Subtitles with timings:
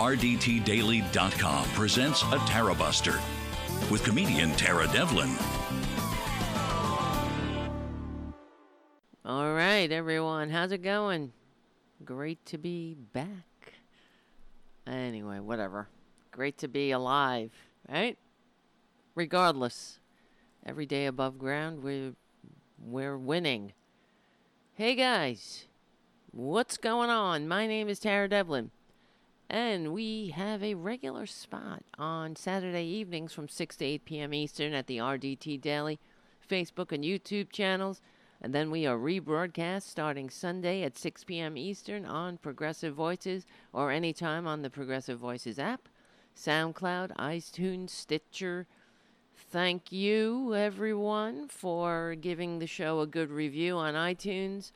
[0.00, 3.20] RDTDaily.com presents a Tara Buster
[3.90, 5.28] with comedian Tara Devlin.
[9.26, 10.48] All right, everyone.
[10.48, 11.34] How's it going?
[12.02, 13.74] Great to be back.
[14.86, 15.86] Anyway, whatever.
[16.30, 17.50] Great to be alive,
[17.86, 18.16] right?
[19.14, 20.00] Regardless,
[20.64, 22.14] every day above ground, we're,
[22.82, 23.74] we're winning.
[24.72, 25.66] Hey, guys.
[26.30, 27.46] What's going on?
[27.46, 28.70] My name is Tara Devlin.
[29.52, 34.32] And we have a regular spot on Saturday evenings from 6 to 8 p.m.
[34.32, 35.98] Eastern at the RDT Daily
[36.48, 38.00] Facebook and YouTube channels.
[38.40, 41.56] And then we are rebroadcast starting Sunday at 6 p.m.
[41.56, 45.88] Eastern on Progressive Voices or anytime on the Progressive Voices app,
[46.36, 48.68] SoundCloud, iTunes, Stitcher.
[49.34, 54.70] Thank you, everyone, for giving the show a good review on iTunes,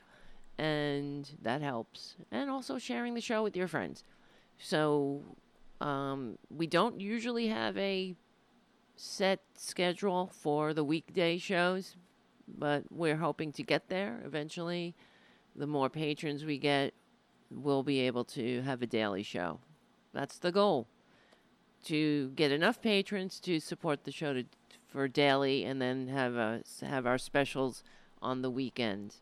[0.57, 2.17] and that helps.
[2.29, 4.03] And also sharing the show with your friends.
[4.57, 5.23] So,
[5.81, 8.15] um, we don't usually have a
[8.95, 11.95] set schedule for the weekday shows
[12.47, 14.95] but we're hoping to get there eventually.
[15.55, 16.93] The more patrons we get,
[17.49, 19.59] we'll be able to have a daily show.
[20.13, 20.87] That's the goal.
[21.85, 24.43] To get enough patrons to support the show to,
[24.87, 27.83] for daily and then have have our specials
[28.21, 29.15] on the weekend.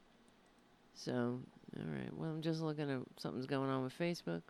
[0.93, 1.41] So,
[1.77, 2.15] all right.
[2.15, 4.43] Well, I'm just looking at something's going on with Facebook.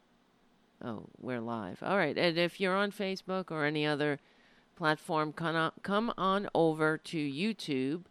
[0.84, 1.82] Oh, we're live.
[1.82, 2.18] All right.
[2.18, 4.20] And if you're on Facebook or any other
[4.76, 8.04] platform, come on, over to YouTube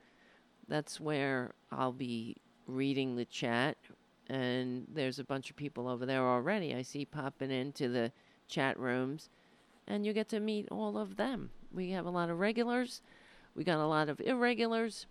[0.73, 3.77] that's where I'll be reading the chat.
[4.29, 6.75] And there's a bunch of people over there already.
[6.75, 8.11] I see popping into the
[8.49, 9.29] chat rooms.
[9.87, 11.51] And you get to meet all of them.
[11.73, 13.03] We have a lot of regulars,
[13.55, 15.07] we got a lot of irregulars,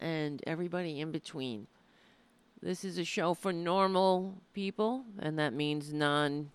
[0.00, 1.66] and everybody in between.
[2.62, 6.50] This is a show for normal people, and that means non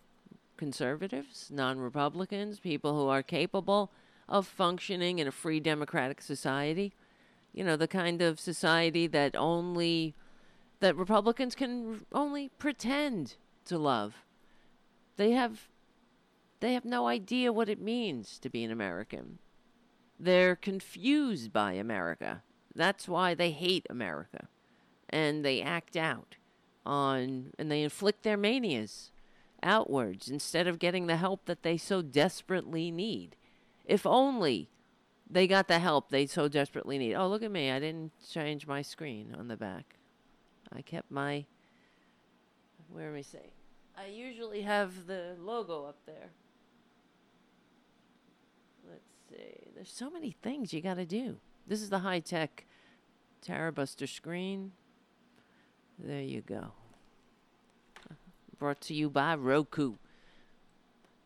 [0.56, 3.92] conservatives, non Republicans, people who are capable
[4.30, 6.94] of functioning in a free democratic society
[7.58, 10.14] you know, the kind of society that only
[10.80, 13.36] that Republicans can only pretend
[13.66, 14.14] to love.
[15.16, 15.68] They have
[16.60, 19.40] they have no idea what it means to be an American.
[20.20, 22.44] They're confused by America.
[22.76, 24.50] That's why they hate America.
[25.10, 26.36] And they act out
[26.86, 29.12] on and they inflict their manias
[29.64, 33.36] outwards instead of getting the help that they so desperately need.
[33.86, 34.70] If only
[35.30, 37.16] they got the help they so desperately need.
[37.16, 37.72] Oh, look at me.
[37.72, 39.96] I didn't change my screen on the back.
[40.72, 41.46] I kept my.
[42.90, 43.52] Where am I say?
[43.98, 46.30] I usually have the logo up there.
[48.90, 49.72] Let's see.
[49.76, 51.38] There's so many things you got to do.
[51.66, 52.66] This is the high tech
[53.46, 54.72] Tarabuster screen.
[55.98, 56.72] There you go.
[58.60, 59.94] Brought to you by Roku.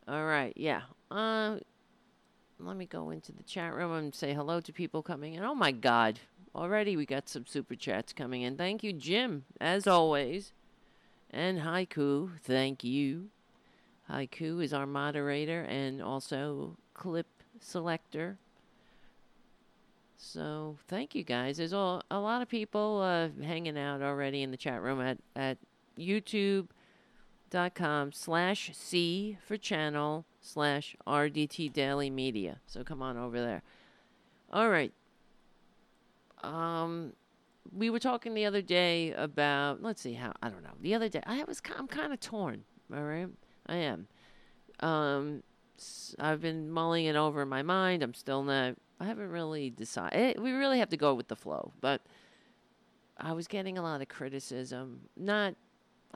[0.08, 0.82] All right, yeah.
[1.09, 1.58] Uh,
[2.59, 5.44] let me go into the chat room and say hello to people coming in.
[5.44, 6.20] Oh my God.
[6.54, 8.58] Already we got some super chats coming in.
[8.58, 10.54] Thank you, Jim, as always.
[11.30, 13.30] And Haiku, thank you.
[14.09, 17.28] Haiku is our moderator and also clip
[17.59, 18.38] selector.
[20.24, 21.58] So thank you guys.
[21.58, 25.18] There's all, a lot of people uh, hanging out already in the chat room at,
[25.36, 25.58] at
[25.98, 26.68] youtube.com
[28.12, 32.59] slash C for channel slash RDT Daily Media.
[32.68, 33.64] So come on over there.
[34.54, 34.94] All right.
[36.44, 37.14] Um,
[37.76, 40.74] we were talking the other day about let's see how I don't know.
[40.80, 42.64] The other day I was I'm kind of torn.
[42.94, 43.28] All right,
[43.68, 44.08] I am.
[44.80, 45.44] Um,
[46.20, 48.03] I've been mulling it over in my mind.
[48.03, 48.76] I'm still not.
[49.02, 50.38] I haven't really decided.
[50.38, 52.02] Eh, we really have to go with the flow, but
[53.18, 55.02] I was getting a lot of criticism.
[55.18, 55.56] Not,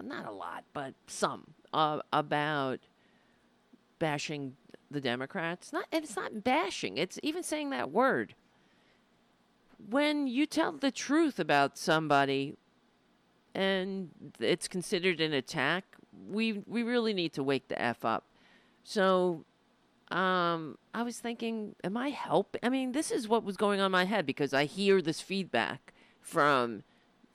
[0.02, 2.82] not a lot, but some uh, about
[3.98, 4.56] bashing
[4.92, 5.74] the Democrats.
[5.74, 7.00] Not, and it's not bashing.
[7.00, 8.36] It's even saying that word.
[9.90, 12.56] When you tell the truth about somebody,
[13.56, 15.86] and it's considered an attack,
[16.30, 18.26] we we really need to wake the f up.
[18.84, 19.44] So,
[20.12, 22.56] um, I was thinking, am I help?
[22.62, 25.22] I mean, this is what was going on in my head because I hear this
[25.22, 26.84] feedback from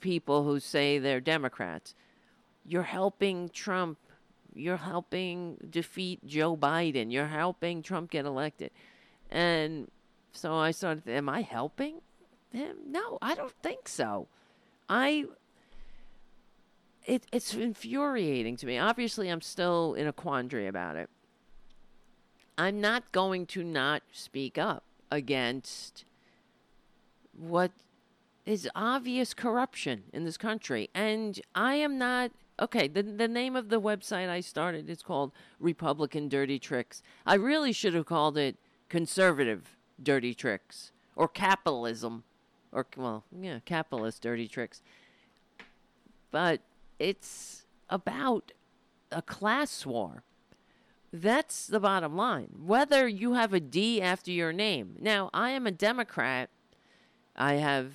[0.00, 1.94] people who say they're Democrats.
[2.64, 3.98] You're helping Trump
[4.54, 7.12] you're helping defeat Joe Biden.
[7.12, 8.70] You're helping Trump get elected.
[9.30, 9.90] And
[10.32, 12.00] so I started, am I helping
[12.50, 12.76] him?
[12.86, 14.28] No, I don't think so.
[14.88, 15.26] I,
[17.06, 18.78] it, it's infuriating to me.
[18.78, 21.08] Obviously, I'm still in a quandary about it.
[22.60, 26.04] I'm not going to not speak up against
[27.32, 27.70] what
[28.44, 30.90] is obvious corruption in this country.
[30.94, 35.32] And I am not okay, the the name of the website I started is called
[35.58, 37.02] Republican Dirty Tricks.
[37.24, 38.56] I really should have called it
[38.90, 42.24] Conservative Dirty Tricks or Capitalism
[42.72, 44.82] or well, yeah, capitalist dirty tricks.
[46.30, 46.60] But
[46.98, 48.52] it's about
[49.10, 50.24] a class war.
[51.12, 52.50] That's the bottom line.
[52.64, 54.96] Whether you have a D after your name.
[55.00, 56.50] Now, I am a Democrat.
[57.34, 57.92] I have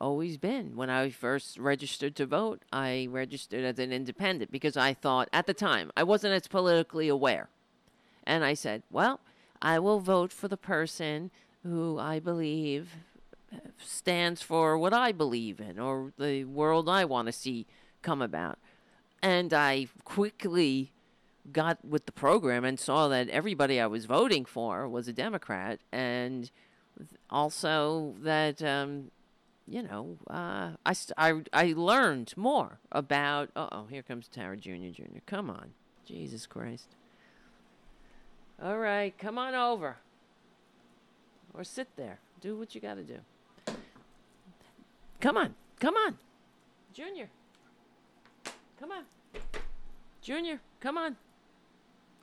[0.00, 0.76] always been.
[0.76, 5.46] When I first registered to vote, I registered as an independent because I thought at
[5.46, 7.48] the time I wasn't as politically aware.
[8.24, 9.20] And I said, well,
[9.62, 11.30] I will vote for the person
[11.62, 12.90] who I believe
[13.78, 17.66] stands for what I believe in or the world I want to see
[18.02, 18.58] come about.
[19.22, 20.92] And I quickly
[21.52, 25.80] got with the program and saw that everybody I was voting for was a Democrat,
[25.92, 26.50] and
[27.30, 29.10] also that um,
[29.66, 33.50] you know uh, I, I I learned more about.
[33.56, 35.22] Oh, here comes Tara Junior Junior.
[35.26, 35.72] Come on,
[36.04, 36.88] Jesus Christ!
[38.62, 39.96] All right, come on over,
[41.54, 42.18] or sit there.
[42.40, 43.18] Do what you got to do.
[45.20, 45.54] Come on.
[45.80, 46.18] Come on.
[46.92, 47.28] Junior.
[48.78, 49.04] Come on.
[50.22, 51.16] Junior, come on.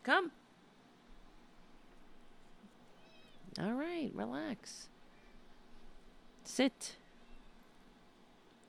[0.04, 0.32] Come.
[3.60, 4.90] All right, relax.
[6.44, 6.98] Sit.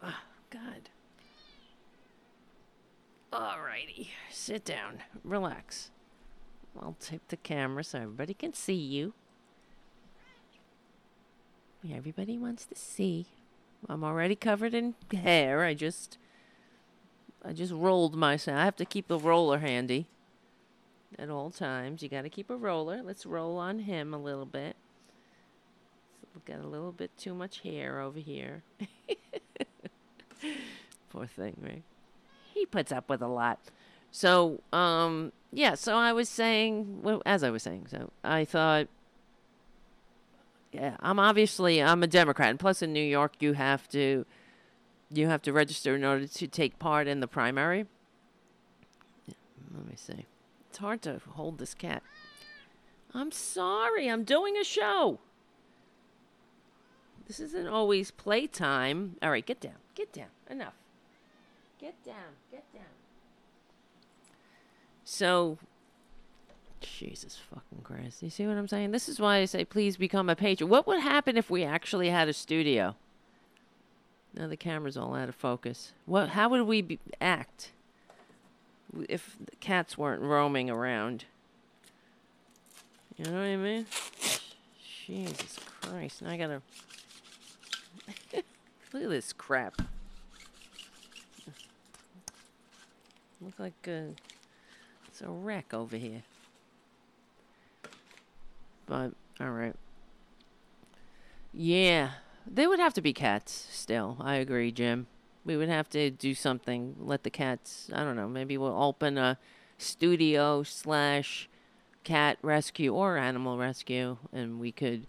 [0.03, 0.15] Oh,
[0.51, 0.91] God.
[3.33, 4.11] All righty.
[4.31, 4.99] Sit down.
[5.25, 5.91] Relax.
[6.81, 9.13] I'll take the camera so everybody can see you.
[11.93, 13.27] Everybody wants to see.
[13.89, 15.65] I'm already covered in hair.
[15.65, 16.17] I just
[17.45, 18.57] I just rolled myself.
[18.57, 20.07] I have to keep the roller handy
[21.19, 22.03] at all times.
[22.03, 23.03] You got to keep a roller.
[23.03, 24.77] Let's roll on him a little bit.
[26.21, 28.63] So we've got a little bit too much hair over here.
[31.11, 31.83] Poor thing, right?
[32.53, 33.59] He puts up with a lot.
[34.11, 38.89] So, um, yeah, so I was saying, well, as I was saying, so I thought
[40.75, 44.27] yeah, I'm obviously I'm a Democrat, and plus in New York you have to
[45.11, 47.87] you have to register in order to take part in the primary.
[49.27, 49.35] Yeah,
[49.77, 50.27] let me see.
[50.75, 52.03] It's hard to hold this cat.
[53.15, 55.21] I'm sorry, I'm doing a show.
[57.29, 59.15] This isn't always playtime.
[59.23, 59.77] All right, get down.
[59.95, 60.27] Get down.
[60.51, 60.75] Enough.
[61.81, 62.35] Get down.
[62.51, 62.83] Get down.
[65.05, 65.59] So
[66.81, 68.21] Jesus fucking Christ.
[68.25, 68.91] You see what I'm saying?
[68.91, 70.69] This is why I say please become a patron.
[70.69, 72.97] What would happen if we actually had a studio?
[74.37, 75.93] Now the camera's all out of focus.
[76.05, 77.71] What how would we be, act
[79.09, 81.25] if the cats weren't roaming around?
[83.17, 83.87] You know what I mean?
[85.07, 86.23] Jesus Christ.
[86.23, 86.63] Now I gotta
[88.93, 89.83] Look at this crap.
[93.41, 94.15] Look like uh,
[95.09, 96.23] it's a wreck over here.
[98.87, 99.75] But all right.
[101.53, 102.11] Yeah,
[102.47, 104.17] they would have to be cats still.
[104.21, 105.07] I agree, Jim.
[105.45, 106.97] We would have to do something.
[106.99, 107.91] Let the cats.
[107.93, 108.29] I don't know.
[108.29, 109.39] Maybe we'll open a
[109.79, 111.49] studio slash
[112.03, 115.07] cat rescue or animal rescue, and we could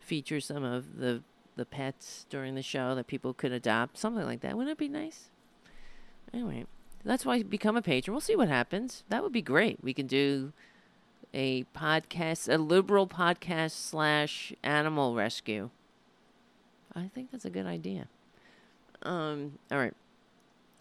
[0.00, 1.22] feature some of the
[1.54, 3.98] the pets during the show that people could adopt.
[3.98, 4.56] Something like that.
[4.56, 5.30] Wouldn't it be nice?
[6.32, 6.64] Anyway,
[7.04, 8.14] that's why become a patron.
[8.14, 9.04] We'll see what happens.
[9.08, 9.82] That would be great.
[9.82, 10.52] We can do
[11.34, 15.70] a podcast, a liberal podcast slash animal rescue.
[16.94, 18.08] I think that's a good idea.
[19.04, 19.94] Um, all right.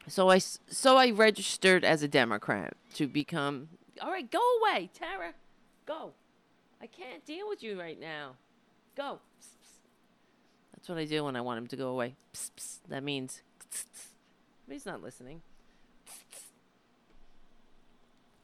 [0.08, 3.70] So I so I registered as a Democrat to become.
[4.02, 5.34] All right, go away, Tara.
[5.86, 6.14] Go.
[6.82, 8.34] I can't deal with you right now.
[8.96, 9.20] Go.
[9.40, 9.80] Psst, psst.
[10.74, 12.16] That's what I do when I want him to go away.
[12.34, 13.42] Psst, that means.
[14.68, 15.42] He's not listening.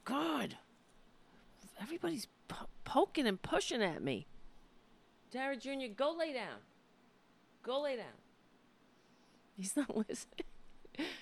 [0.04, 0.58] God
[1.82, 4.28] everybody's po- poking and pushing at me.
[5.32, 6.60] Tara Jr., go lay down.
[7.64, 8.06] Go lay down.
[9.58, 10.46] He's not listening.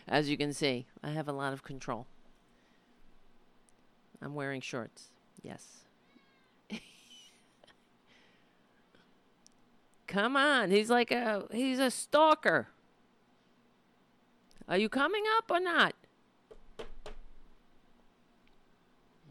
[0.07, 2.05] As you can see, I have a lot of control.
[4.21, 5.09] I'm wearing shorts.
[5.41, 5.83] Yes.
[10.07, 10.71] Come on.
[10.71, 12.69] He's like a he's a stalker.
[14.67, 15.93] Are you coming up or not?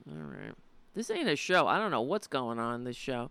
[0.08, 0.54] All right.
[0.94, 1.66] This ain't a show.
[1.66, 3.30] I don't know what's going on in this show.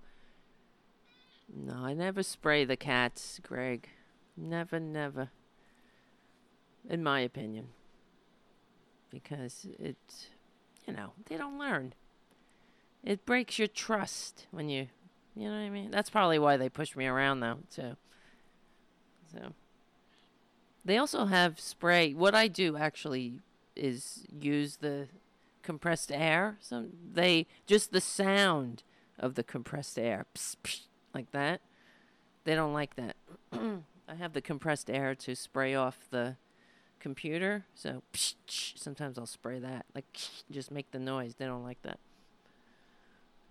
[1.56, 3.88] No, I never spray the cats, Greg.
[4.36, 5.30] Never, never.
[6.90, 7.70] In my opinion.
[9.10, 9.98] Because it,
[10.88, 11.94] you know, they don't learn.
[13.04, 14.88] It breaks your trust when you,
[15.36, 15.92] you know what I mean?
[15.92, 17.96] That's probably why they push me around, though, too.
[19.32, 19.54] So.
[20.86, 22.14] They also have spray.
[22.14, 23.40] What I do, actually,
[23.76, 25.08] is use the
[25.62, 26.58] compressed air.
[26.60, 28.84] Some they just the sound
[29.18, 30.82] of the compressed air, pss, pss,
[31.14, 31.62] like that.
[32.44, 33.16] They don't like that.
[33.54, 36.36] I have the compressed air to spray off the
[37.04, 40.06] computer, so psh, psh, sometimes I'll spray that, like
[40.50, 41.36] just make the noise.
[41.36, 42.00] They don't like that.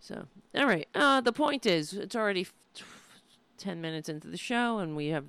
[0.00, 0.88] So, all right.
[0.94, 2.48] Uh, the point is, it's already
[3.58, 5.26] 10 minutes into the show and we have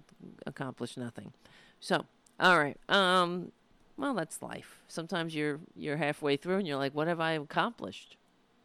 [0.48, 1.34] accomplished nothing.
[1.80, 2.06] So,
[2.39, 2.77] all right.
[2.89, 3.51] Um,
[3.98, 4.80] well, that's life.
[4.88, 8.18] Sometimes you're you're halfway through and you're like, what have I accomplished?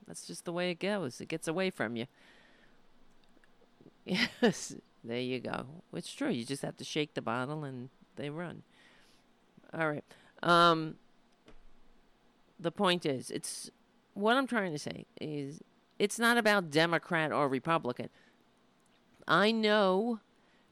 [0.06, 1.20] That's just the way it goes.
[1.20, 2.06] It gets away from you.
[4.40, 4.74] Yes,
[5.04, 5.66] there you go.
[5.92, 6.30] It's true.
[6.30, 8.62] You just have to shake the bottle and they run.
[9.72, 10.04] All right.
[10.42, 10.96] Um,
[12.58, 13.70] the point is, it's
[14.14, 15.60] what I'm trying to say is
[15.98, 18.08] it's not about Democrat or Republican.
[19.26, 20.20] I know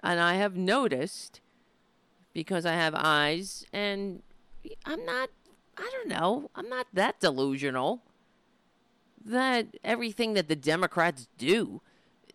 [0.02, 1.40] and I have noticed
[2.32, 4.22] because I have eyes and
[4.84, 5.30] I'm not
[5.78, 8.02] I don't know, I'm not that delusional
[9.24, 11.82] that everything that the Democrats do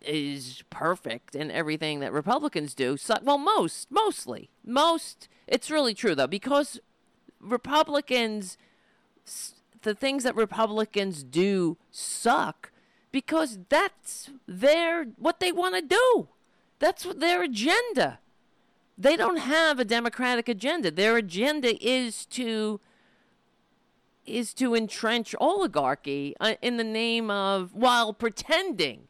[0.04, 6.14] is perfect and everything that Republicans do so, well most mostly most it's really true
[6.14, 6.80] though because
[7.40, 8.56] Republicans
[9.82, 12.72] the things that Republicans do suck
[13.10, 16.28] because that's their what they want to do.
[16.78, 18.18] That's their agenda.
[18.98, 20.90] They don't have a democratic agenda.
[20.90, 22.80] Their agenda is to
[24.24, 29.08] is to entrench oligarchy uh, in the name of while pretending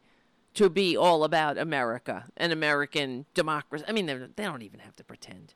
[0.53, 3.85] to be all about America and American democracy.
[3.87, 5.53] I mean, they don't even have to pretend.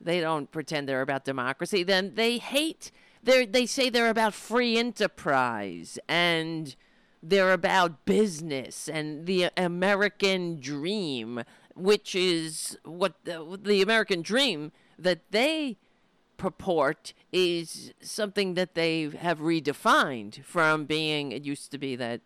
[0.00, 1.82] They don't pretend they're about democracy.
[1.82, 2.90] Then they hate.
[3.22, 6.76] They they say they're about free enterprise and
[7.22, 11.42] they're about business and the American dream,
[11.74, 15.76] which is what the, the American dream that they
[16.36, 22.20] purport is something that they have redefined from being, it used to be that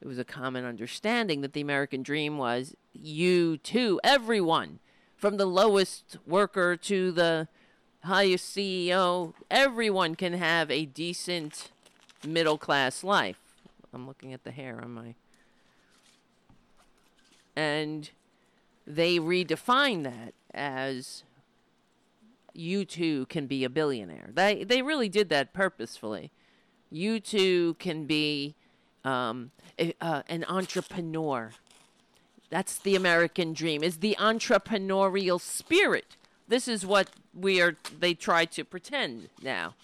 [0.00, 4.78] it was a common understanding that the American dream was you too, everyone,
[5.16, 7.48] from the lowest worker to the
[8.04, 11.70] highest CEO, everyone can have a decent
[12.26, 13.38] middle class life.
[13.92, 15.14] I'm looking at the hair on my.
[17.56, 18.10] And
[18.86, 21.24] they redefine that as
[22.52, 24.30] you too can be a billionaire.
[24.32, 26.30] They they really did that purposefully.
[26.90, 28.54] You too can be
[29.06, 29.52] um,
[30.00, 31.52] uh, an entrepreneur.
[32.50, 33.82] That's the American dream.
[33.82, 36.16] Is the entrepreneurial spirit.
[36.48, 37.76] This is what we are.
[37.98, 39.74] They try to pretend now.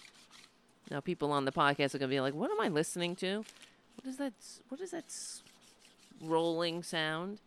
[0.91, 3.43] Now people on the podcast are gonna be like, "What am I listening to?"
[3.95, 4.33] What is that?
[4.69, 5.05] What is that
[6.21, 7.39] rolling sound?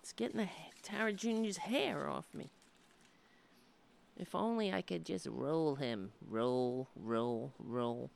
[0.00, 0.48] It's getting the
[0.82, 2.50] Tara Jr.'s hair off me.
[4.16, 6.12] If only I could just roll him.
[6.28, 8.10] Roll, roll, roll.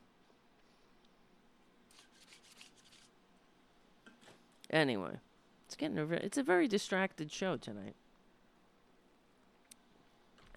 [4.75, 5.19] Anyway,
[5.65, 7.95] it's getting a it's a very distracted show tonight.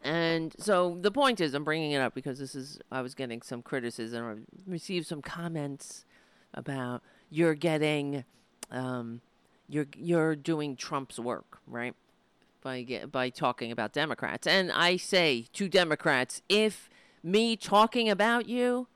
[0.02, 3.42] And so the point is, I'm bringing it up because this is, I was getting
[3.42, 6.04] some criticism, I received some comments
[6.52, 8.25] about you're getting,
[8.72, 9.20] um,
[9.68, 11.94] you're you're doing Trump's work, right?
[12.60, 16.90] By get, by talking about Democrats, and I say to Democrats, if
[17.22, 18.88] me talking about you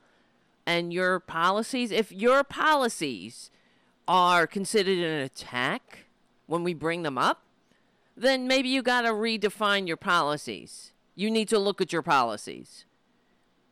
[0.67, 3.51] and your policies, if your policies
[4.12, 6.04] are considered an attack
[6.45, 7.45] when we bring them up,
[8.14, 10.92] then maybe you got to redefine your policies.
[11.14, 12.85] You need to look at your policies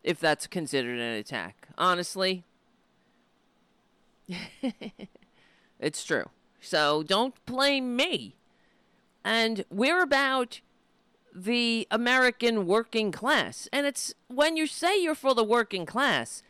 [0.03, 1.69] if that's considered an attack.
[1.77, 2.45] Honestly,
[5.79, 6.31] it's true.
[6.59, 8.37] So don't blame me.
[9.23, 10.63] And we're about
[11.35, 13.69] the American working class.
[13.75, 16.43] And it's when you say you're for the working class,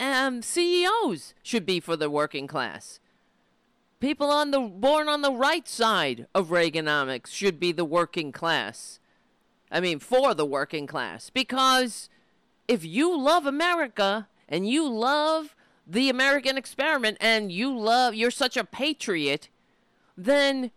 [0.00, 3.00] um, CEOs should be for the working class.
[4.00, 9.00] People on the born on the right side of Reaganomics should be the working class.
[9.70, 11.30] I mean, for the working class.
[11.30, 12.08] Because
[12.68, 18.56] if you love America and you love the American experiment and you love, you're such
[18.56, 19.48] a patriot,
[20.16, 20.70] then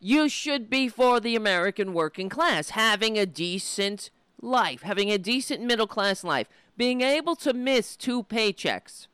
[0.00, 5.62] you should be for the American working class, having a decent life, having a decent
[5.62, 9.06] middle class life, being able to miss two paychecks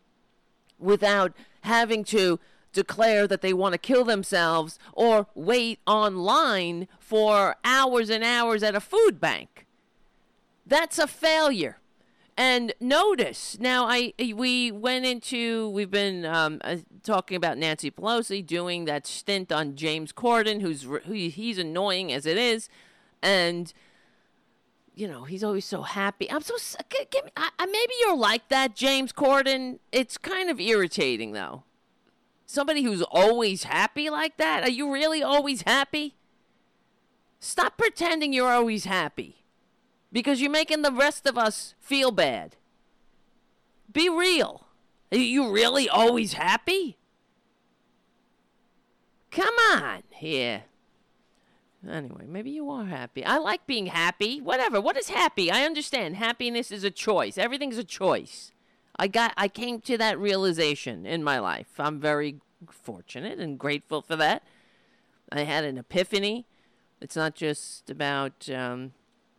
[0.78, 2.38] without having to
[2.72, 8.74] declare that they want to kill themselves or wait online for hours and hours at
[8.74, 9.66] a food bank.
[10.66, 11.78] That's a failure.
[12.36, 18.46] And notice now, I we went into we've been um, uh, talking about Nancy Pelosi
[18.46, 22.68] doing that stint on James Corden, who's who, he's annoying as it is,
[23.20, 23.72] and
[24.98, 26.28] you know, he's always so happy.
[26.28, 26.56] I'm so
[27.10, 29.78] give me, I, maybe you're like that, James Corden.
[29.92, 31.62] It's kind of irritating though.
[32.46, 34.64] Somebody who's always happy like that.
[34.64, 36.16] Are you really always happy?
[37.38, 39.44] Stop pretending you're always happy,
[40.10, 42.56] because you're making the rest of us feel bad.
[43.92, 44.66] Be real.
[45.12, 46.98] Are you really always happy?
[49.30, 50.64] Come on here.
[51.88, 53.24] Anyway, maybe you are happy.
[53.24, 54.40] I like being happy.
[54.40, 54.80] Whatever.
[54.80, 55.50] What is happy?
[55.50, 56.16] I understand.
[56.16, 57.38] Happiness is a choice.
[57.38, 58.52] Everything's a choice.
[58.98, 61.68] I got I came to that realization in my life.
[61.78, 62.36] I'm very
[62.70, 64.42] fortunate and grateful for that.
[65.30, 66.46] I had an epiphany.
[67.00, 68.92] It's not just about um,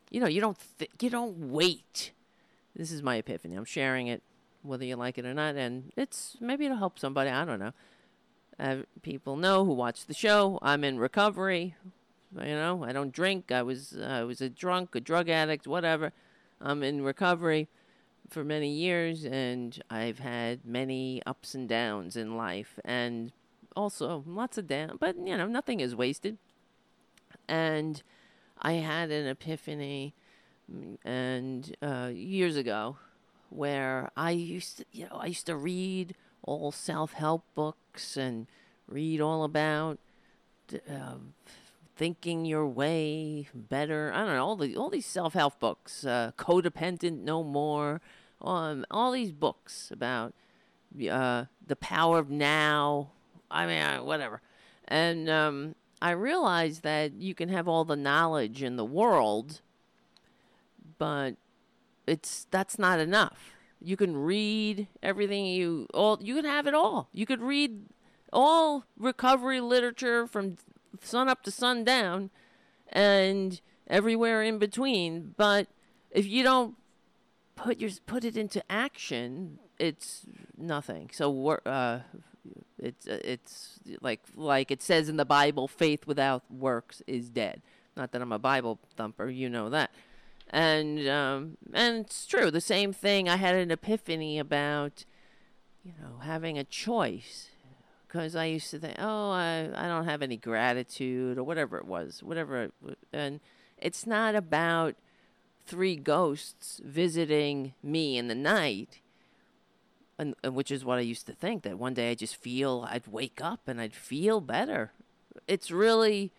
[0.09, 2.13] you know, you don't th- you don't wait.
[2.75, 3.55] This is my epiphany.
[3.55, 4.23] I'm sharing it
[4.61, 7.29] whether you like it or not and it's maybe it'll help somebody.
[7.29, 7.73] I don't know.
[8.59, 10.59] Uh, people know who watch the show.
[10.61, 11.75] I'm in recovery.
[12.35, 13.51] You know, I don't drink.
[13.51, 16.13] I was uh, I was a drunk, a drug addict, whatever.
[16.61, 17.67] I'm in recovery
[18.29, 23.31] for many years, and I've had many ups and downs in life, and
[23.75, 24.97] also lots of down.
[24.99, 26.37] But you know, nothing is wasted.
[27.47, 28.03] And
[28.61, 30.13] I had an epiphany,
[31.03, 32.97] and uh, years ago,
[33.49, 38.45] where I used to, you know, I used to read all self-help books and
[38.87, 39.97] read all about.
[40.71, 41.15] Uh,
[41.99, 44.09] thinking your way better.
[44.15, 47.99] I don't know all the all these self help books, uh, codependent no more,
[48.41, 50.33] um, all these books about
[51.11, 53.11] uh, the power of now.
[53.51, 54.41] I mean, uh, whatever,
[54.87, 59.59] and um, I realized that you can have all the knowledge in the world,
[60.97, 61.35] but
[62.07, 63.51] it's that's not enough.
[63.81, 66.17] You can read everything you all.
[66.21, 67.09] You can have it all.
[67.11, 67.87] You could read
[68.31, 70.55] all recovery literature from
[71.01, 72.29] sun up to sundown
[72.89, 75.33] and everywhere in between.
[75.37, 75.67] But
[76.11, 76.75] if you don't
[77.55, 80.25] put your put it into action, it's
[80.57, 81.09] nothing.
[81.13, 82.01] So uh,
[82.77, 87.61] it's uh, it's like like it says in the Bible, faith without works is dead.
[87.95, 89.91] Not that I'm a Bible thumper, you know that.
[90.49, 92.49] And um, and it's true.
[92.49, 93.29] The same thing.
[93.29, 95.05] I had an epiphany about,
[95.83, 97.48] you know, having a choice
[98.09, 101.85] because I used to think, oh, I, I don't have any gratitude or whatever it
[101.85, 102.63] was, whatever.
[102.63, 102.73] It,
[103.13, 103.39] and
[103.77, 104.95] it's not about
[105.67, 109.01] three ghosts visiting me in the night,
[110.17, 112.87] and, and which is what I used to think that one day I just feel
[112.89, 114.91] I'd wake up and I'd feel better.
[115.47, 116.31] It's really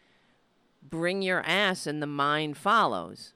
[0.83, 3.33] bring your ass and the mind follows.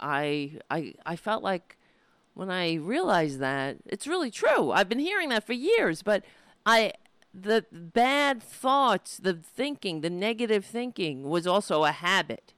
[0.00, 1.76] I I I felt like
[2.34, 4.70] when I realized that it's really true.
[4.70, 6.24] I've been hearing that for years, but
[6.64, 6.92] I
[7.38, 12.54] the bad thoughts, the thinking, the negative thinking was also a habit.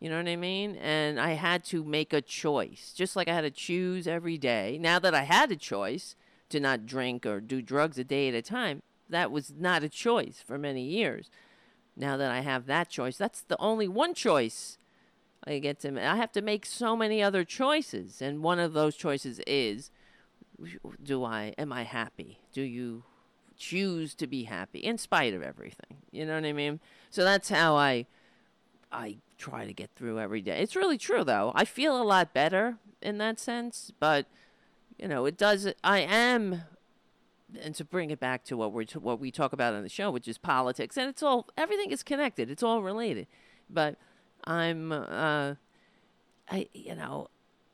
[0.00, 0.76] You know what I mean?
[0.76, 4.78] And I had to make a choice, just like I had to choose every day.
[4.80, 6.14] Now that I had a choice
[6.50, 9.88] to not drink or do drugs a day at a time, that was not a
[9.88, 11.30] choice for many years.
[11.96, 14.78] Now that I have that choice, that's the only one choice
[15.44, 16.00] I get to.
[16.00, 19.90] I have to make so many other choices, and one of those choices is:
[21.02, 22.38] Do I am I happy?
[22.52, 23.02] Do you
[23.58, 25.98] choose to be happy in spite of everything.
[26.10, 26.80] You know what I mean?
[27.10, 28.06] So that's how I
[28.90, 30.60] I try to get through every day.
[30.60, 31.52] It's really true though.
[31.54, 34.26] I feel a lot better in that sense, but
[34.96, 36.62] you know, it does I am
[37.62, 40.10] and to bring it back to what we what we talk about on the show,
[40.10, 42.50] which is politics, and it's all everything is connected.
[42.50, 43.26] It's all related.
[43.70, 43.96] But
[44.44, 45.54] I'm uh
[46.50, 47.28] I you know,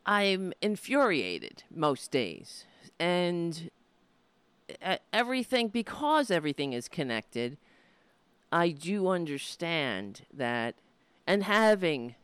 [0.07, 2.65] I'm infuriated most days.
[2.99, 3.71] And
[5.13, 7.57] everything because everything is connected
[8.51, 10.75] i do understand that
[11.27, 12.15] and having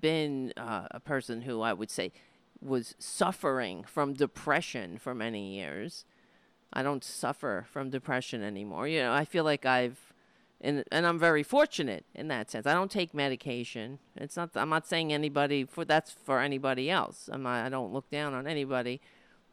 [0.00, 2.12] been uh, a person who i would say
[2.60, 6.04] was suffering from depression for many years
[6.72, 8.88] i don't suffer from depression anymore.
[8.88, 10.12] You know i feel like i've
[10.60, 12.66] and and i'm very fortunate in that sense.
[12.66, 13.98] I don't take medication.
[14.16, 17.30] It's not i'm not saying anybody for that's for anybody else.
[17.32, 19.00] I'm not, i don't look down on anybody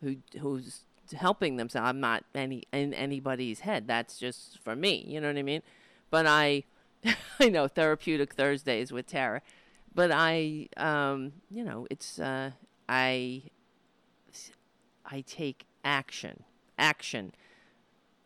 [0.01, 1.87] who who's helping themselves.
[1.87, 3.87] I'm not any in anybody's head.
[3.87, 5.05] That's just for me.
[5.07, 5.61] You know what I mean?
[6.09, 6.63] But I,
[7.39, 9.41] I know therapeutic Thursdays with Tara,
[9.93, 12.51] but I, um, you know, it's uh,
[12.89, 13.43] I,
[15.05, 16.43] I take action.
[16.77, 17.33] Action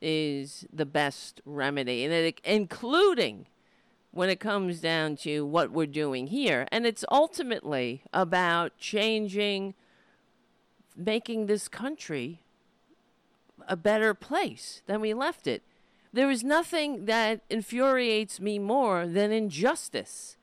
[0.01, 3.45] is the best remedy, and it, including
[4.11, 9.75] when it comes down to what we're doing here, and it's ultimately about changing,
[10.95, 12.41] making this country
[13.67, 15.63] a better place than we left it.
[16.11, 20.37] There is nothing that infuriates me more than injustice.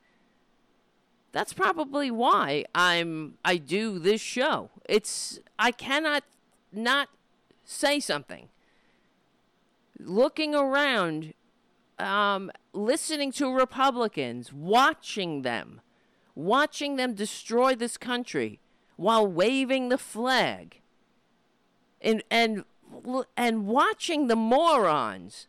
[1.33, 4.71] that's probably why I'm I do this show.
[4.89, 6.25] It's I cannot
[6.73, 7.09] not
[7.63, 8.49] say something.
[9.99, 11.35] Looking around,
[11.99, 15.83] um, listening to Republicans, watching them,
[16.35, 18.61] watching them destroy this country
[18.97, 20.81] while waving the flag,
[22.01, 22.65] and and
[23.37, 25.49] and watching the morons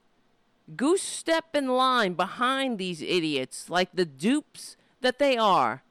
[0.75, 5.83] goose step in line behind these idiots like the dupes that they are.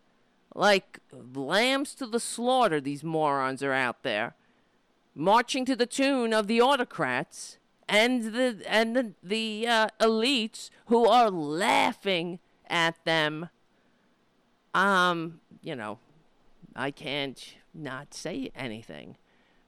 [0.54, 4.34] Like lambs to the slaughter, these morons are out there,
[5.14, 11.06] marching to the tune of the autocrats and the and the the uh, elites who
[11.06, 13.50] are laughing at them.
[14.72, 15.98] Um, you know,
[16.74, 19.16] I can't not say anything.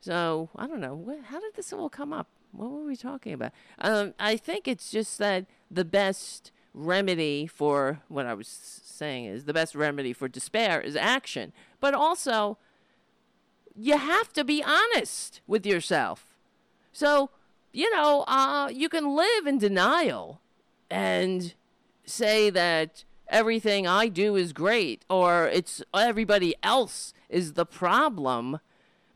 [0.01, 1.19] So I don't know.
[1.25, 2.29] How did this all come up?
[2.53, 3.53] What were we talking about?
[3.79, 9.45] Um, I think it's just that the best remedy for what I was saying is
[9.45, 11.53] the best remedy for despair is action.
[11.81, 12.59] But also,
[13.77, 16.37] you have to be honest with yourself.
[16.93, 17.31] So,
[17.73, 20.41] you know, uh, you can live in denial
[20.91, 21.55] and
[22.05, 28.61] say that everything I do is great or it's everybody else is the problem.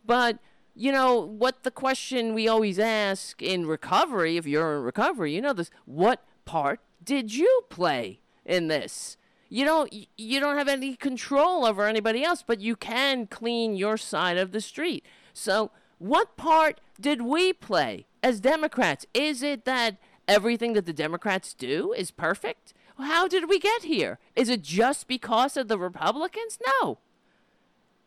[0.05, 0.39] But,
[0.75, 5.41] you know, what the question we always ask in recovery, if you're in recovery, you
[5.41, 9.17] know this, what part did you play in this?
[9.49, 13.99] You don't you don't have any control over anybody else, but you can clean your
[13.99, 15.05] side of the street.
[15.35, 19.05] So, what part did we play as Democrats?
[19.13, 22.73] Is it that everything that the Democrats do is perfect?
[22.99, 24.19] How did we get here?
[24.35, 26.59] Is it just because of the Republicans?
[26.81, 26.99] No.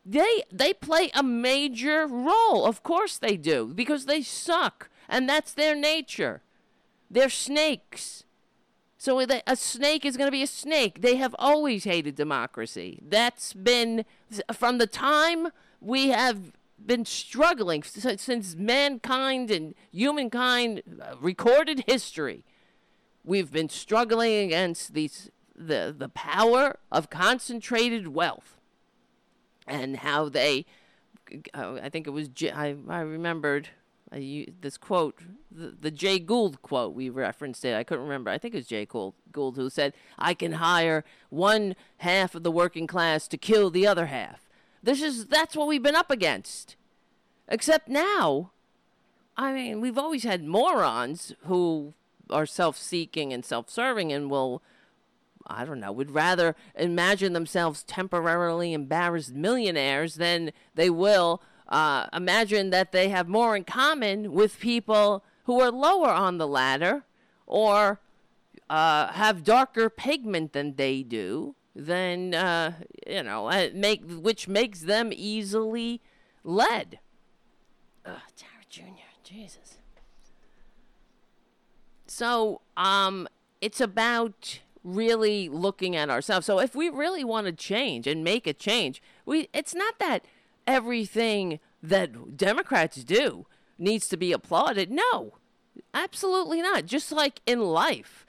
[0.05, 2.65] They they play a major role.
[2.65, 6.43] Of course they do, because they suck, and that's their nature.
[7.09, 8.23] They're snakes.
[8.97, 11.01] So a snake is going to be a snake.
[11.01, 12.99] They have always hated democracy.
[13.07, 14.03] That's been
[14.51, 22.43] from the time we have been struggling since mankind and humankind uh, recorded history.
[23.23, 28.54] We've been struggling against these the the power of concentrated wealth
[29.67, 30.65] and how they
[31.53, 33.69] uh, I think it was I I remembered
[34.11, 35.19] this quote,
[35.51, 37.75] the, the Jay Gould quote, we referenced it.
[37.75, 38.29] I couldn't remember.
[38.29, 42.43] I think it was Jay Gould, Gould who said, I can hire one half of
[42.43, 44.49] the working class to kill the other half.
[44.81, 46.75] This is, that's what we've been up against.
[47.47, 48.51] Except now,
[49.35, 51.93] I mean, we've always had morons who
[52.29, 54.61] are self seeking and self serving and will,
[55.47, 62.69] I don't know, would rather imagine themselves temporarily embarrassed millionaires than they will uh, imagine
[62.71, 67.03] that they have more in common with people who are lower on the ladder
[67.45, 67.99] or
[68.69, 72.73] uh, have darker pigment than they do, then uh,
[73.07, 76.01] you know, uh, make which makes them easily
[76.43, 76.99] led.
[78.05, 78.83] Ugh, Tara Jr.
[79.23, 79.77] Jesus.
[82.07, 83.27] So, um,
[83.61, 86.45] it's about really looking at ourselves.
[86.45, 90.25] So, if we really want to change and make a change, we it's not that
[90.67, 93.45] everything that Democrats do
[93.77, 94.91] needs to be applauded.
[94.91, 95.33] No,
[95.93, 96.85] absolutely not.
[96.85, 98.25] Just like in life,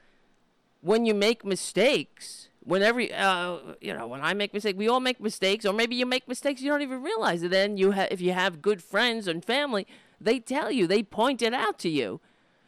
[0.81, 4.99] when you make mistakes, when every uh, you know when I make mistakes, we all
[4.99, 7.51] make mistakes, or maybe you make mistakes you don't even realize it.
[7.51, 9.87] Then you ha- if you have good friends and family,
[10.19, 12.19] they tell you, they point it out to you.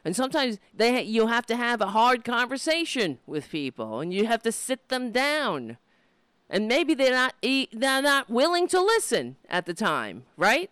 [0.06, 4.42] And sometimes they you have to have a hard conversation with people, and you have
[4.44, 5.78] to sit them down
[6.50, 10.72] and maybe they're not they're not willing to listen at the time, right?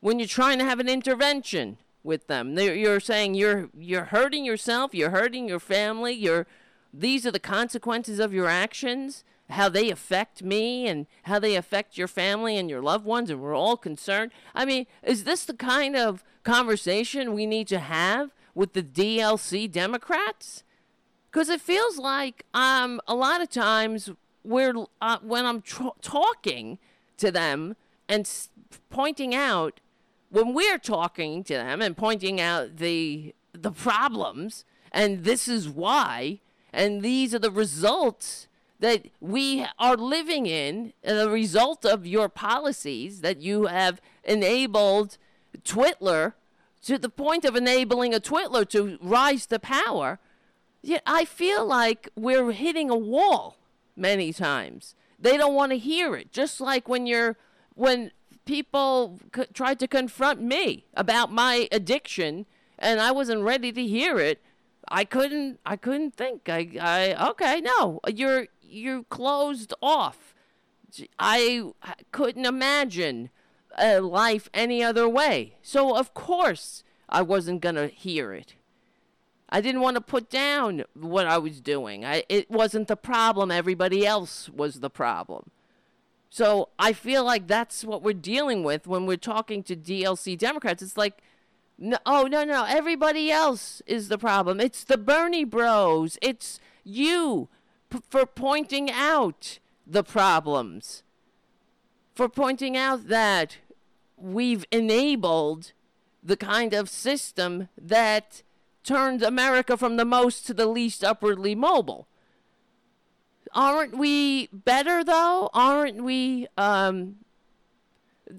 [0.00, 4.44] When you're trying to have an intervention with them, they're, you're saying you're you're hurting
[4.44, 6.46] yourself, you're hurting your family, you're
[6.92, 11.96] these are the consequences of your actions, how they affect me and how they affect
[11.96, 14.32] your family and your loved ones, and we're all concerned.
[14.54, 19.70] I mean, is this the kind of conversation we need to have with the DLC
[19.70, 20.62] Democrats?
[21.30, 24.10] Because it feels like um, a lot of times
[24.44, 26.78] we're uh, when I'm tr- talking
[27.16, 27.76] to them
[28.08, 28.50] and s-
[28.90, 29.80] pointing out
[30.30, 36.40] when we're talking to them and pointing out the the problems and this is why
[36.72, 38.48] and these are the results
[38.80, 45.18] that we are living in the result of your policies that you have enabled
[45.64, 46.34] Twitler
[46.82, 50.18] to the point of enabling a Twitler to rise to power.
[50.82, 53.56] Yet I feel like we're hitting a wall
[53.96, 54.94] many times.
[55.18, 56.32] They don't want to hear it.
[56.32, 57.36] Just like when you're
[57.74, 58.10] when
[58.44, 62.46] people c- tried to confront me about my addiction
[62.78, 64.42] and I wasn't ready to hear it.
[64.88, 66.48] I couldn't I couldn't think.
[66.48, 68.00] I I okay, no.
[68.08, 70.34] You're you're closed off.
[71.18, 71.72] I
[72.10, 73.30] couldn't imagine
[73.78, 75.56] a life any other way.
[75.62, 78.54] So, of course, I wasn't going to hear it.
[79.48, 82.06] I didn't want to put down what I was doing.
[82.06, 83.50] I, it wasn't the problem.
[83.50, 85.50] Everybody else was the problem.
[86.30, 90.82] So I feel like that's what we're dealing with when we're talking to DLC Democrats.
[90.82, 91.18] It's like,
[91.78, 92.64] no, oh, no, no.
[92.66, 94.58] Everybody else is the problem.
[94.58, 96.16] It's the Bernie bros.
[96.22, 97.50] It's you
[97.90, 101.02] p- for pointing out the problems,
[102.14, 103.58] for pointing out that
[104.16, 105.72] we've enabled
[106.22, 108.42] the kind of system that
[108.84, 112.06] turned America from the most to the least upwardly mobile.
[113.54, 115.50] Aren't we better though?
[115.52, 116.46] Aren't we?
[116.56, 117.16] Um,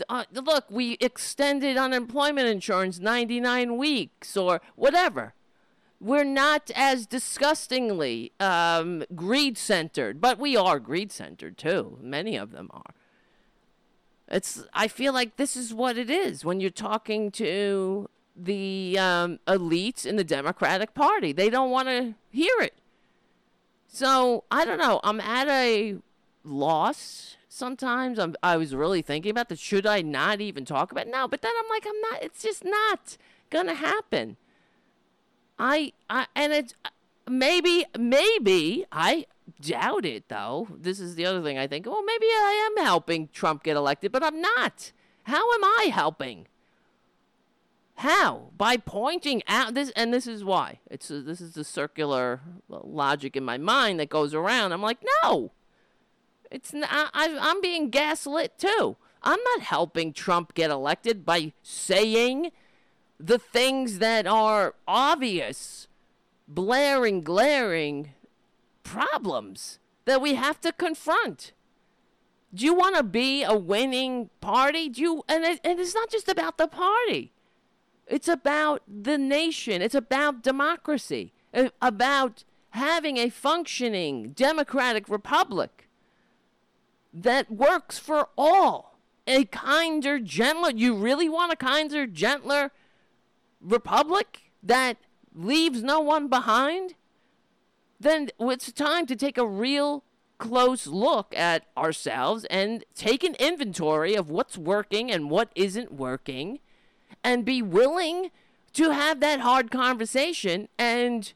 [0.10, 5.34] uh, look, we extended unemployment insurance 99 weeks or whatever.
[6.00, 11.98] We're not as disgustingly um, greed centered, but we are greed centered too.
[12.02, 12.94] Many of them are.
[14.28, 14.64] It's.
[14.74, 20.06] I feel like this is what it is when you're talking to the um, elites
[20.06, 21.34] in the Democratic Party.
[21.34, 22.74] They don't want to hear it.
[23.88, 25.00] So I don't know.
[25.04, 25.98] I'm at a
[26.44, 28.18] loss sometimes.
[28.18, 29.60] I'm, I was really thinking about this.
[29.60, 31.28] Should I not even talk about it now?
[31.28, 32.24] But then I'm like, I'm not.
[32.24, 33.18] It's just not
[33.50, 34.38] gonna happen.
[35.60, 36.74] I, I and it's
[37.30, 39.28] maybe maybe I
[39.62, 40.68] doubt it though.
[40.76, 41.86] This is the other thing I think.
[41.86, 44.92] Well, maybe I am helping Trump get elected, but I'm not.
[45.24, 46.48] How am I helping?
[47.96, 48.50] How?
[48.58, 50.80] By pointing out this, and this is why.
[50.90, 54.72] It's a, this is the circular logic in my mind that goes around.
[54.72, 55.52] I'm like, no,
[56.52, 58.98] it's not, I, I'm being gaslit too.
[59.22, 62.52] I'm not helping Trump get elected by saying
[63.20, 65.88] the things that are obvious,
[66.48, 68.14] blaring, glaring
[68.84, 71.54] problems that we have to confront.
[72.54, 74.90] Do you want to be a winning party?
[74.90, 77.34] Do you, and, it, and it's not just about the party.
[78.08, 79.82] It's about the nation.
[79.82, 85.90] It's about democracy, uh, about having a functioning democratic republic
[87.14, 88.98] that works for all.
[89.26, 90.72] A kinder, gentler.
[90.72, 92.72] You really want a kinder, gentler
[93.62, 94.98] republic that
[95.34, 96.96] leaves no one behind?
[98.04, 100.04] Then it's time to take a real
[100.38, 106.60] close look at ourselves and take an inventory of what's working and what isn't working
[107.24, 108.30] and be willing
[108.74, 111.32] to have that hard conversation and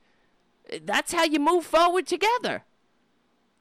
[0.83, 2.63] that's how you move forward together.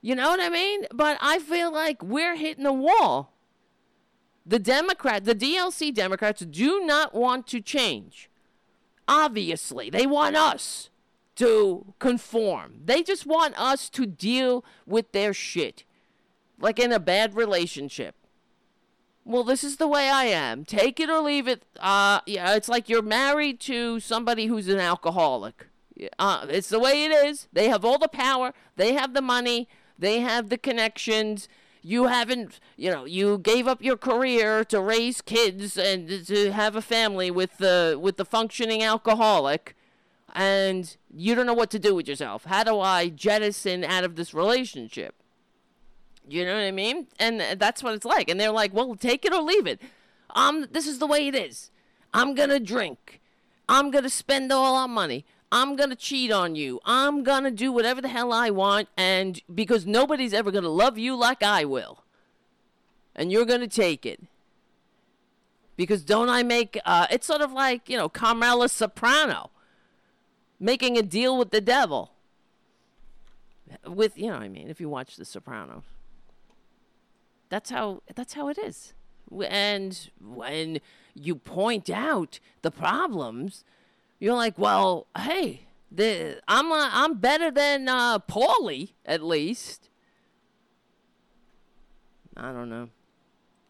[0.03, 0.87] You know what I mean?
[0.93, 3.33] But I feel like we're hitting a wall.
[4.45, 8.29] The Democrat, the DLC Democrats do not want to change.
[9.07, 10.91] Obviously, they want us
[11.37, 12.81] to conform.
[12.85, 15.85] They just want us to deal with their shit.
[16.59, 18.15] Like in a bad relationship
[19.27, 20.65] well, this is the way I am.
[20.65, 21.65] Take it or leave it.
[21.81, 25.67] Uh, yeah, it's like you're married to somebody who's an alcoholic.
[26.19, 27.49] Uh, it's the way it is.
[27.53, 28.55] They have all the power.
[28.77, 29.69] They have the money.
[29.99, 31.49] They have the connections.
[31.83, 36.77] You haven't, you know, you gave up your career to raise kids and to have
[36.77, 39.75] a family with the with the functioning alcoholic,
[40.37, 42.45] and you don't know what to do with yourself.
[42.45, 45.15] How do I jettison out of this relationship?
[46.29, 47.07] You know what I mean?
[47.19, 48.29] And that's what it's like.
[48.29, 49.81] And they're like, well, take it or leave it.
[50.31, 51.71] Um, this is the way it is.
[52.13, 53.23] I'm to drink.
[53.67, 55.25] I'm to spend all our money.
[55.51, 56.81] I'm to cheat on you.
[56.85, 58.89] I'm to do whatever the hell I want.
[58.95, 62.05] And because nobody's ever to love you like I will.
[63.15, 64.23] And you're to take it.
[65.77, 69.51] Because don't I make, uh, it's sort of like, you know, Carmela Soprano
[70.59, 72.13] making a deal with the devil.
[73.87, 75.85] With, you know, I mean, if you watch The Sopranos.
[77.49, 78.93] That's how that's how it is.
[79.49, 80.81] And when
[81.15, 83.65] you point out the problems,
[84.19, 89.91] you're like, well, hey, the, I'm uh, I'm better than uh, Paulie at least.
[92.37, 92.91] I don't know.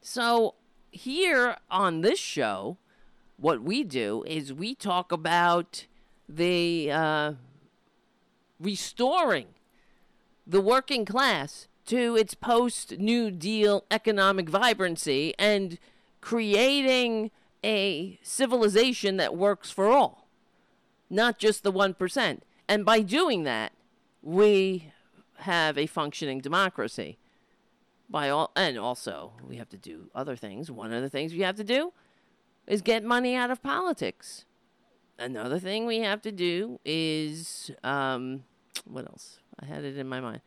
[0.00, 0.54] So
[0.90, 2.78] here on this show,
[3.36, 5.86] what we do is we talk about
[6.28, 7.32] the uh,
[8.58, 9.46] restoring
[10.46, 15.78] the working class to its post New Deal economic vibrancy and
[16.20, 17.30] creating
[17.64, 20.28] a civilization that works for all,
[21.10, 22.40] not just the 1%.
[22.68, 23.72] And by doing that,
[24.22, 24.92] we
[25.38, 27.18] have a functioning democracy.
[28.08, 30.70] By all, and also, we have to do other things.
[30.70, 31.92] One of the things we have to do
[32.66, 34.45] is get money out of politics.
[35.18, 38.44] Another thing we have to do is, um,
[38.84, 39.38] what else?
[39.58, 40.42] I had it in my mind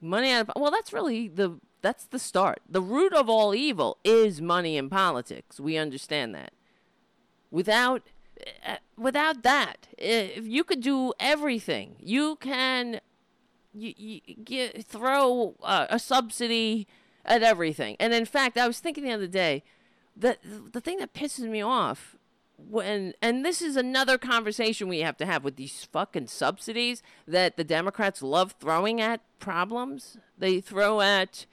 [0.00, 2.60] Money out of well, that's really the that's the start.
[2.68, 5.58] The root of all evil is money in politics.
[5.58, 6.52] We understand that.
[7.50, 8.02] Without
[8.66, 13.00] uh, without that, if you could do everything, you can
[13.72, 16.86] you, you get, throw uh, a subsidy
[17.24, 17.96] at everything.
[17.98, 19.62] And in fact, I was thinking the other day
[20.16, 20.38] that
[20.72, 22.16] the thing that pisses me off
[22.56, 27.56] when and this is another conversation we have to have with these fucking subsidies that
[27.56, 30.18] the Democrats love throwing at problems.
[30.38, 31.46] They throw at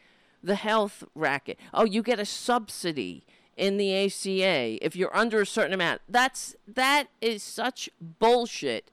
[0.44, 1.60] the health racket.
[1.74, 3.26] Oh, you get a subsidy
[3.58, 6.02] in the ACA if you're under a certain amount.
[6.08, 8.92] That's that is such bullshit.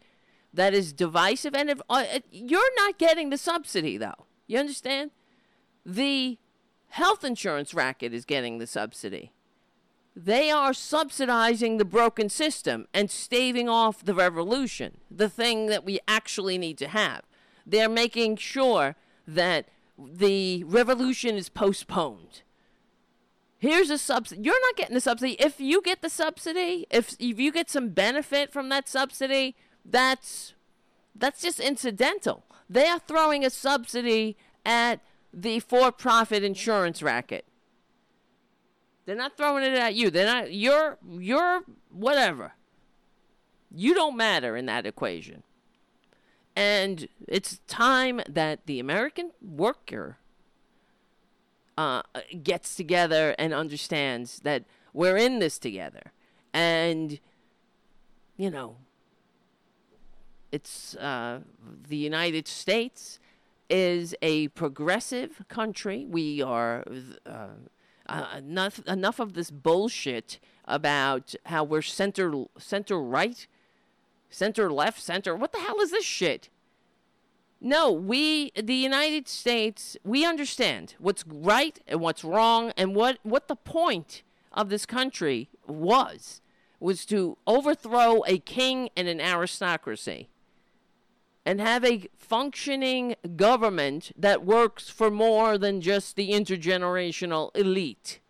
[0.53, 5.11] That is divisive, and if uh, you're not getting the subsidy, though, you understand?
[5.85, 6.39] The
[6.89, 9.33] health insurance racket is getting the subsidy.
[10.21, 16.01] They are subsidizing the broken system and staving off the revolution, the thing that we
[16.09, 17.23] actually need to have.
[17.65, 18.97] They're making sure
[19.29, 22.43] that the revolution is postponed.
[23.59, 24.43] Here's a subsidy.
[24.43, 25.35] You're not getting the subsidy.
[25.35, 29.55] If you get the subsidy, if, if you get some benefit from that subsidy,
[29.85, 30.55] that's
[31.15, 32.45] that's just incidental.
[32.69, 34.99] They are throwing a subsidy at
[35.33, 37.45] the for-profit insurance racket.
[39.09, 40.11] They're not throwing it at you.
[40.11, 42.53] They're not you're you're whatever.
[43.75, 45.45] You don't matter in that equation.
[46.55, 50.19] And it's time that the American worker
[51.79, 52.03] uh,
[52.43, 56.13] gets together and understands that we're in this together.
[56.53, 57.19] And,
[58.37, 58.77] you know,
[60.53, 61.41] it's uh,
[61.89, 63.21] the United States
[63.71, 66.05] is a progressive country.
[66.07, 66.85] We are
[67.25, 67.47] uh,
[68.09, 73.47] uh, enough enough of this bullshit about how we're center center right,
[74.31, 75.35] center left, center.
[75.35, 76.49] What the hell is this shit?
[77.61, 83.49] No, we the United States, we understand what's right and what's wrong and what what
[83.49, 86.41] the point of this country was
[86.81, 90.29] was to overthrow a king and an aristocracy
[91.49, 98.21] and have a functioning government that works for more than just the intergenerational elite.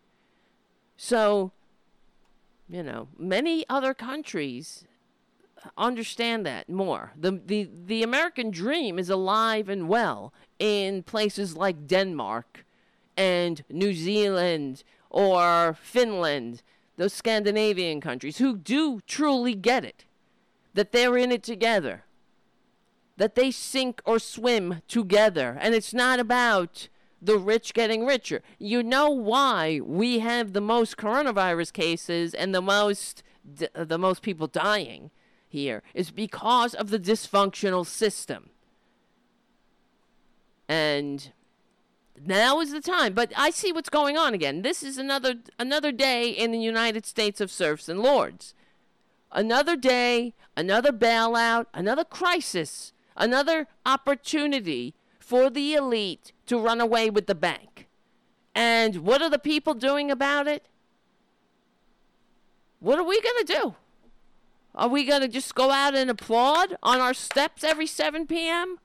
[0.96, 1.50] So,
[2.68, 4.84] you know, many other countries
[5.76, 7.10] understand that more.
[7.16, 12.64] The, the, the American dream is alive and well in places like Denmark
[13.16, 16.62] and New Zealand or Finland,
[16.96, 20.04] those Scandinavian countries who do truly get it,
[20.74, 22.04] that they're in it together
[23.18, 25.58] that they sink or swim together.
[25.60, 26.88] And it's not about
[27.20, 28.42] the rich getting richer.
[28.58, 33.22] You know why we have the most coronavirus cases and the most
[33.72, 35.10] the most people dying
[35.48, 38.50] here is because of the dysfunctional system.
[40.68, 41.32] And
[42.22, 43.14] now is the time.
[43.14, 44.62] But I see what's going on again.
[44.62, 48.54] This is another another day in the United States of serfs and lords.
[49.32, 57.26] Another day, another bailout, another crisis another opportunity for the elite to run away with
[57.26, 57.86] the bank.
[58.54, 60.66] And what are the people doing about it?
[62.80, 63.74] What are we going to do?
[64.74, 68.78] Are we going to just go out and applaud on our steps every 7 p.m.?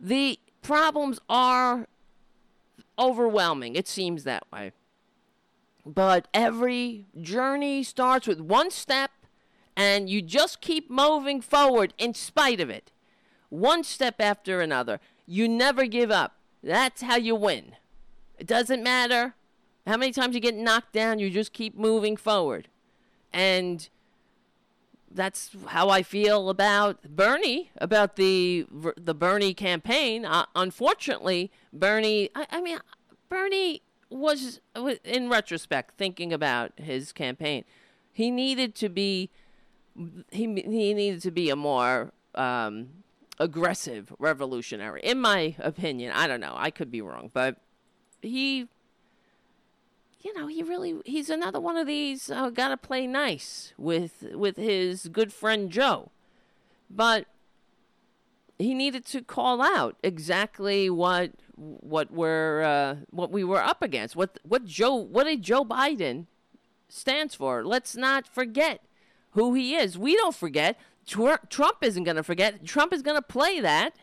[0.00, 1.86] The problems are
[2.98, 3.76] overwhelming.
[3.76, 4.72] It seems that way.
[5.86, 9.10] But every journey starts with one step
[9.76, 12.92] and you just keep moving forward in spite of it,
[13.48, 15.00] one step after another.
[15.26, 16.36] You never give up.
[16.62, 17.76] That's how you win.
[18.38, 19.34] It doesn't matter
[19.86, 22.68] how many times you get knocked down, you just keep moving forward.
[23.32, 23.88] And
[25.10, 30.24] that's how I feel about Bernie, about the the Bernie campaign.
[30.24, 32.78] Uh, unfortunately, Bernie, I, I mean,
[33.28, 34.60] Bernie was,
[35.04, 37.64] in retrospect, thinking about his campaign.
[38.12, 39.30] He needed to be
[40.30, 42.88] he he needed to be a more um,
[43.38, 46.12] aggressive revolutionary, in my opinion.
[46.12, 46.54] I don't know.
[46.56, 47.56] I could be wrong, but
[48.22, 48.68] he,
[50.20, 52.30] you know, he really he's another one of these.
[52.30, 56.10] Uh, Got to play nice with with his good friend Joe,
[56.90, 57.26] but
[58.58, 64.16] he needed to call out exactly what what we're uh, what we were up against.
[64.16, 66.26] What what Joe what a Joe Biden
[66.88, 67.64] stands for.
[67.64, 68.80] Let's not forget
[69.34, 69.98] who he is.
[69.98, 70.78] We don't forget.
[71.06, 72.64] Trump isn't going to forget.
[72.64, 73.94] Trump is going to play that,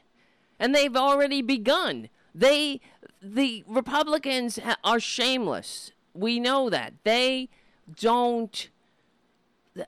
[0.60, 2.10] and they've already begun.
[2.36, 2.80] They,
[3.22, 5.92] the Republicans are shameless.
[6.14, 7.50] We know that they
[8.00, 8.70] don't,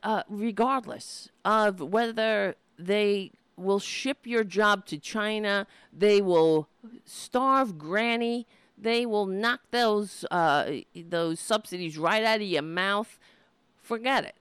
[0.01, 5.67] uh, regardless of whether they will ship your job to China.
[5.91, 6.67] They will
[7.05, 8.47] starve granny.
[8.77, 13.19] They will knock those uh, those subsidies right out of your mouth.
[13.81, 14.35] Forget it.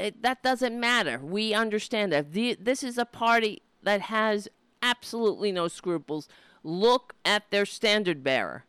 [0.00, 1.18] It that doesn't matter.
[1.22, 2.32] We understand that.
[2.32, 4.48] The, this is a party that has
[4.82, 6.28] absolutely no scruples.
[6.62, 8.64] Look at their standard bearer.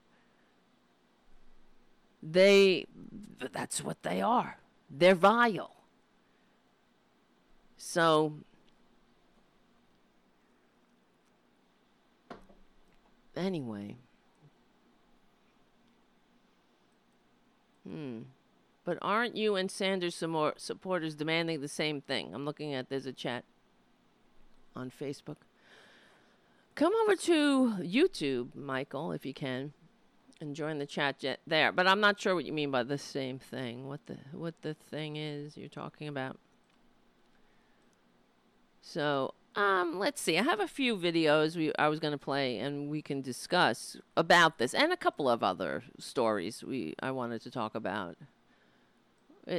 [2.23, 2.85] They,
[3.51, 4.57] that's what they are.
[4.89, 5.75] They're vile.
[7.77, 8.33] So,
[13.35, 13.95] anyway.
[17.87, 18.19] Hmm.
[18.83, 22.33] But aren't you and Sanders supporters demanding the same thing?
[22.33, 23.43] I'm looking at there's a chat
[24.75, 25.37] on Facebook.
[26.73, 29.73] Come over to YouTube, Michael, if you can,
[30.39, 31.71] and join the chat there.
[31.71, 33.87] But I'm not sure what you mean by the same thing.
[33.87, 36.39] What the what the thing is you're talking about.
[38.81, 40.39] So, um, let's see.
[40.39, 43.97] I have a few videos we I was going to play, and we can discuss
[44.17, 48.17] about this, and a couple of other stories we I wanted to talk about.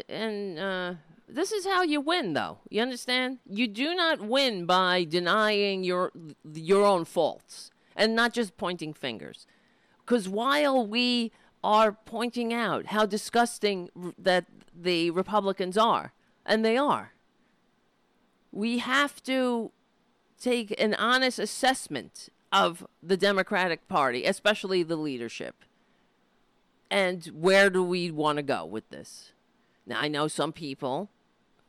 [0.09, 0.95] And uh,
[1.29, 2.59] this is how you win, though.
[2.71, 3.39] You understand?
[3.47, 6.13] You do not win by denying your
[6.55, 9.47] your own faults and not just pointing fingers.
[10.05, 11.33] Because while we
[11.63, 16.13] are pointing out how disgusting that the Republicans are,
[16.45, 17.13] and they are,
[18.51, 19.71] we have to
[20.41, 25.65] take an honest assessment of the Democratic Party, especially the leadership.
[26.91, 29.33] And where do we want to go with this?
[29.87, 31.11] Now, I know some people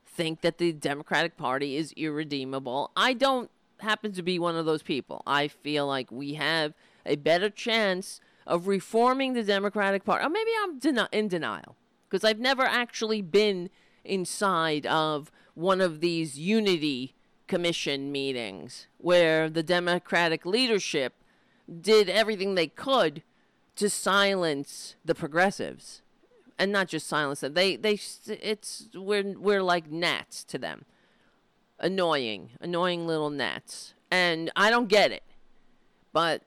[0.05, 2.91] think that the Democratic Party is irredeemable.
[2.95, 3.49] I don't
[3.79, 5.23] happen to be one of those people.
[5.25, 6.73] I feel like we have
[7.05, 10.25] a better chance of reforming the Democratic Party.
[10.25, 10.79] Or maybe I'm
[11.11, 11.75] in denial
[12.09, 13.69] because I've never actually been
[14.03, 17.15] inside of one of these unity
[17.47, 21.13] commission meetings where the Democratic leadership
[21.81, 23.23] did everything they could
[23.75, 26.02] to silence the progressives
[26.63, 27.53] and not just silence them.
[27.53, 30.85] They they it's we're we're like gnats to them.
[31.77, 33.93] Annoying, annoying little gnats.
[34.09, 35.23] And I don't get it.
[36.13, 36.43] But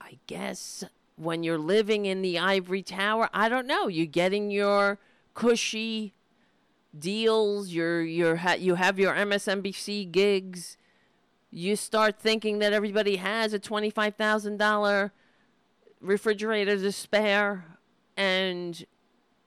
[0.00, 0.84] I guess
[1.16, 5.00] when you're living in the ivory tower, I don't know, you're getting your
[5.34, 6.14] cushy
[6.96, 10.76] deals, you're you're ha- you have your MSNBC gigs.
[11.50, 15.10] You start thinking that everybody has a $25,000
[16.00, 17.64] refrigerator to spare
[18.16, 18.84] and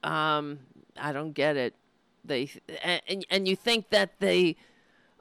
[0.08, 0.60] um,
[0.98, 1.76] I don't get it.
[2.24, 2.50] They
[2.84, 4.56] and and you think that they,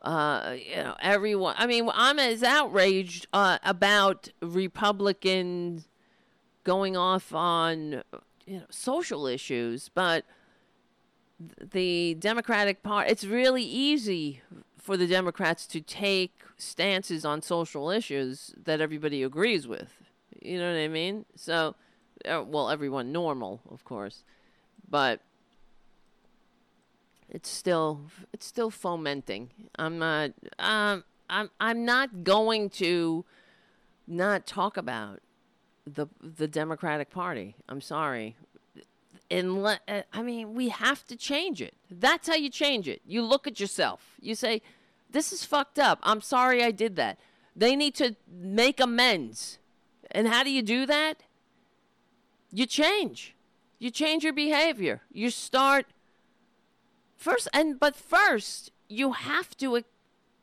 [0.03, 1.55] uh, you know, everyone.
[1.59, 5.89] I mean, I'm as outraged uh, about Republicans
[6.65, 8.03] going off on
[8.47, 10.25] you know social issues, but
[11.61, 13.11] the Democratic Party.
[13.11, 14.41] It's really easy
[14.79, 19.93] for the Democrats to take stances on social issues that everybody agrees with.
[20.41, 21.25] You know what I mean?
[21.35, 21.75] So,
[22.25, 24.23] uh, well, everyone normal, of course
[24.89, 25.21] but
[27.29, 29.51] it's still it's still fomenting.
[29.79, 33.25] I'm not um I'm I'm not going to
[34.07, 35.21] not talk about
[35.87, 37.57] the the Democratic Party.
[37.69, 38.37] I'm sorry.
[39.29, 39.81] Unless,
[40.13, 41.75] I mean, we have to change it.
[41.91, 43.03] That's how you change it.
[43.05, 44.15] You look at yourself.
[44.21, 44.63] You say,
[45.11, 45.99] "This is fucked up.
[46.05, 47.19] I'm sorry I did that."
[47.57, 49.59] They need to make amends.
[50.11, 51.23] And how do you do that?
[52.53, 53.36] You change.
[53.79, 55.03] You change your behavior.
[55.13, 55.87] You start
[57.17, 59.83] first and but first you have to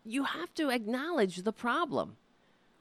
[0.06, 2.18] you have to acknowledge the problem.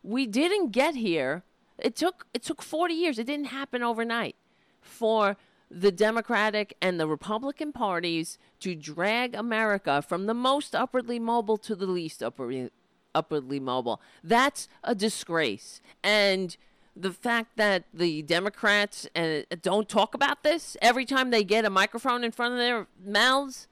[0.02, 1.42] We didn't get here.
[1.78, 3.18] It took it took 40 years.
[3.18, 4.36] It didn't happen overnight
[4.80, 5.36] for
[5.70, 11.74] the Democratic and the Republican parties to drag America from the most upwardly mobile to
[11.74, 12.70] the least upwardly,
[13.14, 14.00] upwardly mobile.
[14.22, 15.80] That's a disgrace.
[16.02, 16.56] And
[16.94, 21.70] the fact that the Democrats uh, don't talk about this every time they get a
[21.70, 23.66] microphone in front of their mouths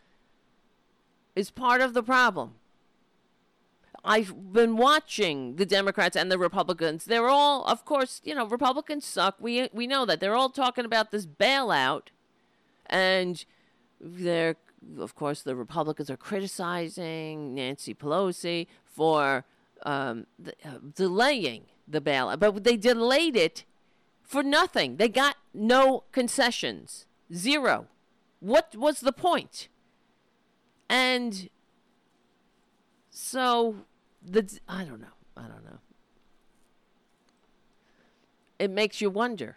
[1.36, 2.54] is part of the problem.
[4.02, 7.04] I've been watching the Democrats and the Republicans.
[7.04, 9.36] They're all, of course, you know, Republicans suck.
[9.38, 12.08] We we know that they're all talking about this bailout,
[12.86, 13.44] and
[14.00, 14.56] they're,
[14.98, 19.44] of course, the Republicans are criticizing Nancy Pelosi for
[19.84, 23.64] um, the, uh, delaying the ballot, but they delayed it
[24.22, 24.96] for nothing.
[24.96, 27.86] They got no concessions, zero.
[28.40, 29.68] What was the point?
[30.88, 31.48] And
[33.10, 33.76] so
[34.24, 35.06] the I don't know.
[35.36, 35.78] I don't know.
[38.58, 39.56] It makes you wonder.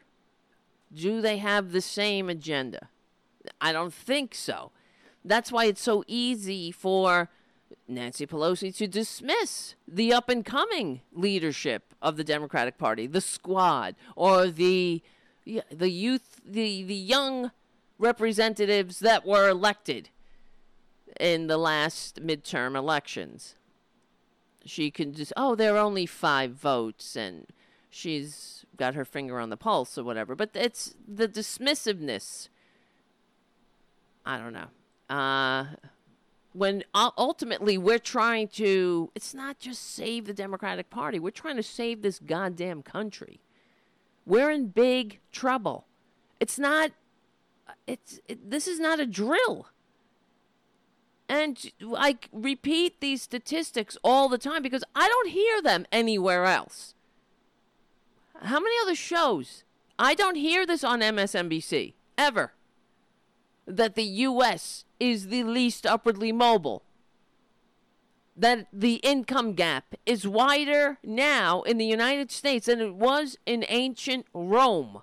[0.93, 2.89] Do they have the same agenda?
[3.59, 4.71] I don't think so.
[5.25, 7.29] That's why it's so easy for
[7.87, 13.95] Nancy Pelosi to dismiss the up and coming leadership of the Democratic Party, the squad,
[14.15, 15.01] or the
[15.71, 17.51] the youth, the the young
[17.97, 20.09] representatives that were elected
[21.19, 23.55] in the last midterm elections.
[24.65, 27.47] She can just oh, there are only five votes, and
[27.89, 30.35] she's got her finger on the pulse or whatever.
[30.35, 32.49] But it's the dismissiveness.
[34.25, 34.67] I don't know.
[35.09, 35.65] Uh,
[36.53, 41.63] when ultimately we're trying to, it's not just save the Democratic Party, we're trying to
[41.63, 43.39] save this goddamn country.
[44.25, 45.85] We're in big trouble.
[46.39, 46.91] It's not,
[47.87, 49.67] it's, it, this is not a drill.
[51.27, 56.93] And I repeat these statistics all the time because I don't hear them anywhere else.
[58.43, 59.63] How many other shows?
[59.97, 62.53] I don't hear this on MSNBC ever.
[63.65, 66.83] That the U.S is the least upwardly mobile.
[68.37, 73.65] That the income gap is wider now in the United States than it was in
[73.67, 75.01] ancient Rome.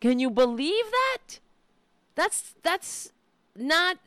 [0.00, 1.40] Can you believe that?
[2.14, 3.12] That's that's
[3.54, 3.98] not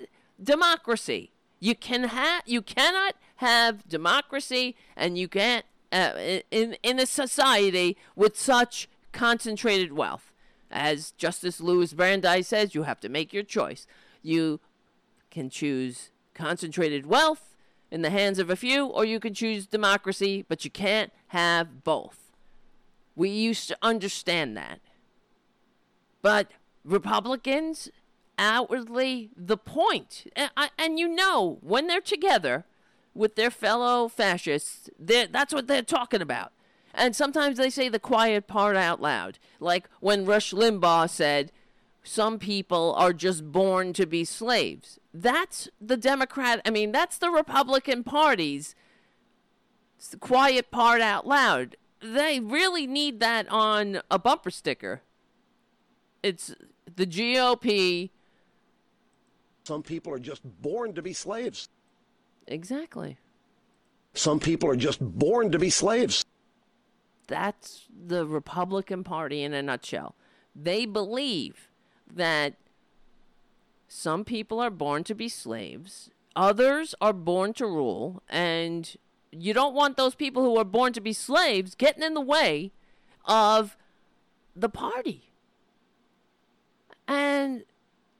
[0.41, 1.31] democracy.
[1.59, 7.95] You can have you cannot have democracy and you can't uh, in in a society
[8.15, 10.30] with such concentrated wealth.
[10.71, 13.85] As Justice Louis Brandeis says, you have to make your choice.
[14.21, 14.59] You
[15.29, 17.55] can choose concentrated wealth
[17.91, 21.83] in the hands of a few, or you can choose democracy, but you can't have
[21.83, 22.31] both.
[23.15, 24.79] We used to understand that.
[26.21, 26.51] But
[26.85, 27.89] Republicans,
[28.39, 32.63] outwardly, the point, and, and you know, when they're together
[33.13, 36.53] with their fellow fascists, that's what they're talking about.
[36.93, 41.51] And sometimes they say the quiet part out loud, like when Rush Limbaugh said,
[42.03, 44.99] some people are just born to be slaves.
[45.13, 48.75] That's the Democrat, I mean, that's the Republican Party's
[50.09, 51.75] the quiet part out loud.
[52.01, 55.01] They really need that on a bumper sticker.
[56.23, 56.55] It's
[56.95, 58.09] the GOP.
[59.63, 61.69] Some people are just born to be slaves.
[62.47, 63.17] Exactly.
[64.13, 66.25] Some people are just born to be slaves.
[67.27, 70.15] That's the Republican Party in a nutshell.
[70.55, 71.69] They believe
[72.13, 72.55] that
[73.87, 78.95] some people are born to be slaves, others are born to rule, and
[79.31, 82.71] you don't want those people who are born to be slaves getting in the way
[83.25, 83.77] of
[84.55, 85.31] the party.
[87.07, 87.63] And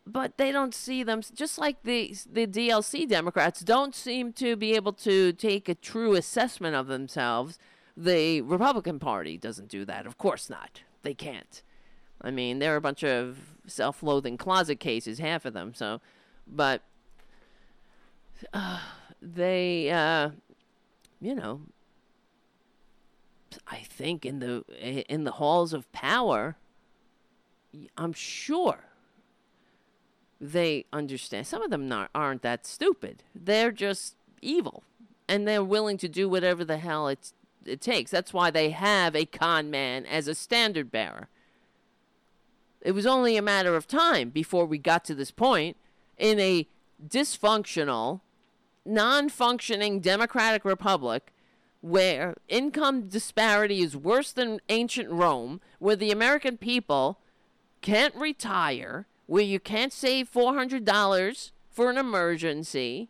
[0.06, 4.74] but they don't see them just like the the DLC Democrats don't seem to be
[4.74, 7.60] able to take a true assessment of themselves.
[7.98, 10.06] The Republican Party doesn't do that.
[10.06, 10.82] Of course not.
[11.04, 11.62] They can't.
[12.22, 15.74] I mean, they're a bunch of self-loathing closet cases, half of them.
[15.74, 16.02] So,
[16.48, 16.84] but
[18.54, 18.80] uh,
[19.22, 20.30] they, uh,
[21.20, 21.62] you know,
[23.68, 24.64] I think in the
[25.10, 26.56] in the halls of power,
[27.98, 28.86] I'm sure
[30.40, 31.48] they understand.
[31.48, 33.24] Some of them not, aren't that stupid.
[33.36, 34.84] They're just evil,
[35.28, 37.34] and they're willing to do whatever the hell it
[37.66, 38.12] it takes.
[38.12, 41.30] That's why they have a con man as a standard bearer.
[42.82, 45.78] It was only a matter of time before we got to this point
[46.18, 46.68] in a
[47.06, 48.22] dysfunctional,
[48.86, 51.32] non functioning democratic republic
[51.82, 57.20] where income disparity is worse than ancient Rome, where the American people
[57.82, 63.10] can't retire, where you can't save $400 for an emergency,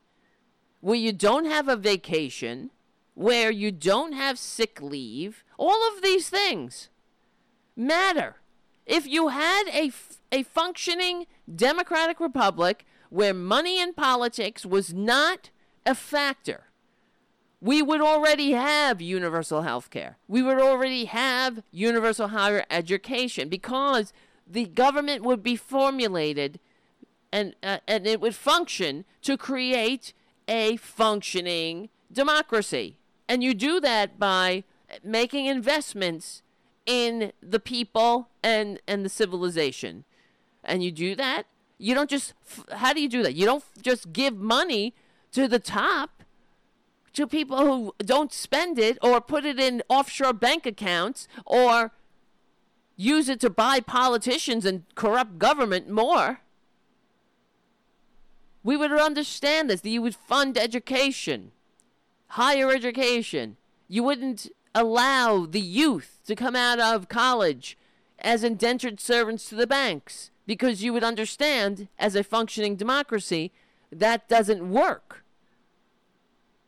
[0.80, 2.72] where you don't have a vacation,
[3.14, 5.44] where you don't have sick leave.
[5.58, 6.90] All of these things
[7.76, 8.38] matter.
[8.86, 9.92] If you had a,
[10.32, 15.50] a functioning democratic republic where money in politics was not
[15.86, 16.66] a factor,
[17.62, 20.18] we would already have universal health care.
[20.28, 24.14] We would already have universal higher education because
[24.48, 26.60] the government would be formulated
[27.32, 30.14] and, uh, and it would function to create
[30.48, 32.98] a functioning democracy.
[33.32, 34.64] And you do that by
[35.04, 36.42] making investments
[36.86, 40.04] in the people and and the civilization.
[40.64, 41.46] And you do that
[41.82, 42.34] you don't just
[42.72, 43.34] how do you do that?
[43.34, 44.94] You don't just give money
[45.32, 46.24] to the top
[47.14, 51.92] to people who don't spend it or put it in offshore bank accounts or
[52.96, 56.42] use it to buy politicians and corrupt government more.
[58.64, 61.52] We would understand this that you would fund education
[62.32, 63.58] higher education
[63.88, 67.78] you wouldn't allow the youth to come out of college
[68.20, 73.52] as indentured servants to the banks because you would understand, as a functioning democracy,
[73.92, 75.24] that doesn't work.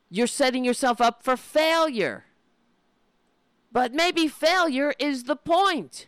[0.09, 2.25] you're setting yourself up for failure.
[3.71, 6.05] But maybe failure is the point.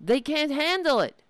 [0.00, 1.22] They can't handle it.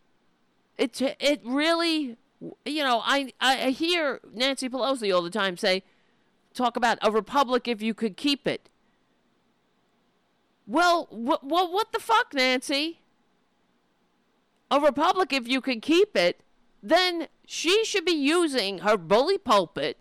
[0.78, 2.16] It it really,
[2.64, 5.82] you know, I I hear Nancy Pelosi all the time say,
[6.52, 8.68] talk about a republic if you could keep it.
[10.66, 13.00] Well, what what what the fuck, Nancy?
[14.70, 16.42] A republic if you could keep it,
[16.82, 19.98] then she should be using her bully pulpit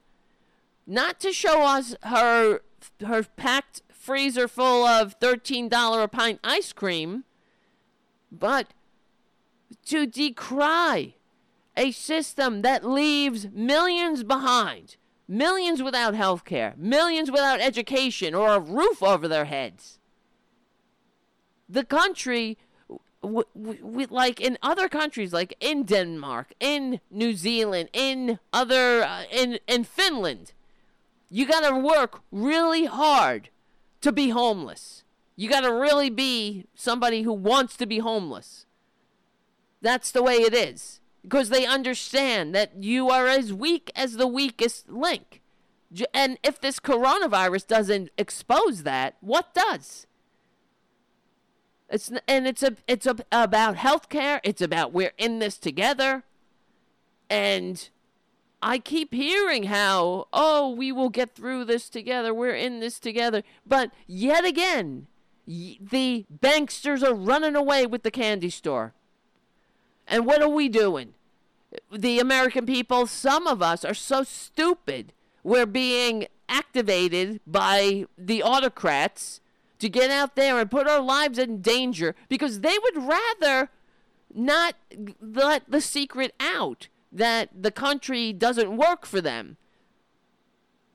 [0.85, 2.61] not to show us her
[3.05, 7.23] her packed freezer full of $13 a pint ice cream
[8.31, 8.73] but
[9.85, 11.15] to decry
[11.75, 14.97] a system that leaves millions behind,
[15.27, 19.99] millions without health care, millions without education or a roof over their heads.
[21.67, 22.57] The country,
[23.21, 29.23] w- w- like in other countries, like in Denmark, in New Zealand, in other, uh,
[29.31, 30.53] in in Finland,
[31.29, 33.49] you got to work really hard
[34.01, 35.03] to be homeless.
[35.35, 38.67] You got to really be somebody who wants to be homeless.
[39.81, 40.99] That's the way it is.
[41.23, 45.41] Because they understand that you are as weak as the weakest link.
[46.13, 50.07] And if this coronavirus doesn't expose that, what does?
[51.89, 54.39] It's and it's a it's a, about healthcare.
[54.43, 56.23] It's about we're in this together.
[57.29, 57.89] And
[58.61, 62.33] I keep hearing how, oh, we will get through this together.
[62.33, 63.43] We're in this together.
[63.65, 65.07] But yet again,
[65.45, 68.93] the banksters are running away with the candy store.
[70.07, 71.13] And what are we doing?
[71.91, 75.13] The American people, some of us are so stupid.
[75.43, 79.41] We're being activated by the autocrats
[79.79, 83.69] to get out there and put our lives in danger because they would rather
[84.33, 84.75] not
[85.21, 89.57] let the secret out that the country doesn't work for them.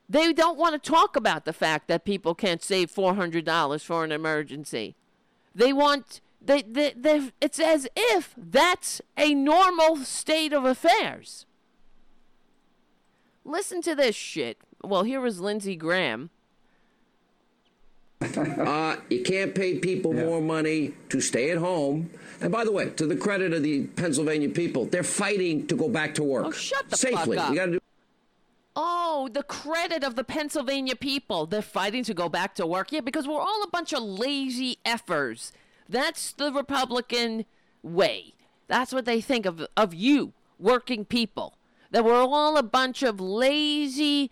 [0.08, 4.12] They don't want to talk about the fact that people can't save $400 for an
[4.12, 4.96] emergency.
[5.54, 11.46] They want they, they, they, it's as if that's a normal state of affairs.
[13.44, 14.58] Listen to this shit.
[14.82, 16.30] Well, here was Lindsey Graham.
[18.36, 20.24] uh, you can't pay people yeah.
[20.24, 22.10] more money to stay at home.
[22.40, 25.88] And by the way, to the credit of the Pennsylvania people, they're fighting to go
[25.88, 27.36] back to work oh, shut the safely.
[27.36, 27.50] Fuck up.
[27.50, 27.78] You got to do
[28.80, 31.46] Oh, the credit of the Pennsylvania people.
[31.46, 32.92] They're fighting to go back to work.
[32.92, 35.50] Yeah, because we're all a bunch of lazy effers.
[35.88, 37.44] That's the Republican
[37.82, 38.34] way.
[38.66, 41.58] That's what they think of of you, working people.
[41.90, 44.30] That we're all a bunch of lazy,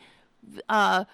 [0.68, 1.04] uh,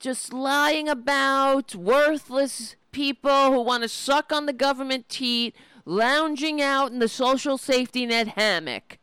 [0.00, 5.54] just lying about, worthless people who want to suck on the government teat,
[5.84, 8.98] lounging out in the social safety net hammock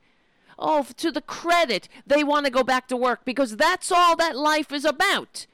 [0.57, 4.35] oh, to the credit, they want to go back to work because that's all that
[4.35, 5.47] life is about.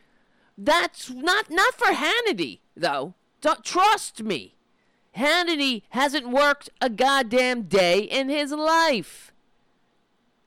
[0.58, 3.16] That's not not for Hannity though.
[3.42, 4.56] Don't, trust me.
[5.18, 9.32] Hannity hasn't worked a goddamn day in his life.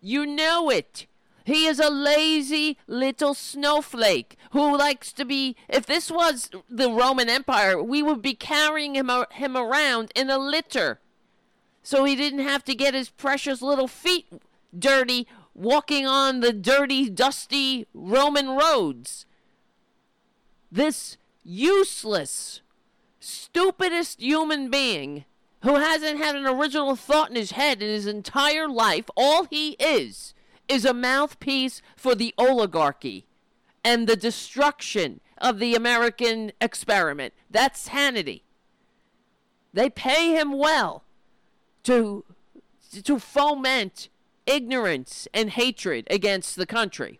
[0.01, 1.07] You know it.
[1.45, 5.57] He is a lazy little snowflake who likes to be.
[5.69, 10.39] If this was the Roman Empire, we would be carrying him, him around in a
[10.39, 11.01] litter
[11.85, 14.27] so he didn't have to get his precious little feet
[14.77, 19.27] dirty walking on the dirty, dusty Roman roads.
[20.73, 22.63] This useless,
[23.25, 25.25] stupidest human being
[25.63, 29.71] who hasn't had an original thought in his head in his entire life, all he
[29.73, 30.35] is,
[30.69, 33.27] is a mouthpiece for the oligarchy
[33.83, 37.33] and the destruction of the American experiment.
[37.51, 38.43] That's Hannity.
[39.73, 41.05] They pay him well
[41.85, 42.25] to
[43.03, 44.09] to foment
[44.47, 47.19] ignorance and hatred against the country.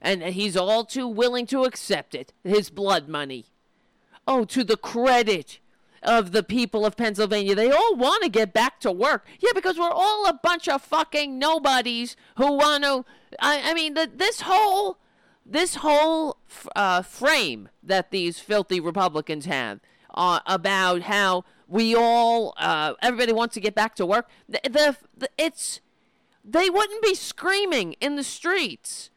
[0.00, 3.49] And he's all too willing to accept it, his blood money.
[4.32, 5.58] Oh, to the credit
[6.04, 7.56] of the people of Pennsylvania.
[7.56, 9.26] They all want to get back to work.
[9.40, 13.04] Yeah, because we're all a bunch of fucking nobodies who want to.
[13.40, 14.98] I, I mean, the, this whole
[15.44, 16.36] this whole
[16.76, 19.80] uh, frame that these filthy Republicans have
[20.14, 24.28] uh, about how we all uh, everybody wants to get back to work.
[24.48, 25.80] The, the, the, it's
[26.44, 29.10] they wouldn't be screaming in the streets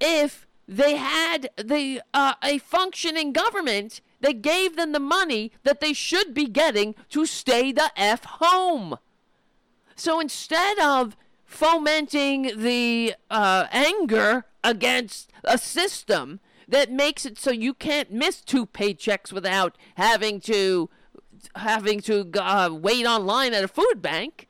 [0.00, 5.92] if they had the uh, a functioning government that gave them the money that they
[5.92, 8.96] should be getting to stay the f home.
[9.94, 17.74] So instead of fomenting the uh, anger against a system that makes it so you
[17.74, 20.88] can't miss two paychecks without having to
[21.56, 24.48] having to uh, wait online at a food bank,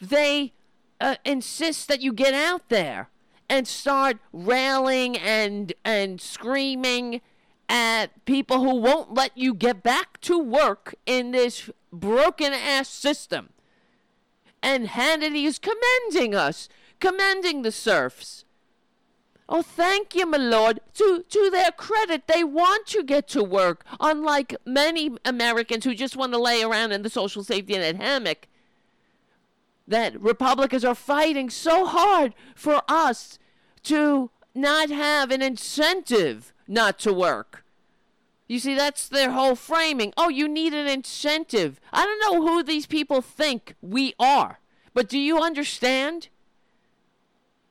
[0.00, 0.52] they
[1.00, 3.08] uh, insist that you get out there
[3.48, 7.20] and start railing and and screaming
[7.68, 13.50] at people who won't let you get back to work in this broken ass system.
[14.62, 16.68] And Hannity is commending us,
[17.00, 18.44] commending the serfs.
[19.48, 20.80] Oh, thank you, my lord.
[20.94, 26.16] To to their credit, they want to get to work, unlike many Americans who just
[26.16, 28.46] want to lay around in the social safety net hammock.
[29.86, 33.38] That Republicans are fighting so hard for us
[33.84, 37.64] to not have an incentive not to work.
[38.46, 40.12] You see, that's their whole framing.
[40.16, 41.80] Oh, you need an incentive.
[41.92, 44.60] I don't know who these people think we are,
[44.94, 46.28] but do you understand?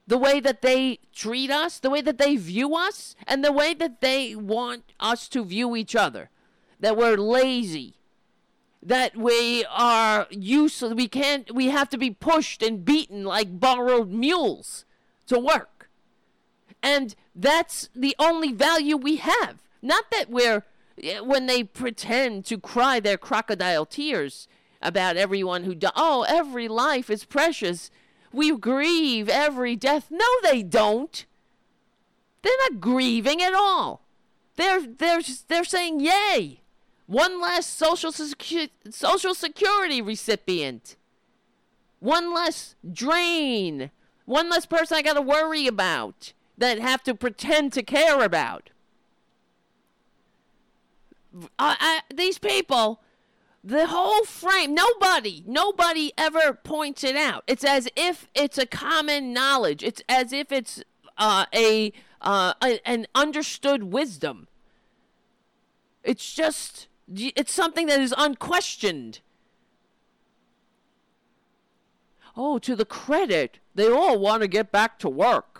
[0.07, 3.73] the way that they treat us, the way that they view us, and the way
[3.73, 6.29] that they want us to view each other.
[6.79, 7.95] That we're lazy,
[8.81, 10.93] that we are useless.
[10.93, 11.53] We can't.
[11.53, 14.85] We have to be pushed and beaten like borrowed mules
[15.27, 15.76] to work,
[16.81, 19.57] and that's the only value we have.
[19.81, 20.63] Not that we're
[21.01, 24.47] eh, when they pretend to cry their crocodile tears
[24.81, 25.93] about everyone who died.
[25.95, 27.89] Oh, every life is precious
[28.31, 30.07] we grieve every death.
[30.11, 31.25] No, they don't.
[32.41, 34.05] They're not grieving at all.
[34.55, 36.61] They're they're they're saying yay.
[37.05, 40.97] One less social secu- social security recipient.
[41.99, 43.91] One less drain.
[44.25, 48.69] One less person I got to worry about that have to pretend to care about.
[51.59, 53.01] I, I, these people
[53.63, 57.43] the whole frame nobody nobody ever points it out.
[57.47, 59.83] It's as if it's a common knowledge.
[59.83, 60.83] It's as if it's
[61.17, 61.91] uh, a,
[62.21, 64.47] uh, a an understood wisdom.
[66.03, 69.19] It's just it's something that is unquestioned.
[72.35, 75.56] Oh to the credit they all want to get back to work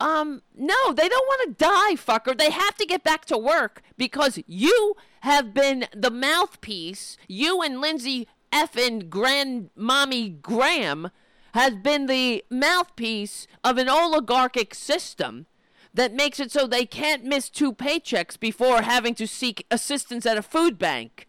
[0.00, 2.36] um, no, they don't want to die, fucker.
[2.36, 7.18] They have to get back to work because you have been the mouthpiece.
[7.28, 11.10] You and Lindsey effing grandmommy Graham
[11.52, 15.46] has been the mouthpiece of an oligarchic system
[15.92, 20.38] that makes it so they can't miss two paychecks before having to seek assistance at
[20.38, 21.26] a food bank,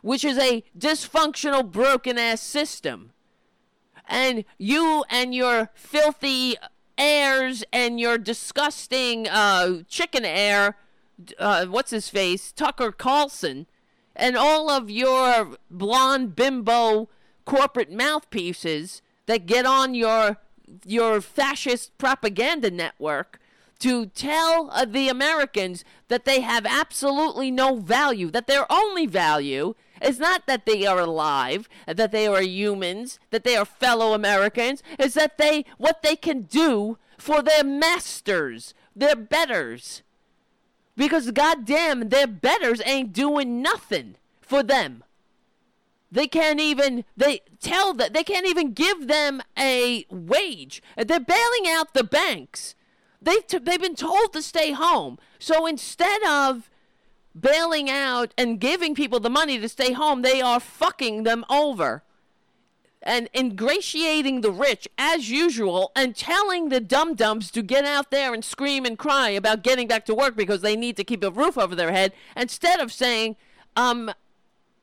[0.00, 3.12] which is a dysfunctional, broken ass system.
[4.08, 6.56] And you and your filthy
[7.00, 10.76] heirs and your disgusting uh, chicken air,
[11.38, 13.66] uh, what's his face, Tucker Carlson,
[14.14, 17.08] and all of your blonde bimbo
[17.46, 20.36] corporate mouthpieces that get on your
[20.84, 23.40] your fascist propaganda network
[23.80, 29.74] to tell uh, the Americans that they have absolutely no value, that their only value
[30.00, 34.82] it's not that they are alive, that they are humans, that they are fellow Americans.
[34.98, 40.02] It's that they, what they can do for their masters, their betters.
[40.96, 45.04] Because goddamn, their betters ain't doing nothing for them.
[46.12, 50.82] They can't even they tell that they can't even give them a wage.
[50.96, 52.74] They're bailing out the banks.
[53.22, 55.18] They t- they've been told to stay home.
[55.38, 56.68] So instead of
[57.34, 62.02] bailing out and giving people the money to stay home, they are fucking them over
[63.02, 68.34] and ingratiating the rich as usual and telling the dum dums to get out there
[68.34, 71.30] and scream and cry about getting back to work because they need to keep a
[71.30, 73.36] roof over their head instead of saying,
[73.76, 74.10] um,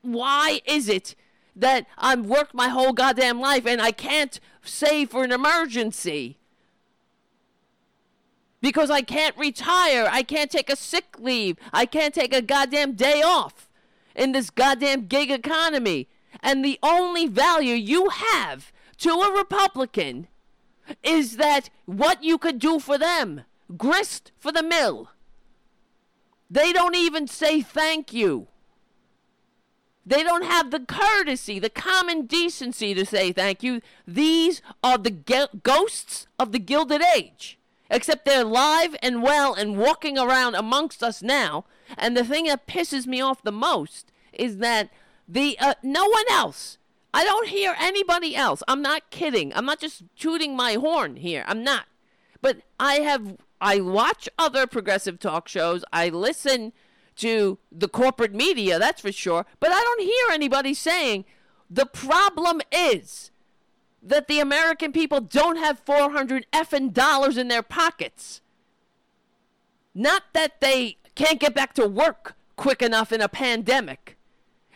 [0.02, 1.14] why is it
[1.54, 6.37] that I've worked my whole goddamn life and I can't save for an emergency?
[8.60, 10.08] Because I can't retire.
[10.10, 11.56] I can't take a sick leave.
[11.72, 13.68] I can't take a goddamn day off
[14.14, 16.08] in this goddamn gig economy.
[16.40, 20.28] And the only value you have to a Republican
[21.02, 23.42] is that what you could do for them
[23.76, 25.10] grist for the mill.
[26.50, 28.48] They don't even say thank you.
[30.06, 33.82] They don't have the courtesy, the common decency to say thank you.
[34.06, 37.57] These are the ge- ghosts of the Gilded Age.
[37.90, 41.64] Except they're live and well and walking around amongst us now.
[41.96, 44.90] And the thing that pisses me off the most is that
[45.26, 46.78] the uh, no one else.
[47.14, 48.62] I don't hear anybody else.
[48.68, 49.54] I'm not kidding.
[49.54, 51.44] I'm not just tooting my horn here.
[51.46, 51.86] I'm not.
[52.42, 55.84] But I have I watch other progressive talk shows.
[55.92, 56.72] I listen
[57.16, 59.44] to the corporate media, that's for sure.
[59.58, 61.24] But I don't hear anybody saying
[61.68, 63.30] the problem is
[64.02, 68.40] that the American people don't have 400 effing dollars in their pockets.
[69.94, 74.16] Not that they can't get back to work quick enough in a pandemic.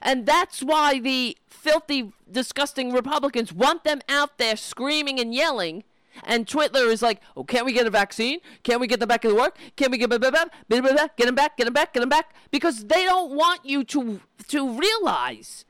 [0.00, 5.84] And that's why the filthy, disgusting Republicans want them out there screaming and yelling
[6.24, 8.40] And Twitler is like, oh, can't we get a vaccine?
[8.62, 9.56] Can't we get them back to work?
[9.76, 12.00] Can't we get blah, blah, blah, blah, blah, get them back, get them back, get
[12.00, 12.34] them back?
[12.50, 15.64] Because they don't want you to to realize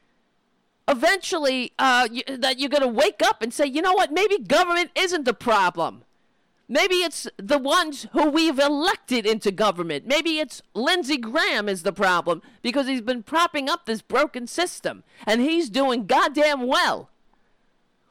[0.89, 4.12] eventually uh, you, that you're going to wake up and say, you know what?
[4.12, 6.05] Maybe government isn't the problem.
[6.68, 10.07] Maybe it's the ones who we've elected into government.
[10.07, 15.05] Maybe it's Lindsey Graham is the problem because he's been propping up this broken system
[15.26, 17.11] and he's doing goddamn well.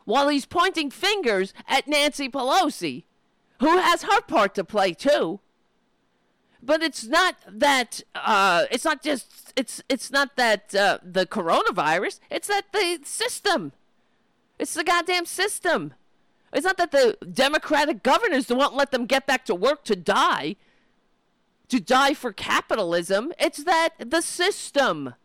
[0.05, 3.05] While he's pointing fingers at Nancy Pelosi,
[3.61, 5.39] who has her part to play too.
[6.63, 12.19] But it's not that uh, it's not just it's it's not that uh, the coronavirus.
[12.29, 13.71] It's that the system.
[14.59, 15.93] It's the goddamn system.
[16.53, 20.57] It's not that the Democratic governors won't let them get back to work to die,
[21.69, 23.33] to die for capitalism.
[23.39, 25.15] It's that the system.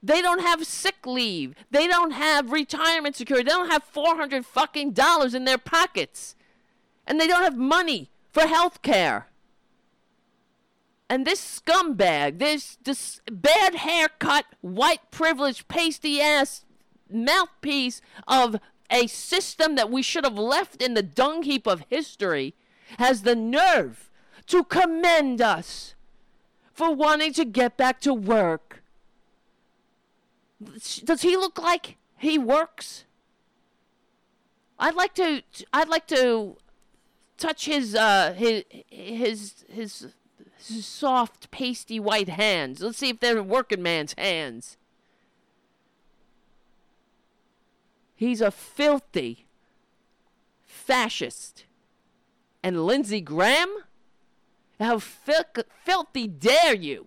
[0.00, 1.54] They don't have sick leave.
[1.72, 3.44] They don't have retirement security.
[3.44, 6.36] They don't have 400 fucking dollars in their pockets.
[7.04, 9.27] And they don't have money for health care.
[11.10, 16.64] And this scumbag, this, this bad haircut, white privileged, pasty ass
[17.10, 22.54] mouthpiece of a system that we should have left in the dung heap of history,
[22.98, 24.10] has the nerve
[24.46, 25.94] to commend us
[26.72, 28.82] for wanting to get back to work.
[30.60, 33.04] Does he look like he works?
[34.78, 35.42] I'd like to.
[35.72, 36.56] I'd like to
[37.36, 40.14] touch his uh his his his, his
[40.58, 42.82] soft pasty white hands.
[42.82, 44.76] Let's see if they're working man's hands.
[48.14, 49.46] He's a filthy
[50.64, 51.64] fascist.
[52.62, 53.68] And Lindsey Graham?
[54.80, 55.44] How fil-
[55.84, 57.06] filthy dare you?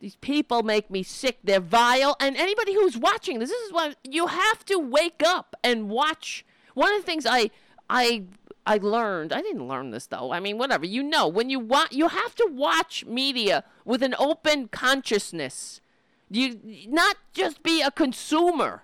[0.00, 1.38] These people make me sick.
[1.42, 2.16] They're vile.
[2.20, 6.44] And anybody who's watching this, this is why you have to wake up and watch.
[6.74, 7.50] One of the things I
[7.88, 8.24] I
[8.66, 10.32] I learned, I didn't learn this though.
[10.32, 10.84] I mean, whatever.
[10.84, 15.80] You know, when you want you have to watch media with an open consciousness.
[16.28, 16.58] You
[16.88, 18.82] not just be a consumer.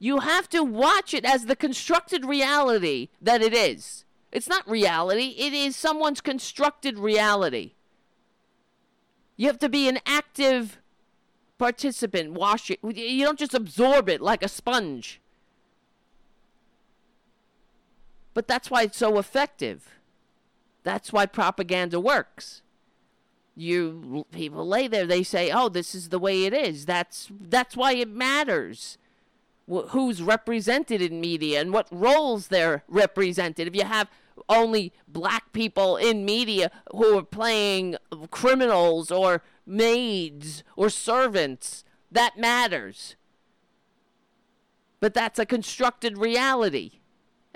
[0.00, 4.04] You have to watch it as the constructed reality that it is.
[4.32, 7.74] It's not reality, it is someone's constructed reality.
[9.36, 10.80] You have to be an active
[11.58, 12.32] participant.
[12.32, 12.80] Wash it.
[12.82, 15.20] You don't just absorb it like a sponge.
[18.34, 19.88] But that's why it's so effective.
[20.82, 22.62] That's why propaganda works.
[23.56, 26.84] You people lay there they say oh this is the way it is.
[26.86, 28.98] That's that's why it matters.
[29.70, 33.68] Wh- who's represented in media and what roles they're represented.
[33.68, 34.10] If you have
[34.48, 37.96] only black people in media who are playing
[38.32, 43.14] criminals or maids or servants that matters.
[44.98, 47.00] But that's a constructed reality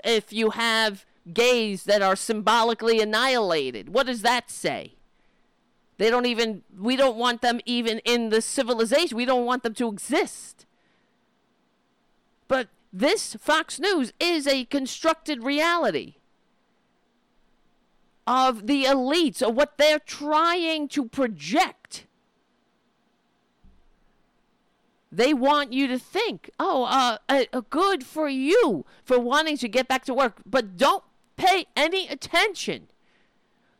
[0.03, 4.95] if you have gays that are symbolically annihilated what does that say
[5.99, 9.17] they don't even, we don't want them even in the civilization.
[9.17, 10.65] We don't want them to exist.
[12.47, 16.15] But this Fox News is a constructed reality
[18.25, 22.05] of the elites, of what they're trying to project.
[25.11, 29.67] They want you to think, oh, uh, uh, uh, good for you for wanting to
[29.67, 31.03] get back to work, but don't
[31.35, 32.89] pay any attention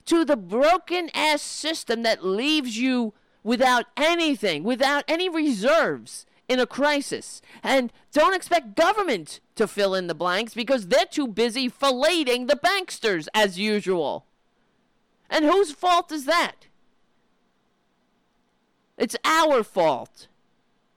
[0.05, 3.13] to the broken ass system that leaves you
[3.43, 7.43] without anything, without any reserves in a crisis.
[7.61, 12.55] And don't expect government to fill in the blanks because they're too busy filleting the
[12.55, 14.25] banksters as usual.
[15.29, 16.65] And whose fault is that?
[18.97, 20.27] It's our fault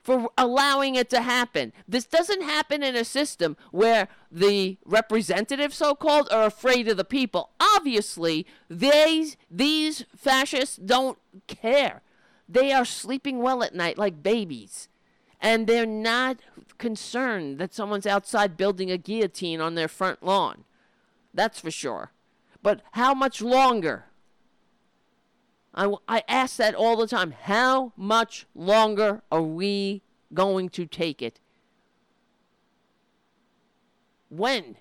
[0.02, 1.72] for allowing it to happen.
[1.86, 7.04] This doesn't happen in a system where the representatives, so called, are afraid of the
[7.04, 7.50] people.
[7.60, 12.02] Obviously, these, these fascists don't care.
[12.48, 14.88] They are sleeping well at night like babies.
[15.40, 16.38] And they're not
[16.78, 20.64] concerned that someone's outside building a guillotine on their front lawn.
[21.34, 22.12] That's for sure.
[22.62, 24.06] But how much longer?
[25.74, 27.32] I, I ask that all the time.
[27.32, 30.02] How much longer are we
[30.34, 31.40] going to take it?
[34.28, 34.76] When?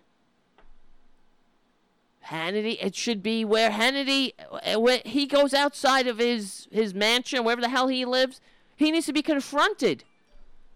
[2.28, 7.44] Hannity, it should be where Hannity, uh, when he goes outside of his, his mansion,
[7.44, 8.40] wherever the hell he lives,
[8.76, 10.04] he needs to be confronted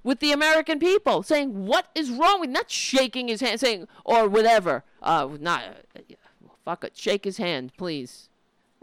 [0.03, 4.27] with the American people, saying, What is wrong with not shaking his hand, saying, or
[4.27, 4.83] whatever.
[5.01, 5.63] Uh, not,
[5.95, 5.99] uh,
[6.63, 8.29] fuck it, shake his hand, please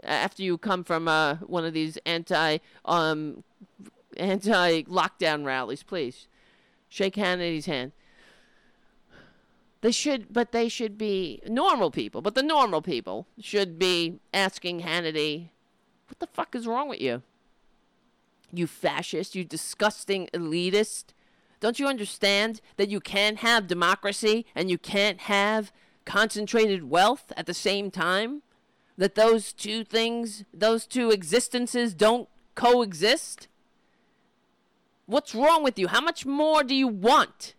[0.03, 3.43] after you come from uh, one of these anti um,
[4.17, 6.27] anti lockdown rallies, please
[6.89, 7.91] shake Hannity's hand.
[9.81, 12.21] They should, but they should be normal people.
[12.21, 15.49] But the normal people should be asking Hannity,
[16.07, 17.21] what the fuck is wrong with you?
[18.53, 21.07] You fascist, you disgusting elitist.
[21.59, 25.73] Don't you understand that you can't have democracy and you can't have
[26.05, 28.41] concentrated wealth at the same time?
[28.97, 33.47] That those two things, those two existences don't coexist?
[35.05, 35.87] What's wrong with you?
[35.87, 37.55] How much more do you want?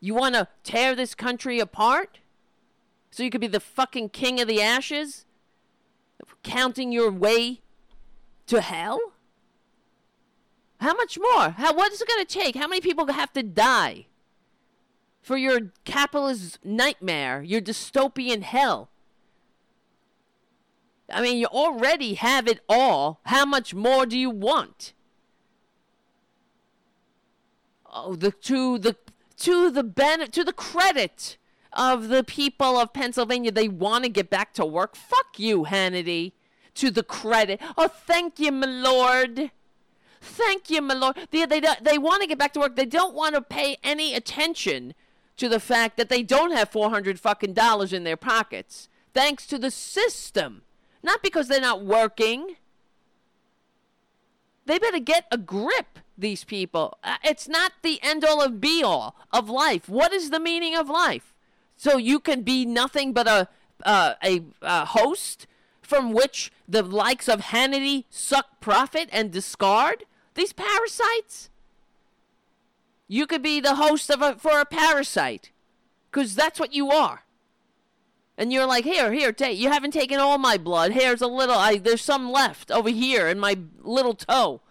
[0.00, 2.18] You want to tear this country apart?
[3.10, 5.24] So you could be the fucking king of the ashes?
[6.42, 7.60] Counting your way
[8.46, 9.00] to hell?
[10.80, 11.50] How much more?
[11.50, 12.56] How, what is it going to take?
[12.56, 14.06] How many people have to die
[15.20, 18.89] for your capitalist nightmare, your dystopian hell?
[21.12, 23.20] I mean, you already have it all.
[23.26, 24.92] How much more do you want?
[27.92, 28.96] Oh, the to the
[29.38, 31.36] to the ben- to the credit
[31.72, 34.96] of the people of Pennsylvania, they want to get back to work.
[34.96, 36.32] Fuck you, Hannity.
[36.74, 37.60] To the credit.
[37.76, 39.50] Oh, thank you, my lord.
[40.20, 41.16] Thank you, my lord.
[41.30, 42.76] They, they, they want to get back to work.
[42.76, 44.94] They don't want to pay any attention
[45.36, 48.88] to the fact that they don't have 400 fucking dollars in their pockets.
[49.14, 50.62] Thanks to the system.
[51.02, 52.56] Not because they're not working.
[54.66, 56.98] They better get a grip, these people.
[57.02, 59.88] Uh, It's not the end all of be all of life.
[59.88, 61.32] What is the meaning of life?
[61.76, 63.48] So you can be nothing but a,
[63.84, 65.46] uh, a, a host
[65.80, 70.04] from which the likes of Hannity suck profit and discard?
[70.34, 71.48] These parasites?
[73.08, 75.50] You could be the host of a, for a parasite.
[76.10, 77.24] Because that's what you are.
[78.40, 79.58] And you're like, here, here, take.
[79.58, 80.92] You haven't taken all my blood.
[80.92, 81.56] Here's a little.
[81.56, 84.62] I there's some left over here in my little toe.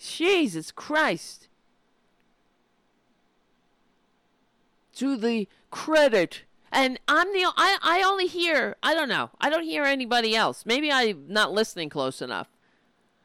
[0.00, 1.46] Jesus Christ.
[4.96, 6.42] To the credit.
[6.72, 9.30] And I'm the I I only hear I don't know.
[9.40, 10.66] I don't hear anybody else.
[10.66, 12.48] Maybe I'm not listening close enough.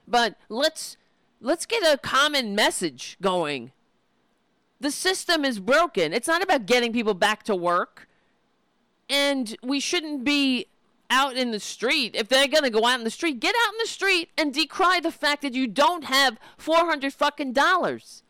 [0.07, 0.97] But let's
[1.41, 3.71] let's get a common message going.
[4.79, 6.13] The system is broken.
[6.13, 8.07] It's not about getting people back to work.
[9.09, 10.67] And we shouldn't be
[11.09, 12.15] out in the street.
[12.15, 14.53] If they're going to go out in the street, get out in the street and
[14.53, 18.23] decry the fact that you don't have 400 fucking dollars.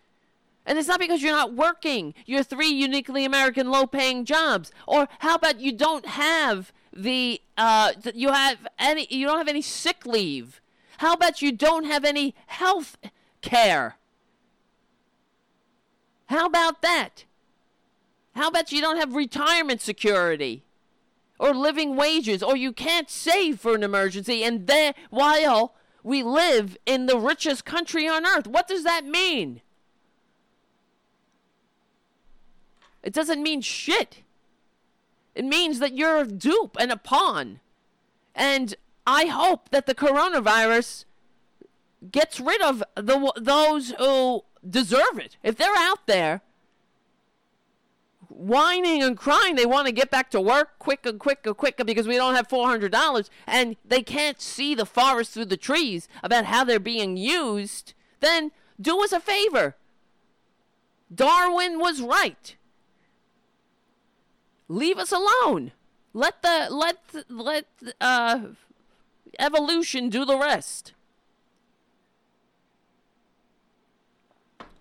[0.65, 2.13] And it's not because you're not working.
[2.25, 4.71] You're three uniquely American low paying jobs.
[4.85, 9.61] Or how about you don't have the uh you have any you don't have any
[9.61, 10.61] sick leave.
[10.97, 12.97] How about you don't have any health
[13.41, 13.97] care?
[16.27, 17.25] How about that?
[18.35, 20.63] How about you don't have retirement security
[21.39, 25.73] or living wages or you can't save for an emergency and then while
[26.03, 28.47] we live in the richest country on earth?
[28.47, 29.61] What does that mean?
[33.01, 34.23] It doesn't mean shit.
[35.33, 37.59] It means that you're a dupe and a pawn.
[38.35, 38.75] And
[39.05, 41.05] I hope that the coronavirus
[42.11, 45.37] gets rid of the those who deserve it.
[45.43, 46.41] If they're out there
[48.29, 52.15] whining and crying they want to get back to work quicker, quicker, quicker because we
[52.15, 56.79] don't have $400 and they can't see the forest through the trees about how they're
[56.79, 59.75] being used, then do us a favor.
[61.13, 62.55] Darwin was right.
[64.67, 65.71] Leave us alone.
[66.13, 66.97] Let the let
[67.29, 67.65] let
[68.01, 68.39] uh
[69.39, 70.93] evolution do the rest.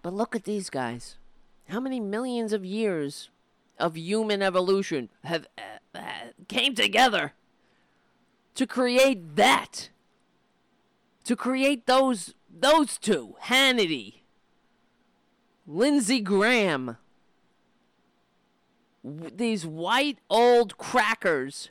[0.06, 1.16] But look at these guys.
[1.68, 3.28] How many millions of years
[3.76, 6.00] of human evolution have uh, uh,
[6.46, 7.32] came together
[8.54, 9.90] to create that?
[11.24, 14.20] To create those those two, Hannity,
[15.66, 16.98] Lindsey Graham,
[19.04, 21.70] w- these white old crackers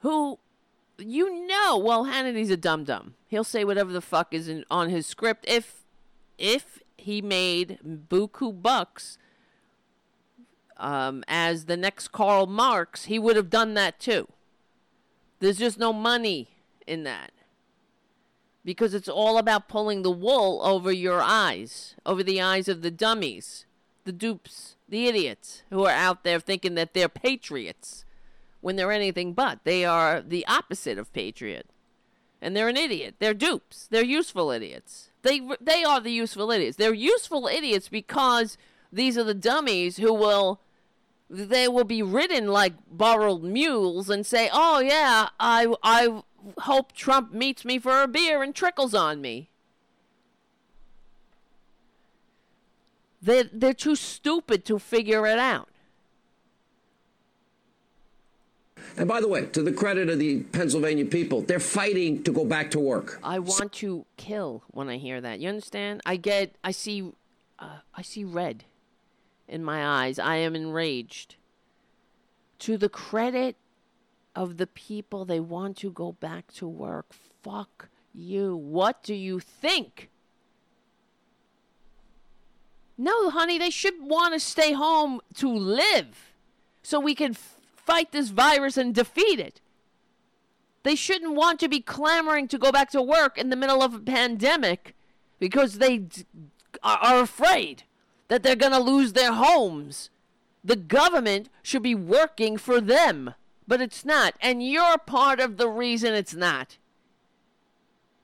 [0.00, 0.40] who
[0.98, 3.14] you know, well, Hannity's a dum dum.
[3.28, 5.85] He'll say whatever the fuck is in, on his script if
[6.38, 7.78] if he made
[8.08, 9.18] buku bucks
[10.76, 14.28] um, as the next Karl Marx, he would have done that too.
[15.40, 16.48] There's just no money
[16.86, 17.32] in that.
[18.64, 22.90] Because it's all about pulling the wool over your eyes, over the eyes of the
[22.90, 23.64] dummies,
[24.04, 28.04] the dupes, the idiots who are out there thinking that they're patriots
[28.60, 29.60] when they're anything but.
[29.64, 31.68] They are the opposite of patriot.
[32.42, 33.16] And they're an idiot.
[33.18, 33.86] They're dupes.
[33.88, 35.05] They're useful idiots.
[35.26, 36.76] They they are the useful idiots.
[36.76, 38.56] They're useful idiots because
[38.92, 40.60] these are the dummies who will
[41.28, 46.22] they will be ridden like borrowed mules and say, "Oh yeah, I I
[46.58, 49.50] hope Trump meets me for a beer and trickles on me."
[53.20, 55.68] They're, they're too stupid to figure it out.
[58.98, 62.44] And by the way, to the credit of the Pennsylvania people, they're fighting to go
[62.44, 63.18] back to work.
[63.22, 65.38] I want to kill when I hear that.
[65.38, 66.00] You understand?
[66.06, 67.12] I get, I see,
[67.58, 68.64] uh, I see red
[69.46, 70.18] in my eyes.
[70.18, 71.36] I am enraged.
[72.60, 73.56] To the credit
[74.34, 77.12] of the people, they want to go back to work.
[77.42, 78.56] Fuck you.
[78.56, 80.08] What do you think?
[82.96, 86.32] No, honey, they should want to stay home to live
[86.82, 87.36] so we can
[87.86, 89.60] fight this virus and defeat it.
[90.82, 93.94] They shouldn't want to be clamoring to go back to work in the middle of
[93.94, 94.94] a pandemic
[95.38, 96.24] because they d-
[96.82, 97.84] are afraid
[98.28, 100.10] that they're going to lose their homes.
[100.64, 103.34] The government should be working for them,
[103.66, 104.34] but it's not.
[104.40, 106.78] And you're part of the reason it's not.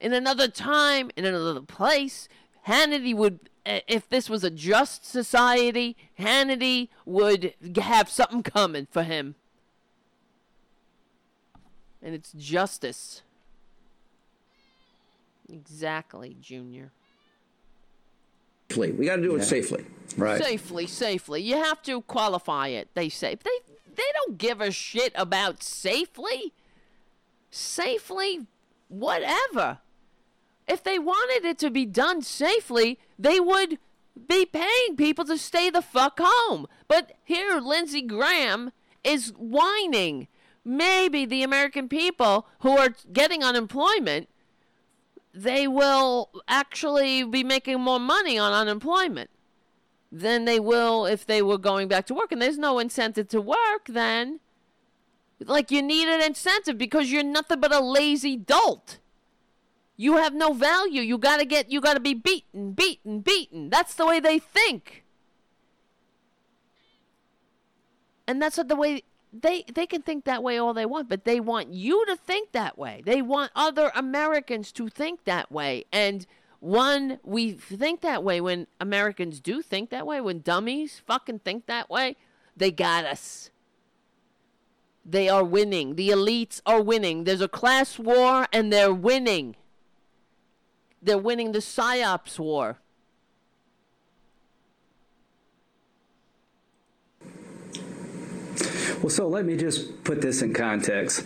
[0.00, 2.28] In another time, in another place,
[2.66, 9.02] Hannity would, eh, if this was a just society, Hannity would have something coming for
[9.04, 9.36] him.
[12.02, 13.22] And it's justice.
[15.52, 16.90] Exactly, Junior.
[18.76, 19.84] We got to do it safely.
[20.16, 20.42] Right.
[20.42, 21.42] Safely, safely.
[21.42, 22.88] You have to qualify it.
[22.94, 26.52] They say they they don't give a shit about safely.
[27.50, 28.46] Safely,
[28.88, 29.78] whatever.
[30.66, 33.78] If they wanted it to be done safely, they would
[34.28, 36.66] be paying people to stay the fuck home.
[36.88, 38.72] But here, Lindsey Graham
[39.04, 40.28] is whining.
[40.64, 44.28] Maybe the American people who are getting unemployment
[45.34, 49.30] they will actually be making more money on unemployment
[50.10, 52.32] than they will if they were going back to work.
[52.32, 54.40] And there's no incentive to work then.
[55.40, 58.98] Like you need an incentive because you're nothing but a lazy dolt.
[59.96, 61.00] You have no value.
[61.00, 63.70] You gotta get you gotta be beaten, beaten, beaten.
[63.70, 65.04] That's the way they think.
[68.26, 69.02] And that's what the way
[69.32, 72.52] they they can think that way all they want, but they want you to think
[72.52, 73.02] that way.
[73.04, 75.84] They want other Americans to think that way.
[75.90, 76.26] And
[76.60, 81.66] one, we think that way when Americans do think that way, when dummies fucking think
[81.66, 82.16] that way,
[82.56, 83.50] they got us.
[85.04, 85.96] They are winning.
[85.96, 87.24] The elites are winning.
[87.24, 89.56] There's a class war and they're winning.
[91.02, 92.78] They're winning the PSYOPs war.
[99.02, 101.24] Well, so let me just put this in context.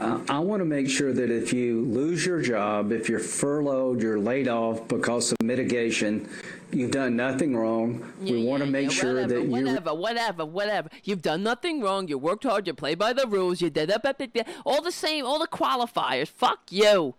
[0.00, 4.00] Uh, I want to make sure that if you lose your job, if you're furloughed,
[4.00, 6.28] you're laid off because of mitigation,
[6.70, 8.12] you've done nothing wrong.
[8.20, 9.50] we Yeah, want to make yeah, sure whatever, that you.
[9.50, 10.88] whatever, whatever, whatever.
[11.02, 12.06] You've done nothing wrong.
[12.06, 12.68] You worked hard.
[12.68, 13.60] You played by the rules.
[13.60, 14.46] You did that.
[14.64, 15.26] All the same.
[15.26, 16.28] All the qualifiers.
[16.28, 17.16] Fuck you.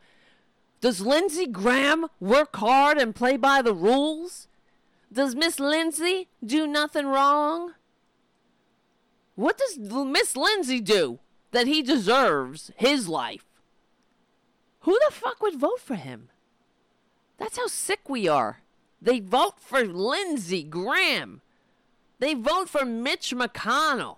[0.80, 4.48] Does Lindsey Graham work hard and play by the rules?
[5.12, 7.74] Does Miss Lindsey do nothing wrong?
[9.40, 11.20] What does Miss Lindsey do
[11.52, 13.46] that he deserves his life?
[14.82, 16.28] Who the fuck would vote for him?
[17.38, 18.60] That's how sick we are.
[19.02, 21.40] They vote for Lindsey Graham.
[22.20, 24.18] They vote for Mitch McConnell.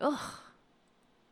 [0.00, 0.18] Ugh.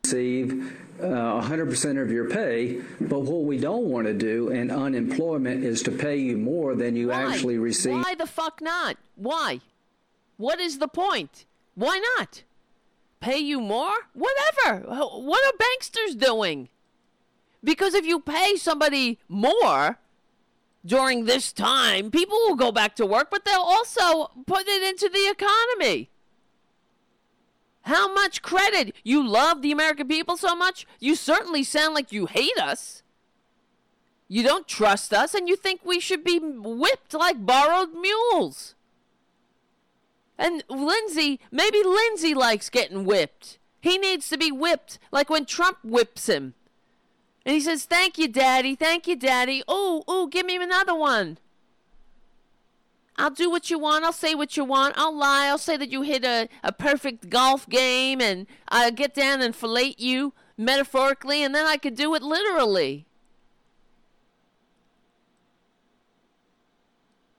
[0.04, 5.64] receive uh, 100% of your pay, but what we don't want to do in unemployment
[5.64, 7.22] is to pay you more than you Why?
[7.22, 7.94] actually receive.
[7.94, 8.98] Why the fuck not?
[9.16, 9.62] Why?
[10.42, 11.46] What is the point?
[11.76, 12.42] Why not?
[13.20, 13.94] Pay you more?
[14.12, 14.80] Whatever.
[14.88, 16.68] What are banksters doing?
[17.62, 20.00] Because if you pay somebody more
[20.84, 25.08] during this time, people will go back to work, but they'll also put it into
[25.08, 26.10] the economy.
[27.82, 28.96] How much credit?
[29.04, 30.88] You love the American people so much?
[30.98, 33.04] You certainly sound like you hate us.
[34.26, 38.74] You don't trust us, and you think we should be whipped like borrowed mules.
[40.38, 43.58] And Lindsey, maybe Lindsey likes getting whipped.
[43.80, 46.54] He needs to be whipped, like when Trump whips him.
[47.44, 48.74] And he says, Thank you, Daddy.
[48.74, 49.62] Thank you, Daddy.
[49.66, 51.38] Oh, oh, give me another one.
[53.16, 54.04] I'll do what you want.
[54.04, 54.94] I'll say what you want.
[54.96, 55.46] I'll lie.
[55.46, 59.54] I'll say that you hit a, a perfect golf game and I'll get down and
[59.54, 63.06] fillet you metaphorically, and then I could do it literally.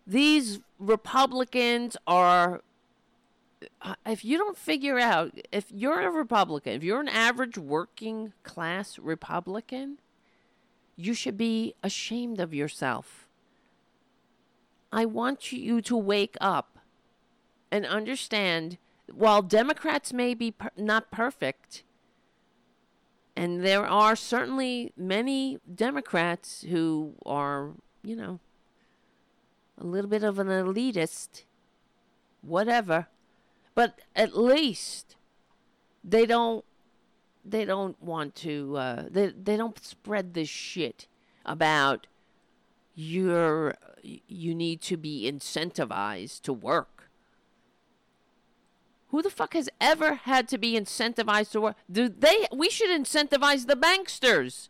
[0.05, 2.61] These Republicans are
[3.81, 8.33] Uh, if you don't figure out if you're a Republican, if you're an average working
[8.43, 9.99] class Republican,
[10.95, 13.27] you should be ashamed of yourself.
[14.91, 16.77] I want you to wake up
[17.71, 18.77] and understand
[19.11, 21.83] while Democrats may be per- not perfect,
[23.35, 27.71] and there are certainly many Democrats who are,
[28.03, 28.39] you know,
[29.77, 31.43] a little bit of an elitist,
[32.41, 33.07] whatever.
[33.75, 35.15] But at least
[36.03, 36.63] they don't
[37.45, 41.07] they don't want to uh, they they don't spread this shit
[41.45, 42.07] about
[42.95, 47.09] you're you need to be incentivized to work.
[49.09, 51.75] Who the fuck has ever had to be incentivized to work?
[51.91, 54.69] Do they we should incentivize the banksters.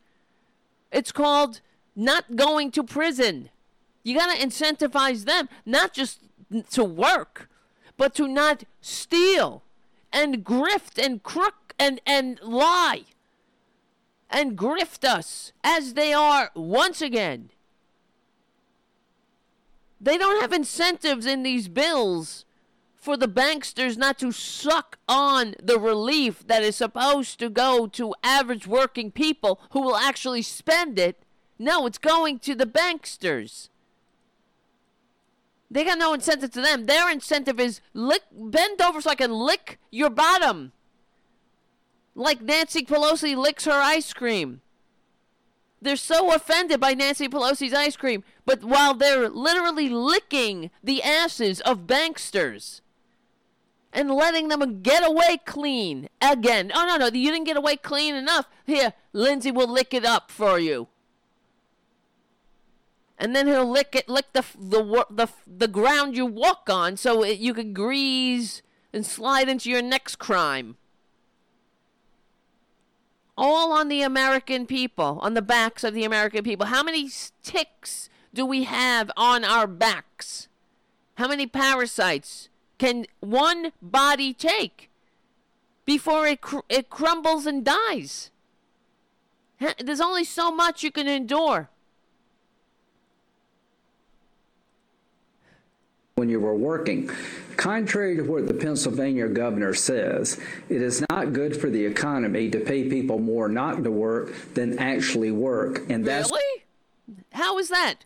[0.91, 1.61] It's called
[1.95, 3.49] not going to prison.
[4.03, 6.19] You got to incentivize them not just
[6.71, 7.49] to work,
[7.97, 9.63] but to not steal
[10.11, 13.03] and grift and crook and and lie
[14.29, 17.49] and grift us as they are once again.
[20.01, 22.45] They don't have incentives in these bills
[22.95, 28.15] for the banksters not to suck on the relief that is supposed to go to
[28.23, 31.21] average working people who will actually spend it.
[31.59, 33.69] No, it's going to the banksters.
[35.73, 36.85] They got no incentive to them.
[36.85, 40.71] Their incentive is lick, bend over so I can lick your bottom.
[42.13, 44.61] Like Nancy Pelosi licks her ice cream.
[45.81, 51.59] They're so offended by Nancy Pelosi's ice cream, but while they're literally licking the asses
[51.61, 52.81] of banksters
[53.91, 56.71] and letting them get away clean again.
[56.75, 58.47] Oh, no, no, you didn't get away clean enough.
[58.63, 60.87] Here, Lindsey will lick it up for you.
[63.17, 67.23] And then he'll lick it, lick the the the the ground you walk on, so
[67.23, 68.61] it, you can grease
[68.91, 70.77] and slide into your next crime
[73.37, 76.67] all on the American people, on the backs of the American people.
[76.67, 77.09] How many
[77.41, 80.47] ticks do we have on our backs?
[81.15, 84.89] How many parasites can one body take
[85.85, 88.31] before it cr- it crumbles and dies?
[89.79, 91.69] There's only so much you can endure.
[96.15, 97.09] When you were working.
[97.57, 102.59] Contrary to what the Pennsylvania governor says, it is not good for the economy to
[102.59, 105.89] pay people more not to work than actually work.
[105.89, 106.63] And that's Really?
[107.31, 108.05] How is that?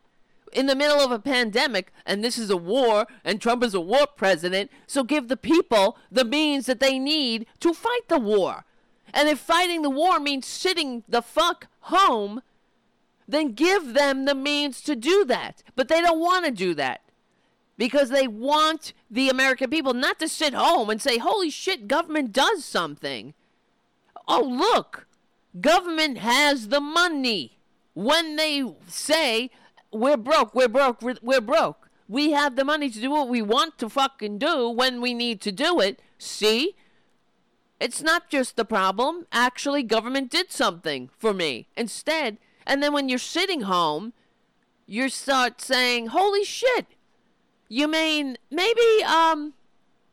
[0.54, 3.82] In the middle of a pandemic, and this is a war, and Trump is a
[3.82, 8.64] war president, so give the people the means that they need to fight the war.
[9.14, 12.42] And if fighting the war means sitting the fuck home,
[13.28, 15.62] then give them the means to do that.
[15.76, 17.02] But they don't want to do that
[17.78, 22.32] because they want the American people not to sit home and say, holy shit, government
[22.32, 23.34] does something.
[24.28, 25.08] Oh, look,
[25.62, 27.60] government has the money.
[27.94, 29.52] When they say,
[29.91, 33.78] we're broke, we're broke, we're, broke, we have the money to do what we want
[33.80, 36.02] to fucking do when we need to do it.
[36.18, 36.76] See?
[37.80, 39.28] It's not just the problem.
[39.32, 42.38] Actually, government did something for me instead.
[42.66, 44.14] And then when you're sitting home,
[44.88, 46.88] you start saying, holy shit,
[47.69, 49.53] you mean maybe um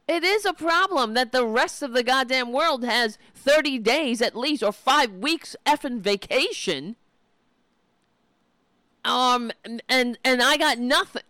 [0.07, 4.37] it is a problem that the rest of the goddamn world has 30 days at
[4.37, 6.97] least or 5 weeks effing vacation.
[9.05, 9.51] Um
[9.89, 11.23] and and I got nothing.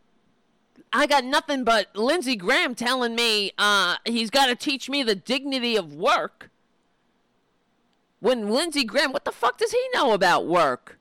[0.92, 5.14] I got nothing but Lindsey Graham telling me uh he's got to teach me the
[5.14, 6.50] dignity of work.
[8.20, 10.98] When Lindsey Graham, what the fuck does he know about work?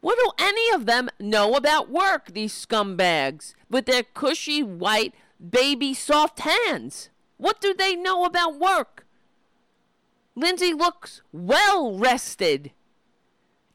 [0.00, 5.12] What do any of them know about work, these scumbags, with their cushy, white,
[5.50, 7.10] baby soft hands?
[7.38, 9.04] What do they know about work?
[10.36, 12.70] Lindsey looks well rested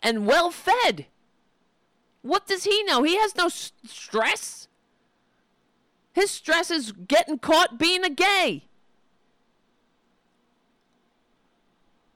[0.02, 1.08] and well fed.
[2.22, 3.04] What does he know?
[3.04, 4.70] He has no s- stress.
[6.14, 8.70] His stress is getting caught being a gay.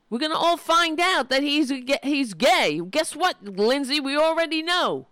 [0.09, 1.69] We're gonna all find out that he's
[2.01, 2.79] he's gay.
[2.79, 3.99] Guess what, Lindsey?
[3.99, 5.07] We already know.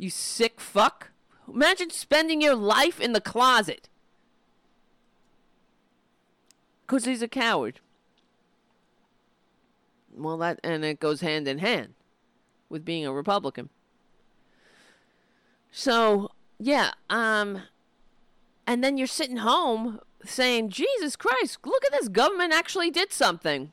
[0.00, 1.10] You sick fuck.
[1.46, 3.90] Imagine spending your life in the closet.
[6.86, 7.80] Cause he's a coward.
[10.16, 11.92] Well, that and it goes hand in hand
[12.70, 13.68] with being a Republican.
[15.70, 17.64] So yeah, um,
[18.66, 22.08] and then you're sitting home saying, Jesus Christ, look at this.
[22.08, 23.70] Government actually did something.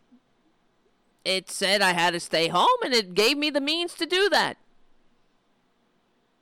[1.23, 4.27] It said I had to stay home and it gave me the means to do
[4.27, 4.57] that.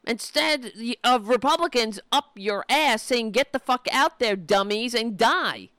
[0.06, 0.72] Instead
[1.03, 5.69] of Republicans up your ass saying, get the fuck out there, dummies, and die.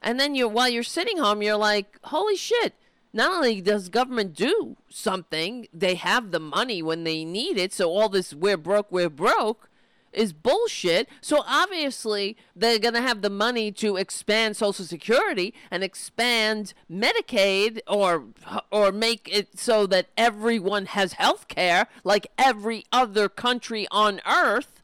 [0.00, 2.74] And then you while you're sitting home, you're like, holy shit.
[3.12, 7.72] Not only does government do something, they have the money when they need it.
[7.72, 9.68] So all this we're broke, we're broke
[10.12, 11.08] is bullshit.
[11.20, 17.80] So obviously they're going to have the money to expand Social Security and expand Medicaid
[17.86, 18.24] or
[18.70, 24.82] or make it so that everyone has health care like every other country on earth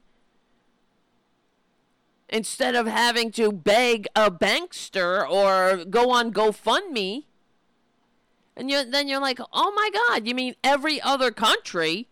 [2.29, 7.25] instead of having to beg a bankster or go on GoFundMe.
[8.57, 12.09] And you then you're like, "Oh my god, you mean every other country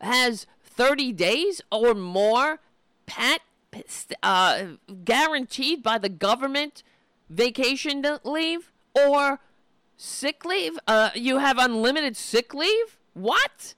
[0.00, 0.46] has
[0.80, 2.58] 30 days or more
[3.04, 3.42] pat
[4.22, 4.62] uh,
[5.04, 6.82] guaranteed by the government
[7.28, 9.40] vacation leave or
[9.98, 10.78] sick leave?
[10.86, 12.96] Uh, you have unlimited sick leave?
[13.12, 13.74] What?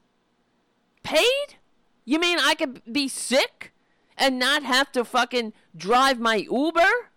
[1.02, 1.56] Paid?
[2.04, 3.72] You mean I could be sick
[4.16, 7.10] and not have to fucking drive my Uber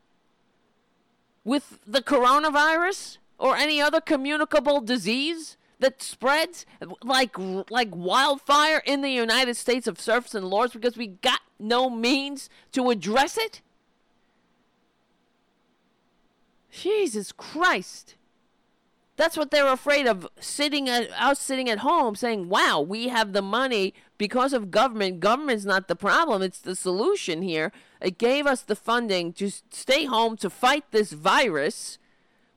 [1.44, 5.55] with the coronavirus or any other communicable disease?
[5.80, 6.66] That spreads
[7.04, 7.36] like
[7.70, 12.50] like wildfire in the United States of serfs and lords because we got no means
[12.72, 13.62] to address it?
[16.72, 18.16] Jesus Christ.
[19.18, 23.42] That's what they're afraid of sitting out sitting at home saying, "Wow, we have the
[23.42, 25.22] money because of government.
[25.22, 27.72] Government's not the problem, it's the solution here.
[28.02, 31.98] It gave us the funding to stay home to fight this virus."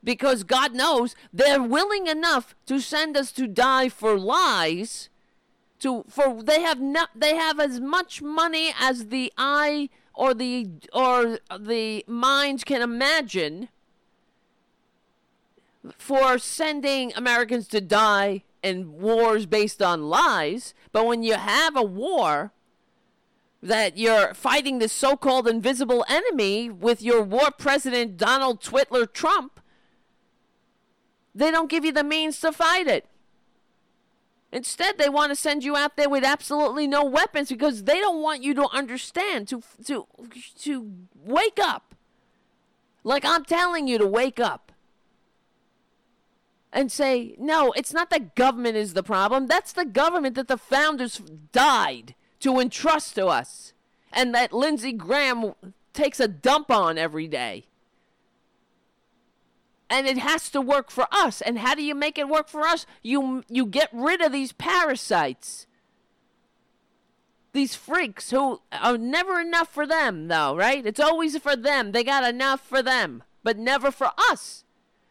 [0.02, 5.08] Because God knows they're willing enough to send us to die for lies
[5.80, 10.68] to for they have not they have as much money as the eye or the
[10.92, 13.68] or the mind can imagine
[15.96, 20.74] for sending Americans to die in wars based on lies.
[20.92, 22.52] But when you have a war
[23.62, 29.60] that you're fighting this so-called invisible enemy with your war president Donald Twitler Trump
[31.38, 33.06] they don't give you the means to fight it.
[34.50, 38.22] Instead, they want to send you out there with absolutely no weapons because they don't
[38.22, 40.06] want you to understand, to, to,
[40.60, 41.94] to wake up.
[43.04, 44.72] Like I'm telling you to wake up.
[46.70, 49.46] And say, no, it's not the government is the problem.
[49.46, 51.18] That's the government that the founders
[51.50, 53.72] died to entrust to us.
[54.12, 55.54] And that Lindsey Graham
[55.94, 57.68] takes a dump on every day
[59.90, 61.40] and it has to work for us.
[61.40, 62.86] And how do you make it work for us?
[63.02, 65.66] You you get rid of these parasites.
[67.52, 70.84] These freaks who are never enough for them though, right?
[70.84, 71.92] It's always for them.
[71.92, 74.64] They got enough for them, but never for us.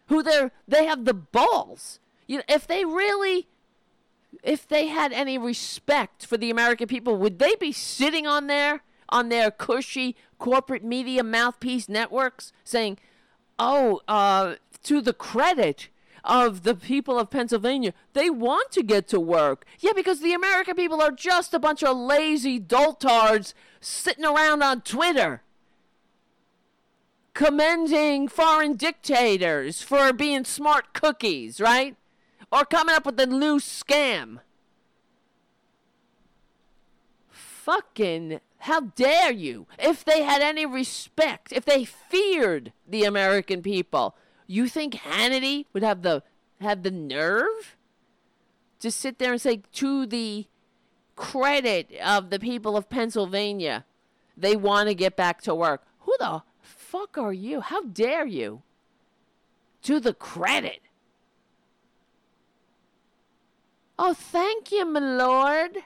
[0.07, 1.99] Who they they have the balls.
[2.27, 3.47] You know, if they really
[4.43, 8.83] if they had any respect for the American people, would they be sitting on there
[9.09, 12.97] on their cushy corporate media mouthpiece networks saying,
[13.57, 14.55] "Oh, uh,
[14.87, 15.89] to the credit
[16.23, 17.93] of the people of Pennsylvania.
[18.13, 19.65] They want to get to work.
[19.79, 24.81] Yeah, because the American people are just a bunch of lazy doltards sitting around on
[24.81, 25.41] Twitter
[27.37, 31.95] commending foreign dictators for being smart cookies, right?
[32.51, 34.39] Or coming up with a new scam.
[37.29, 39.67] Fucking how dare you?
[39.77, 44.15] If they had any respect, if they feared the American people,
[44.47, 46.23] you think Hannity would have the
[46.59, 47.75] have the nerve
[48.79, 50.47] to sit there and say to the
[51.15, 53.85] credit of the people of Pennsylvania,
[54.35, 55.83] they want to get back to work.
[56.01, 57.61] Who the fuck are you?
[57.61, 58.61] How dare you?
[59.83, 60.81] To the credit.
[63.99, 65.77] Oh, thank you, my lord.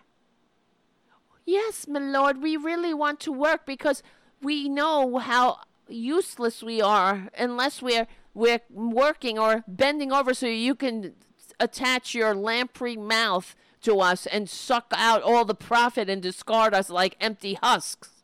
[1.45, 4.03] Yes, my lord, we really want to work because
[4.41, 10.75] we know how useless we are unless we're we're working or bending over so you
[10.75, 11.13] can
[11.59, 16.89] attach your lamprey mouth to us and suck out all the profit and discard us
[16.89, 18.23] like empty husks.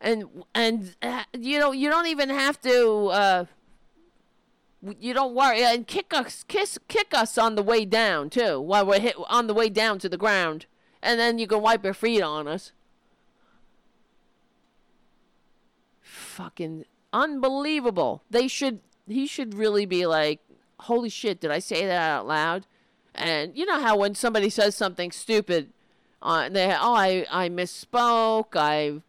[0.00, 3.44] And and uh, you know you don't even have to uh,
[4.98, 8.84] you don't worry and kick us kiss kick us on the way down too while
[8.84, 10.66] we're hit on the way down to the ground
[11.02, 12.72] and then you can wipe your feet on us.
[16.00, 18.22] Fucking unbelievable.
[18.30, 20.40] They should he should really be like,
[20.80, 22.66] holy shit, did I say that out loud?
[23.14, 25.72] And you know how when somebody says something stupid,
[26.22, 29.02] uh, they oh I I misspoke, I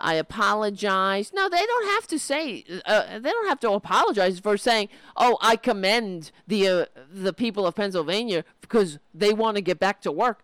[0.00, 1.32] I apologize.
[1.32, 2.64] No, they don't have to say.
[2.86, 7.66] Uh, they don't have to apologize for saying, "Oh, I commend the uh, the people
[7.66, 10.42] of Pennsylvania because they want to get back to work."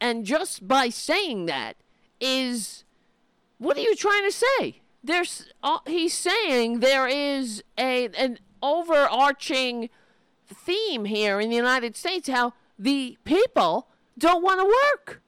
[0.00, 1.76] And just by saying that
[2.20, 2.84] is,
[3.58, 4.80] what are you trying to say?
[5.04, 9.90] There's uh, he's saying there is a an overarching
[10.46, 15.22] theme here in the United States how the people don't want to work.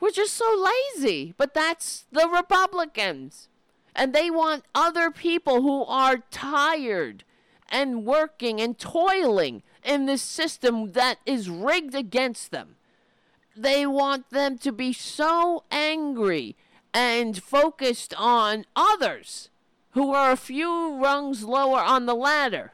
[0.00, 1.34] We're just so lazy.
[1.36, 3.48] But that's the Republicans.
[3.94, 7.24] And they want other people who are tired
[7.68, 12.76] and working and toiling in this system that is rigged against them.
[13.56, 16.56] They want them to be so angry
[16.92, 19.50] and focused on others
[19.92, 22.72] who are a few rungs lower on the ladder.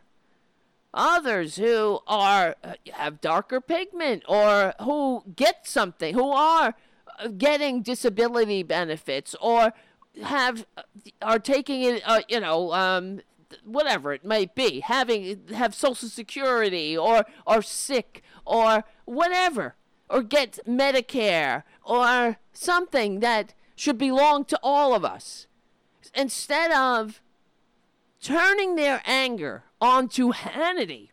[0.93, 2.55] Others who are
[2.93, 6.75] have darker pigment or who get something, who are
[7.19, 9.73] uh, getting disability benefits or
[10.23, 10.65] have
[11.21, 13.21] are taking it, uh, you know, um,
[13.65, 19.75] whatever it might be, having have Social Security or are sick or whatever,
[20.09, 25.47] or get Medicare or something that should belong to all of us,
[26.15, 27.21] instead of
[28.23, 31.09] turning their anger onto Hannity,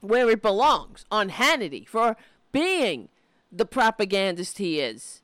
[0.00, 2.16] where it belongs, on Hannity for
[2.52, 3.08] being
[3.50, 5.22] the propagandist he is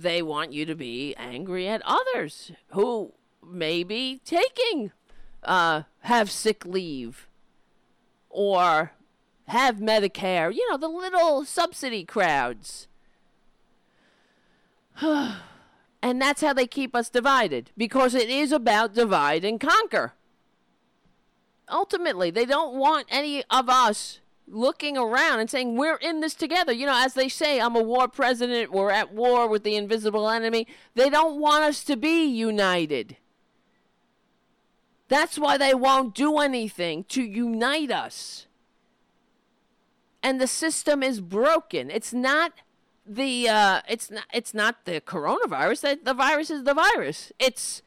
[0.00, 3.12] they want you to be angry at others who
[3.46, 4.92] may be taking
[5.42, 7.28] uh, have sick leave
[8.30, 8.92] or
[9.48, 12.86] have Medicare, you know, the little subsidy crowds.
[16.02, 20.14] and that's how they keep us divided because it is about divide and conquer.
[21.68, 26.72] Ultimately, they don't want any of us looking around and saying, We're in this together.
[26.72, 30.28] You know, as they say, I'm a war president, we're at war with the invisible
[30.28, 30.66] enemy.
[30.94, 33.16] They don't want us to be united.
[35.08, 38.46] That's why they won't do anything to unite us.
[40.22, 41.90] And the system is broken.
[41.90, 42.52] It's not
[43.10, 46.04] the uh, it's not it's not the coronavirus.
[46.04, 47.32] The virus is the virus.
[47.38, 47.82] It's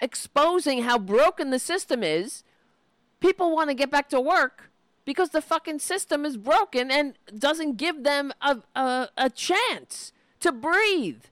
[0.00, 2.42] exposing how broken the system is.
[3.20, 4.70] People want to get back to work
[5.04, 10.50] because the fucking system is broken and doesn't give them a, a, a chance to
[10.50, 11.24] breathe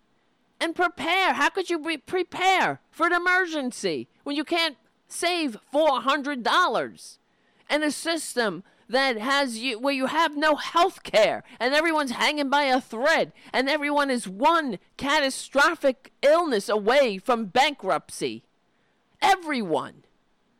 [0.61, 1.33] and prepare.
[1.33, 4.77] How could you be prepare for an emergency when you can't
[5.09, 7.19] save $400
[7.69, 8.63] and a system
[8.93, 13.33] that has you where you have no health care and everyone's hanging by a thread
[13.53, 18.45] and everyone is one catastrophic illness away from bankruptcy
[19.21, 20.05] everyone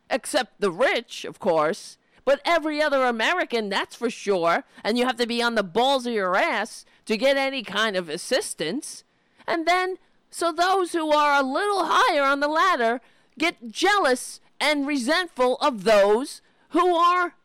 [0.09, 4.63] except the rich of course but every other American, that's for sure.
[4.83, 7.95] And you have to be on the balls of your ass to get any kind
[7.95, 9.03] of assistance.
[9.45, 9.97] And then,
[10.29, 13.01] so those who are a little higher on the ladder
[13.37, 17.35] get jealous and resentful of those who are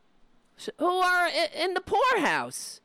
[0.77, 2.81] who are in the poorhouse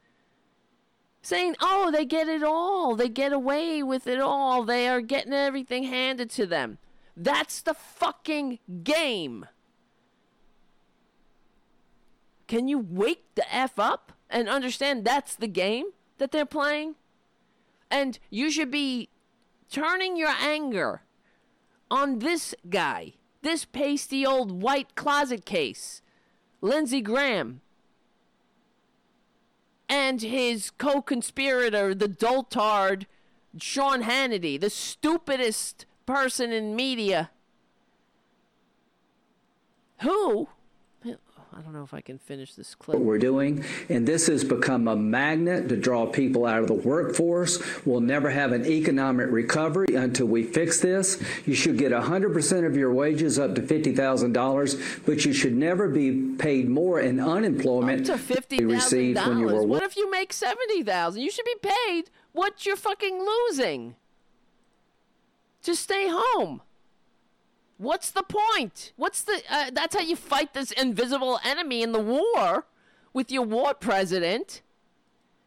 [1.22, 2.94] saying oh they get it all.
[2.96, 4.64] They get away with it all.
[4.64, 6.78] They are getting everything handed to them.
[7.16, 9.46] That's the fucking game.
[12.46, 15.86] Can you wake the F up and understand that's the game
[16.18, 16.96] that they're playing?
[17.90, 19.08] And you should be
[19.70, 21.02] turning your anger
[21.90, 26.02] on this guy, this pasty old white closet case,
[26.60, 27.60] Lindsey Graham,
[29.88, 33.06] and his co conspirator, the doltard
[33.58, 37.30] Sean Hannity, the stupidest person in media,
[40.00, 40.48] who
[41.56, 42.98] I don't know if I can finish this clip.
[42.98, 46.74] What we're doing, and this has become a magnet to draw people out of the
[46.74, 47.62] workforce.
[47.86, 51.22] We'll never have an economic recovery until we fix this.
[51.46, 56.34] You should get 100% of your wages up to $50,000, but you should never be
[56.36, 59.66] paid more in unemployment up to $50,000.
[59.68, 63.94] What if you make 70000 You should be paid what you're fucking losing.
[65.62, 66.62] Just stay home.
[67.78, 68.92] What's the point?
[68.96, 69.42] What's the?
[69.50, 72.66] Uh, that's how you fight this invisible enemy in the war
[73.12, 74.62] with your war president.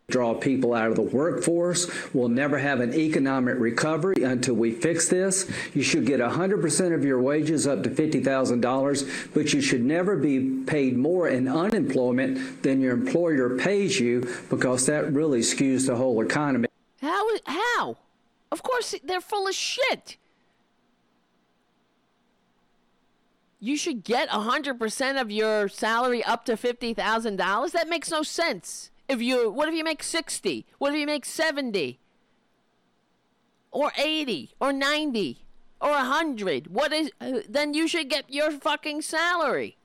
[0.09, 1.91] Draw people out of the workforce.
[2.13, 5.51] We'll never have an economic recovery until we fix this.
[5.73, 10.63] You should get 100% of your wages up to $50,000, but you should never be
[10.63, 16.21] paid more in unemployment than your employer pays you because that really skews the whole
[16.21, 16.69] economy.
[17.01, 17.27] How?
[17.45, 17.97] How?
[18.49, 20.15] Of course, they're full of shit.
[23.59, 27.71] You should get 100% of your salary up to $50,000?
[27.71, 28.91] That makes no sense.
[29.07, 30.65] If you what if you make 60?
[30.79, 31.99] What if you make 70?
[33.71, 35.45] Or 80 or 90
[35.79, 36.67] or 100?
[36.67, 39.77] What is uh, then you should get your fucking salary.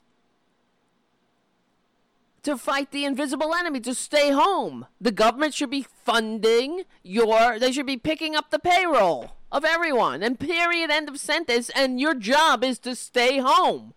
[2.43, 4.86] To fight the invisible enemy, to stay home.
[5.01, 10.24] The government should be funding your they should be picking up the payroll of everyone.
[10.24, 11.70] And period, end of sentence.
[11.76, 13.94] And your job is to stay home.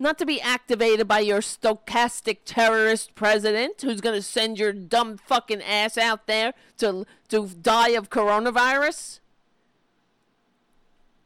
[0.00, 5.16] not to be activated by your stochastic terrorist president who's going to send your dumb
[5.16, 9.18] fucking ass out there to to die of coronavirus.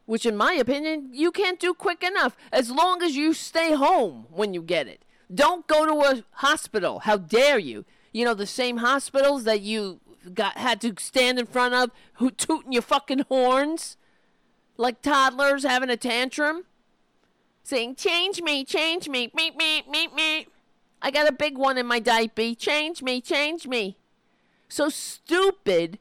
[0.05, 4.25] Which in my opinion, you can't do quick enough as long as you stay home
[4.31, 5.05] when you get it.
[5.33, 6.99] Don't go to a hospital.
[6.99, 7.85] How dare you?
[8.11, 9.99] You know the same hospitals that you
[10.33, 13.97] got had to stand in front of who tooting your fucking horns
[14.77, 16.65] like toddlers having a tantrum
[17.63, 20.47] saying, Change me, change me, meet me, meet me.
[21.01, 22.53] I got a big one in my diaper.
[22.55, 23.97] Change me, change me.
[24.69, 25.99] So stupid,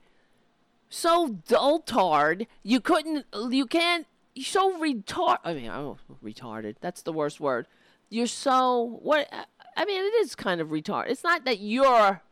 [0.89, 2.47] so dull-tard.
[2.63, 5.39] You couldn't, you can't, you're so retard.
[5.45, 6.77] I mean, oh, retarded.
[6.81, 7.67] That's the worst word.
[8.11, 9.29] You're so, what,
[9.77, 11.11] I mean, it is kind of retarded.
[11.11, 12.23] It's not that you're,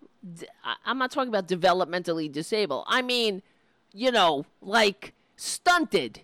[0.84, 2.84] I'm not talking about developmentally disabled.
[2.88, 3.42] I mean,
[3.92, 6.20] you know, like stunted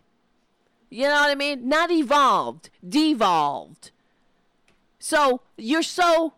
[0.88, 1.68] you know what I mean?
[1.68, 3.90] Not evolved, devolved.
[4.98, 6.34] So you're so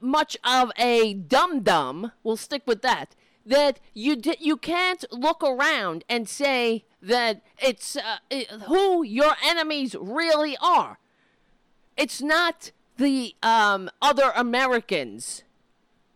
[0.00, 2.12] much of a dum dum.
[2.22, 3.16] We'll stick with that.
[3.44, 9.32] That you d- you can't look around and say that it's uh, it, who your
[9.44, 10.98] enemies really are.
[11.96, 15.42] It's not the um, other Americans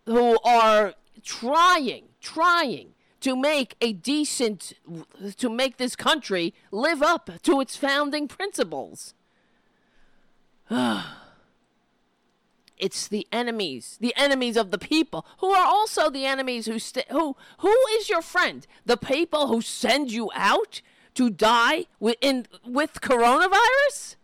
[0.07, 4.75] who are trying, trying to make a decent,
[5.37, 9.15] to make this country live up to its founding principles.
[12.79, 17.11] it's the enemies, the enemies of the people, who are also the enemies who st-
[17.11, 18.67] who who is your friend?
[18.85, 20.83] The people who send you out
[21.15, 24.17] to die with in, with coronavirus,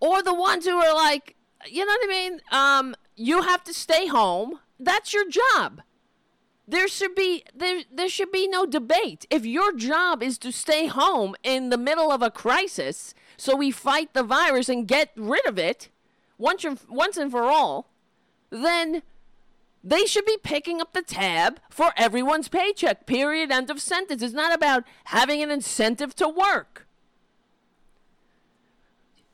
[0.00, 1.36] or the ones who are like,
[1.66, 2.40] you know what I mean?
[2.50, 4.60] Um, you have to stay home.
[4.78, 5.82] That's your job.
[6.66, 9.26] There should be there there should be no debate.
[9.30, 13.70] If your job is to stay home in the middle of a crisis so we
[13.70, 15.90] fight the virus and get rid of it
[16.38, 17.90] once and, once and for all,
[18.50, 19.02] then
[19.82, 23.04] they should be picking up the tab for everyone's paycheck.
[23.04, 23.50] Period.
[23.50, 24.22] End of sentence.
[24.22, 26.86] It's not about having an incentive to work.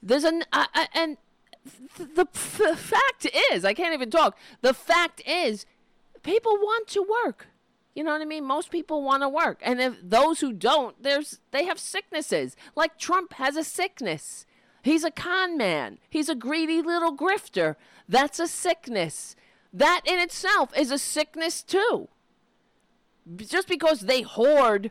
[0.02, 1.16] There's an uh, and
[1.96, 2.26] the,
[2.76, 4.36] fact is, I can't even talk.
[4.60, 5.66] The fact is,
[6.22, 7.48] people want to work.
[7.94, 8.44] You know what I mean?
[8.44, 9.60] Most people want to work.
[9.62, 12.56] And if those who don't, there's they have sicknesses.
[12.76, 14.46] Like Trump has a sickness.
[14.82, 15.98] He's a con man.
[16.08, 17.76] He's a greedy little grifter.
[18.08, 19.36] That's a sickness.
[19.72, 22.08] That in itself is a sickness too.
[23.36, 24.90] Just because they hoard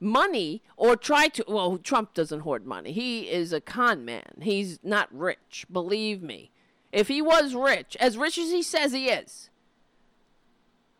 [0.00, 2.92] money or try to well, Trump doesn't hoard money.
[2.92, 4.40] He is a con man.
[4.40, 6.50] He's not rich, believe me.
[6.90, 9.50] If he was rich, as rich as he says he is,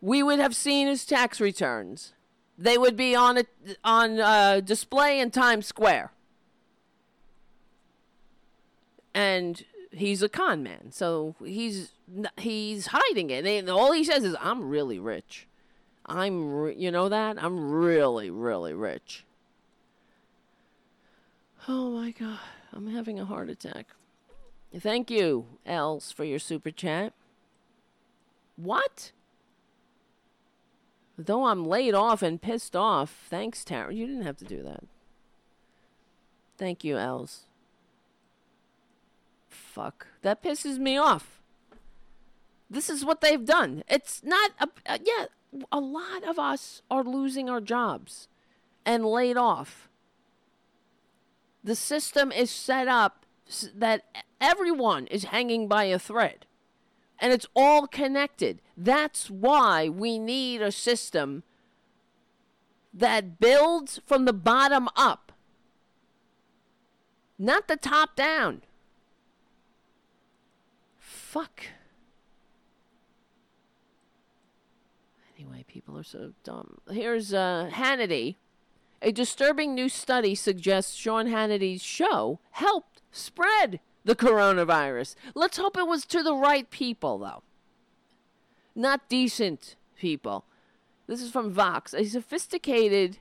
[0.00, 2.12] we would have seen his tax returns.
[2.56, 3.44] They would be on a,
[3.82, 6.12] on uh, display in Times Square.
[9.12, 11.92] And he's a con man, so he's
[12.38, 13.44] he's hiding it.
[13.44, 15.48] And all he says is, "I'm really rich.
[16.10, 19.24] I'm, re- you know that I'm really, really rich."
[21.68, 22.40] Oh my god,
[22.72, 23.86] I'm having a heart attack.
[24.76, 27.12] Thank you, Els, for your super chat.
[28.56, 29.12] What?
[31.18, 33.92] Though I'm laid off and pissed off, thanks, Tara.
[33.92, 34.84] You didn't have to do that.
[36.56, 37.44] Thank you, Els.
[39.48, 40.06] Fuck.
[40.22, 41.40] That pisses me off.
[42.70, 43.82] This is what they've done.
[43.88, 45.26] It's not, a, uh, yeah,
[45.72, 48.28] a lot of us are losing our jobs
[48.84, 49.88] and laid off.
[51.62, 53.26] The system is set up
[53.74, 54.04] that
[54.40, 56.46] everyone is hanging by a thread
[57.20, 58.62] and it's all connected.
[58.76, 61.42] That's why we need a system
[62.94, 65.32] that builds from the bottom up,
[67.38, 68.62] not the top down.
[70.98, 71.66] Fuck.
[75.38, 76.78] Anyway, people are so dumb.
[76.90, 78.36] Here's uh, Hannity.
[79.02, 85.14] A disturbing new study suggests Sean Hannity's show helped spread the coronavirus.
[85.34, 87.42] Let's hope it was to the right people, though.
[88.74, 90.44] Not decent people.
[91.06, 91.92] This is from Vox.
[91.94, 93.18] A sophisticated,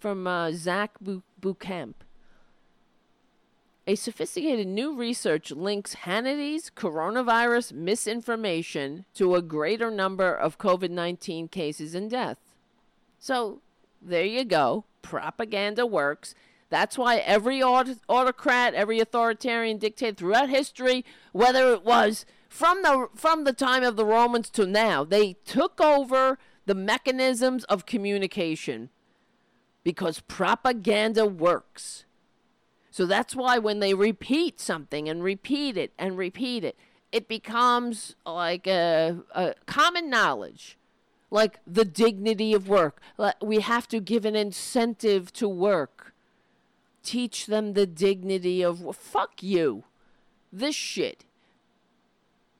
[0.00, 0.96] from uh, Zach
[1.40, 2.03] Beauchamp.
[3.86, 11.48] A sophisticated new research links Hannity's coronavirus misinformation to a greater number of COVID 19
[11.48, 12.38] cases and death.
[13.18, 13.60] So,
[14.00, 14.84] there you go.
[15.02, 16.34] Propaganda works.
[16.70, 23.44] That's why every autocrat, every authoritarian dictator throughout history, whether it was from the from
[23.44, 28.88] the time of the Romans to now, they took over the mechanisms of communication
[29.82, 32.03] because propaganda works.
[32.94, 36.76] So that's why when they repeat something and repeat it and repeat it,
[37.10, 40.78] it becomes like a, a common knowledge,
[41.28, 43.02] like the dignity of work.
[43.42, 46.14] We have to give an incentive to work.
[47.02, 49.82] Teach them the dignity of fuck you.
[50.52, 51.24] This shit.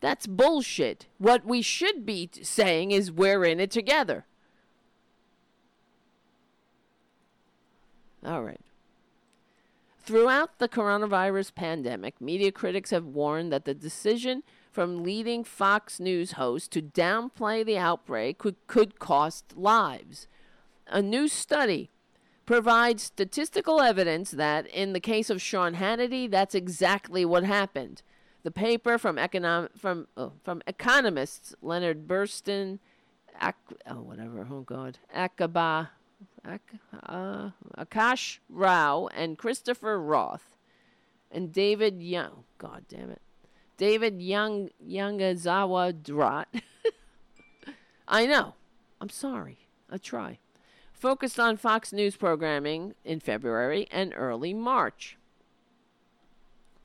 [0.01, 1.06] That's bullshit.
[1.19, 4.27] What we should be saying is we're in it together.
[8.27, 8.64] All right.
[10.05, 16.32] Throughout the coronavirus pandemic, media critics have warned that the decision from leading Fox News
[16.32, 20.28] hosts to downplay the outbreak could, could cost lives.
[20.89, 21.90] A new study
[22.44, 28.02] provides statistical evidence that, in the case of Sean Hannity, that's exactly what happened.
[28.43, 32.78] The paper from econom- from oh, from economists Leonard Bursztyn,
[33.40, 33.56] Ak-
[33.89, 35.90] oh whatever, oh god, Akaba Ak-
[37.07, 40.57] uh, Akash Rao and Christopher Roth
[41.31, 42.45] and David Young.
[42.59, 43.23] God damn it.
[43.77, 46.49] David Young Youngazawa Drat.
[48.09, 48.55] I know.
[49.01, 49.59] I'm sorry.
[49.91, 50.39] I try.
[50.93, 55.19] Focused on Fox News programming in February and early March.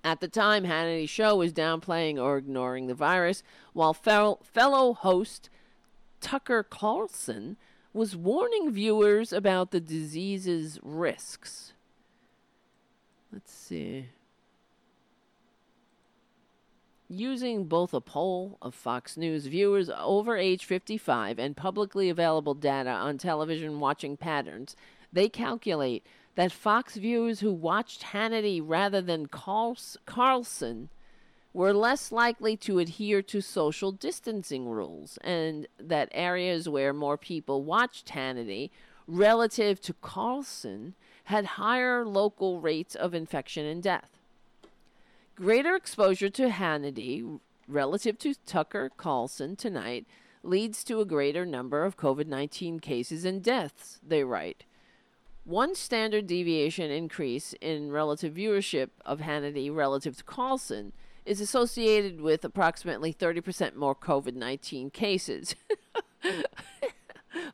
[0.04, 3.44] At the time, Hannity's show was downplaying or ignoring the virus,
[3.74, 5.50] while fel- fellow host
[6.22, 7.58] Tucker Carlson
[7.94, 11.74] was warning viewers about the disease's risks.
[13.32, 14.08] Let's see.
[17.10, 22.92] Using both a poll of Fox News viewers over age 55 and publicly available data
[22.92, 24.76] on television watching patterns,
[25.12, 26.06] they calculate
[26.36, 30.90] that Fox viewers who watched Hannity rather than Carlson
[31.54, 37.64] were less likely to adhere to social distancing rules, and that areas where more people
[37.64, 38.70] watched Hannity
[39.08, 40.94] relative to Carlson
[41.26, 44.20] had higher local rates of infection and death.
[45.36, 50.06] Greater exposure to Hannity relative to Tucker Carlson tonight
[50.44, 54.66] leads to a greater number of COVID 19 cases and deaths, they write.
[55.46, 60.94] One standard deviation increase in relative viewership of Hannity relative to Carlson
[61.26, 65.56] is associated with approximately 30% more COVID 19 cases.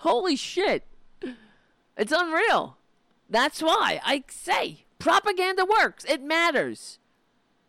[0.02, 0.86] Holy shit.
[1.98, 2.78] It's unreal.
[3.30, 6.06] That's why I say propaganda works.
[6.06, 7.00] It matters.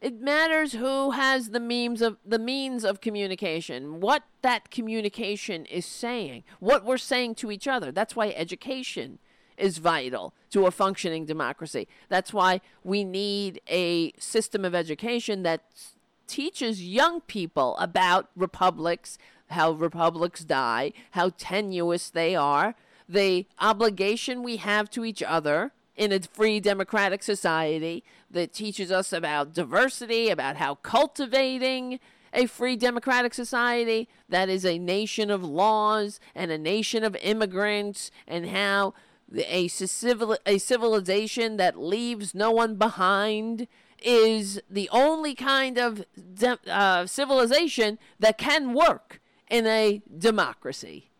[0.00, 5.86] It matters who has the means of the means of communication, what that communication is
[5.86, 7.90] saying, what we're saying to each other.
[7.90, 9.18] That's why education
[9.56, 11.88] is vital to a functioning democracy.
[12.08, 15.62] That's why we need a system of education that
[16.26, 19.18] teaches young people about republics,
[19.50, 22.74] how republics die, how tenuous they are,
[23.08, 29.12] the obligation we have to each other in a free democratic society that teaches us
[29.12, 31.98] about diversity, about how cultivating
[32.32, 38.10] a free democratic society that is a nation of laws and a nation of immigrants,
[38.26, 38.92] and how
[39.34, 43.66] a, civil, a civilization that leaves no one behind
[44.02, 46.04] is the only kind of
[46.34, 49.20] de- uh, civilization that can work
[49.50, 51.10] in a democracy.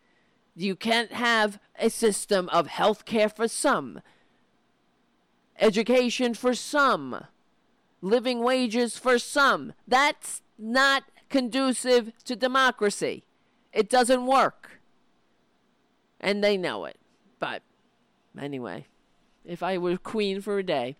[0.55, 4.01] You can't have a system of health care for some,
[5.59, 7.25] education for some,
[8.01, 9.73] living wages for some.
[9.87, 13.25] That's not conducive to democracy.
[13.73, 14.81] It doesn't work.
[16.21, 16.99] And they know it.
[17.39, 17.63] But
[18.41, 18.87] anyway,
[19.45, 20.97] if I were queen for a day,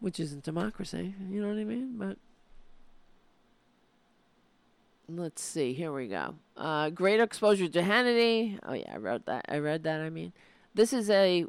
[0.00, 1.96] which isn't democracy, you know what I mean?
[1.96, 2.16] But
[5.08, 6.34] let's see, here we go.
[6.56, 8.58] Uh, greater exposure to Hannity.
[8.62, 9.46] Oh, yeah, I wrote that.
[9.48, 10.32] I read that, I mean.
[10.74, 11.46] This is a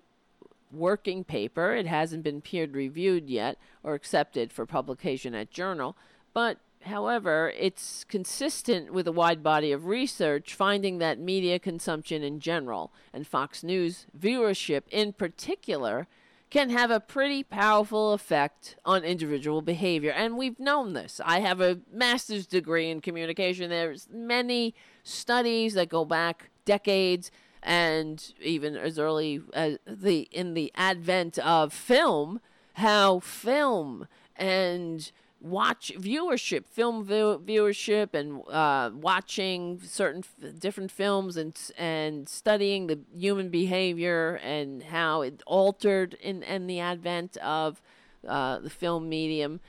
[0.72, 1.76] working paper.
[1.76, 5.96] It hasn't been peer reviewed yet or accepted for publication at Journal,
[6.34, 12.40] but however, it's consistent with a wide body of research finding that media consumption in
[12.40, 16.08] general and Fox News viewership in particular
[16.50, 20.12] can have a pretty powerful effect on individual behavior.
[20.12, 21.22] And we've known this.
[21.24, 23.70] I have a master's degree in communication.
[23.70, 24.74] There's many
[25.04, 27.30] studies that go back decades
[27.62, 32.40] and even as early as the in the advent of film,
[32.76, 35.12] how film and
[35.42, 42.88] watch viewership, film view- viewership, and uh, watching certain f- different films and and studying
[42.88, 47.82] the human behavior and how it altered in in the advent of
[48.28, 49.60] uh, the film medium,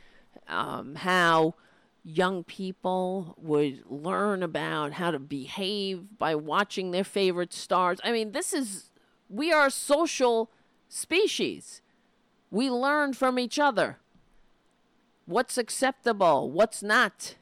[0.48, 1.54] um, how
[2.02, 8.00] young people would learn about how to behave by watching their favorite stars.
[8.02, 8.90] I mean, this is
[9.28, 10.50] we are a social
[10.88, 11.80] species.
[12.50, 13.99] We learn from each other.
[15.30, 17.36] What's acceptable, what's not.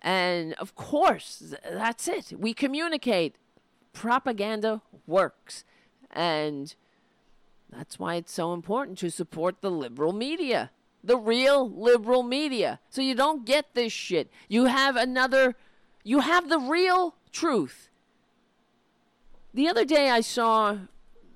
[0.00, 2.32] And of course, that's it.
[2.38, 3.34] We communicate.
[3.92, 5.64] Propaganda works.
[6.12, 6.76] And
[7.68, 10.70] that's why it's so important to support the liberal media,
[11.02, 12.78] the real liberal media.
[12.88, 14.30] So you don't get this shit.
[14.48, 15.56] You have another,
[16.04, 17.88] you have the real truth.
[19.52, 20.78] The other day I saw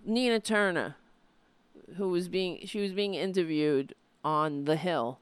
[0.07, 0.95] Nina Turner,
[1.97, 5.19] who was being, she was being interviewed on The Hill.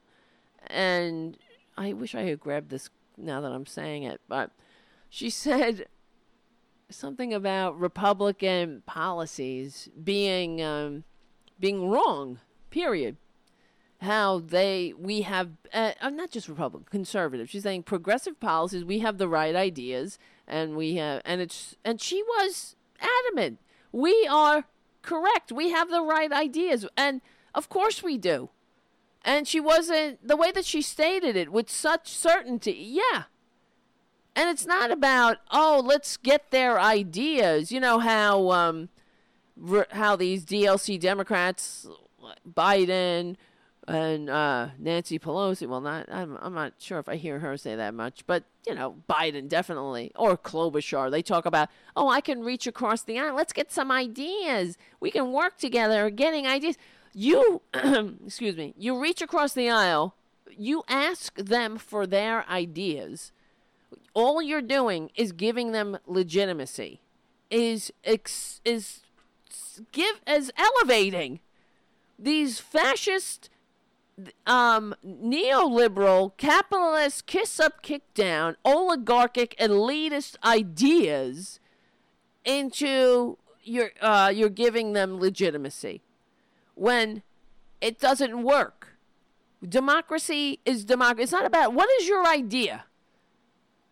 [0.72, 1.36] And
[1.76, 4.50] I wish I had grabbed this now that I'm saying it, but
[5.08, 5.86] she said
[6.90, 11.04] something about Republican policies being um,
[11.58, 12.40] being wrong.
[12.70, 13.16] Period.
[14.00, 17.50] How they we have uh, not just Republican conservative.
[17.50, 18.84] She's saying progressive policies.
[18.84, 23.58] We have the right ideas, and we have and it's and she was adamant.
[23.92, 24.64] We are
[25.02, 25.52] correct.
[25.52, 27.20] We have the right ideas, and
[27.54, 28.50] of course we do.
[29.22, 32.72] And she wasn't the way that she stated it with such certainty.
[32.72, 33.24] Yeah,
[34.34, 38.88] and it's not about oh let's get their ideas you know how um
[39.92, 41.86] how these dlc democrats
[42.48, 43.36] biden
[43.88, 45.66] and uh, Nancy Pelosi.
[45.66, 48.74] Well, not I'm I'm not sure if I hear her say that much, but you
[48.74, 51.10] know, Biden definitely or Klobuchar.
[51.10, 53.34] They talk about, oh, I can reach across the aisle.
[53.34, 54.78] Let's get some ideas.
[55.00, 56.76] We can work together, getting ideas.
[57.12, 57.62] You,
[58.24, 60.14] excuse me, you reach across the aisle.
[60.56, 63.32] You ask them for their ideas
[64.14, 67.00] all you're doing is giving them legitimacy
[67.50, 69.00] is ex, is
[69.92, 71.40] give as elevating
[72.18, 73.48] these fascist
[74.46, 81.58] um, neoliberal capitalist kiss up kick down oligarchic elitist ideas
[82.44, 86.02] into your uh, you're giving them legitimacy
[86.80, 87.22] when
[87.80, 88.78] it doesn't work
[89.66, 92.84] democracy is democracy it's not about what is your idea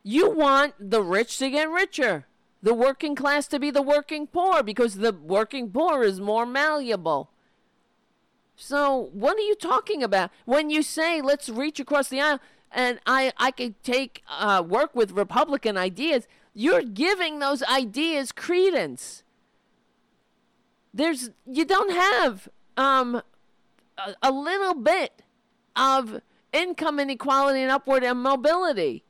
[0.08, 2.26] you want the rich to get richer,
[2.62, 7.30] the working class to be the working poor because the working poor is more malleable.
[8.56, 12.40] So, what are you talking about when you say let's reach across the aisle
[12.72, 16.26] and I I could take uh, work with Republican ideas?
[16.54, 19.24] You're giving those ideas credence.
[20.94, 22.48] There's you don't have
[22.78, 23.20] um
[23.98, 25.22] a, a little bit
[25.76, 26.20] of
[26.52, 29.04] income inequality and upward mobility.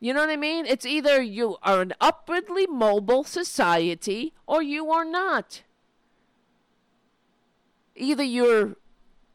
[0.00, 0.66] You know what I mean?
[0.66, 5.62] It's either you are an upwardly mobile society or you are not.
[7.94, 8.76] Either your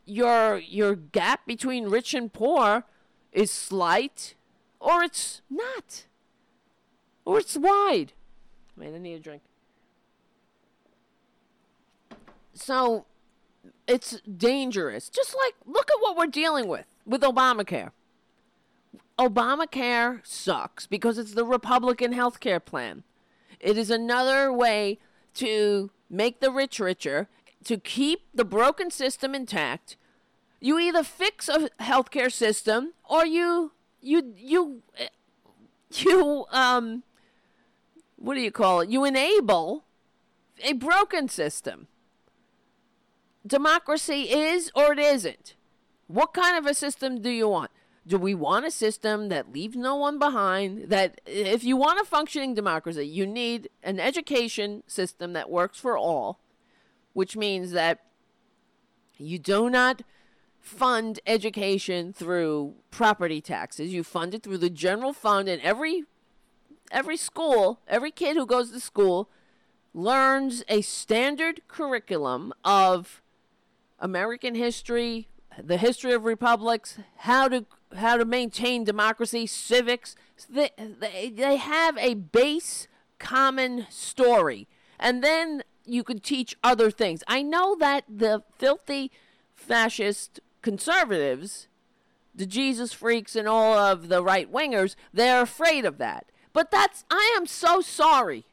[0.06, 2.84] your your gap between rich and poor
[3.32, 4.36] is slight
[4.80, 6.06] or it's not.
[7.26, 8.14] Or it's wide.
[8.76, 9.42] Man, I need a drink.
[12.54, 13.06] So
[13.92, 15.10] it's dangerous.
[15.10, 17.92] Just like look at what we're dealing with with Obamacare.
[19.20, 23.04] Obamacare sucks because it's the Republican health care plan.
[23.60, 25.00] It is another way
[25.36, 27.28] to make the rich richer,
[27.66, 29.98] to keep the broken system intact.
[30.60, 34.82] You either fix a healthcare system or you you you
[35.92, 37.04] you um
[38.16, 38.90] what do you call it?
[38.90, 39.84] You enable
[40.64, 41.88] a broken system.
[43.46, 45.56] Democracy is or it isn't.
[46.08, 47.72] What kind of a system do you want?
[48.06, 50.90] Do we want a system that leaves no one behind?
[50.90, 55.98] That if you want a functioning democracy, you need an education system that works for
[55.98, 56.40] all,
[57.14, 58.00] which means that
[59.18, 60.02] you do not
[60.60, 63.94] fund education through property taxes.
[63.94, 66.04] You fund it through the general fund, and every
[66.92, 69.30] every school, every kid who goes to school
[69.94, 73.22] learns a standard curriculum of
[74.02, 77.66] American history, the history of republics, how to
[77.96, 80.16] how to maintain democracy, civics.
[80.50, 82.88] They, they, they have a base
[83.20, 84.68] common story.
[85.00, 87.24] And then you can teach other things.
[87.28, 89.12] I know that the filthy
[89.56, 91.68] fascist conservatives,
[92.34, 96.28] the Jesus freaks, and all of the right wingers, they're afraid of that.
[96.54, 98.46] But that's, I am so sorry.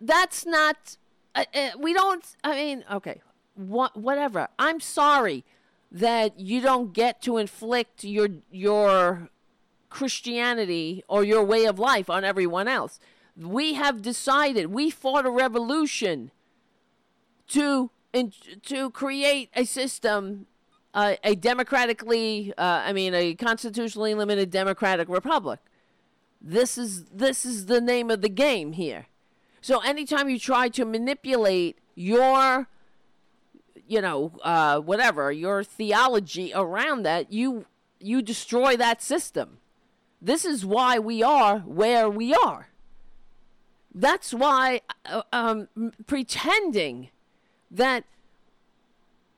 [0.00, 0.96] That's not,
[1.34, 3.20] uh, uh, we don't, I mean, okay,
[3.54, 4.48] what, whatever.
[4.58, 5.44] I'm sorry
[5.90, 9.28] that you don't get to inflict your your
[9.90, 12.98] Christianity or your way of life on everyone else.
[13.36, 16.30] We have decided we fought a revolution
[17.48, 18.32] to in,
[18.64, 20.46] to create a system,
[20.94, 25.60] uh, a democratically, uh, I mean, a constitutionally limited democratic republic.
[26.40, 29.06] This is this is the name of the game here.
[29.60, 32.68] So anytime you try to manipulate your
[33.86, 37.66] you know, uh, whatever your theology around that, you
[38.00, 39.58] you destroy that system.
[40.20, 42.68] This is why we are where we are.
[43.94, 45.68] That's why uh, um,
[46.06, 47.10] pretending
[47.70, 48.04] that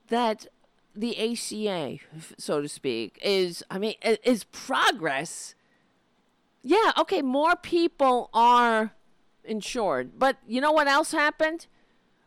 [0.07, 0.47] that
[0.95, 1.97] the ACA,
[2.37, 5.55] so to speak, is I mean is progress.
[6.63, 8.93] Yeah, okay, more people are
[9.43, 11.67] insured, but you know what else happened?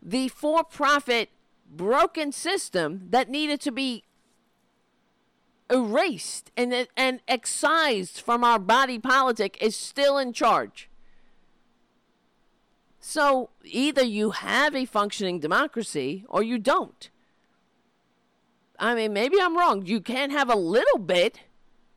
[0.01, 1.31] The for-profit
[1.71, 4.05] broken system that needed to be
[5.71, 10.89] erased and and excised from our body politic is still in charge.
[13.01, 17.11] So either you have a functioning democracy or you don't.
[18.79, 19.87] I mean, maybe I'm wrong.
[19.87, 21.41] You can have a little bit,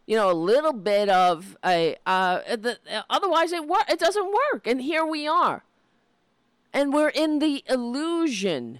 [0.06, 1.95] you know, a little bit of a.
[2.06, 2.80] Uh, the,
[3.10, 4.65] otherwise, it wor- it doesn't work.
[4.65, 5.64] And here we are,
[6.73, 8.80] and we're in the illusion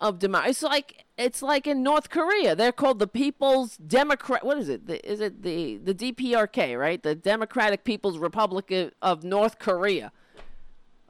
[0.00, 0.50] of democracy.
[0.50, 2.54] It's like it's like in North Korea.
[2.54, 4.44] They're called the People's Democrat.
[4.44, 4.86] What is it?
[4.86, 6.78] The, is it the the DPRK?
[6.78, 10.12] Right, the Democratic People's Republic of North Korea.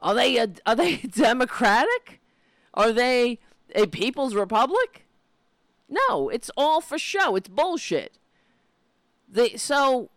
[0.01, 2.20] Are they a, are they democratic?
[2.74, 3.39] Are they
[3.74, 5.06] a People's Republic?
[5.89, 7.36] No, it's all for show.
[7.36, 8.19] It's bullshit.
[9.28, 10.11] The, so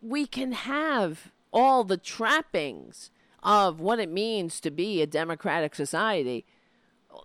[0.00, 3.10] we can have all the trappings
[3.42, 6.44] of what it means to be a democratic society,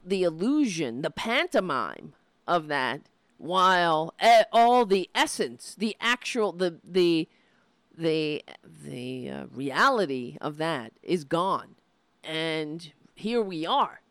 [0.04, 2.14] the illusion, the pantomime
[2.48, 3.02] of that,
[3.38, 4.14] while
[4.52, 7.28] all the essence, the actual, the the
[7.98, 8.44] the
[8.84, 11.76] the uh, reality of that is gone,
[12.24, 14.02] and here we are.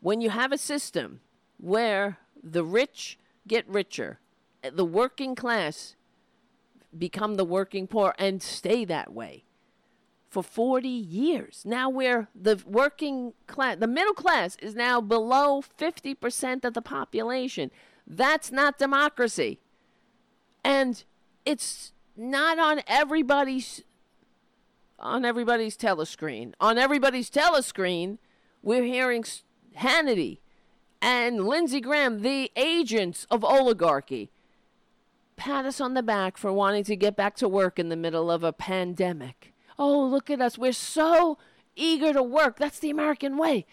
[0.00, 1.20] When you have a system
[1.58, 4.20] where the rich get richer,
[4.62, 5.96] the working class
[6.96, 9.44] become the working poor and stay that way
[10.36, 11.62] for 40 years.
[11.64, 17.70] Now we're the working class, the middle class is now below 50% of the population.
[18.06, 19.60] That's not democracy.
[20.62, 21.02] And
[21.46, 23.82] it's not on everybody's
[24.98, 26.52] on everybody's telescreen.
[26.60, 28.18] On everybody's telescreen,
[28.62, 29.24] we're hearing
[29.78, 30.40] Hannity
[31.00, 34.28] and Lindsey Graham, the agents of oligarchy,
[35.36, 38.30] pat us on the back for wanting to get back to work in the middle
[38.30, 39.54] of a pandemic.
[39.78, 40.58] Oh, look at us.
[40.58, 41.38] We're so
[41.74, 42.58] eager to work.
[42.58, 43.66] That's the American way.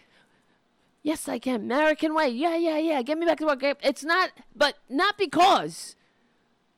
[1.02, 1.62] Yes, I can.
[1.62, 2.30] American way.
[2.30, 3.02] Yeah, yeah, yeah.
[3.02, 3.64] Get me back to work.
[3.82, 5.96] It's not, but not because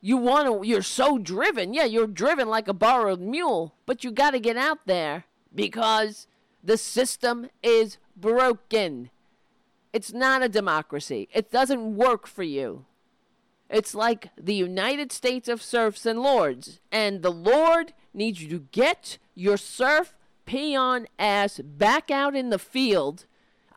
[0.00, 1.74] you want to, you're so driven.
[1.74, 5.24] Yeah, you're driven like a borrowed mule, but you got to get out there
[5.54, 6.26] because
[6.62, 9.10] the system is broken.
[9.92, 11.28] It's not a democracy.
[11.32, 12.84] It doesn't work for you.
[13.68, 18.66] It's like the United States of serfs and lords, and the Lord needs you to
[18.70, 20.14] get your serf
[20.44, 23.26] peon ass back out in the field.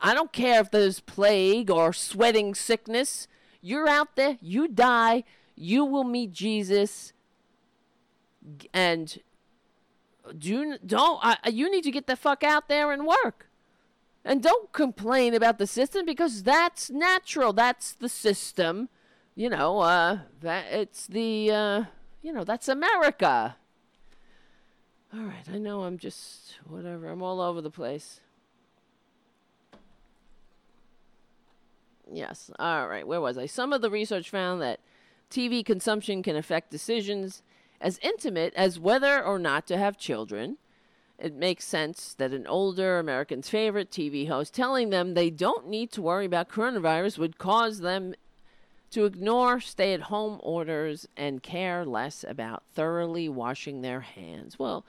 [0.00, 3.26] I don't care if there's plague or sweating sickness.
[3.60, 5.24] You're out there, you die,
[5.56, 7.12] you will meet Jesus,
[8.72, 9.18] and
[10.38, 13.48] do don't uh, you need to get the fuck out there and work.
[14.24, 17.52] And don't complain about the system because that's natural.
[17.52, 18.88] That's the system.
[19.34, 21.84] You know, uh, that it's the, uh,
[22.22, 23.56] you know, that's America.
[25.14, 27.08] All right, I know I'm just whatever.
[27.08, 28.20] I'm all over the place.
[32.12, 32.50] Yes.
[32.58, 33.06] All right.
[33.06, 33.46] Where was I?
[33.46, 34.80] Some of the research found that
[35.30, 37.42] TV consumption can affect decisions
[37.80, 40.58] as intimate as whether or not to have children
[41.20, 45.92] it makes sense that an older American's favorite TV host telling them they don't need
[45.92, 48.14] to worry about coronavirus would cause them
[48.90, 54.58] to ignore stay at home orders and care less about thoroughly washing their hands.
[54.58, 54.84] Well,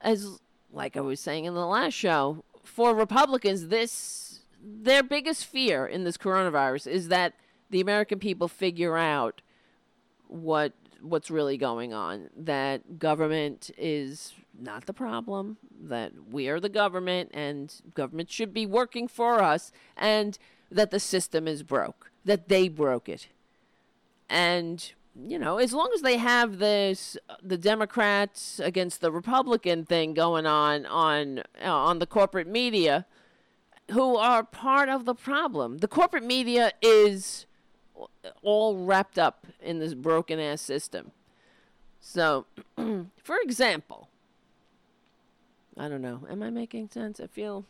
[0.00, 0.40] as
[0.72, 6.04] like I was saying in the last show, for Republicans, this their biggest fear in
[6.04, 7.34] this coronavirus is that
[7.70, 9.42] the American people figure out
[10.26, 16.68] what what's really going on, that government is not the problem, that we are the
[16.68, 20.38] government and government should be working for us, and
[20.70, 23.28] that the system is broke, that they broke it.
[24.30, 24.92] And,
[25.26, 30.46] you know, as long as they have this, the Democrats against the Republican thing going
[30.46, 33.06] on on, uh, on the corporate media,
[33.90, 35.78] who are part of the problem.
[35.78, 37.46] The corporate media is
[38.40, 41.10] all wrapped up in this broken ass system.
[42.00, 42.46] So,
[42.76, 44.08] for example,
[45.76, 46.26] I don't know.
[46.30, 47.18] Am I making sense?
[47.18, 47.64] I feel.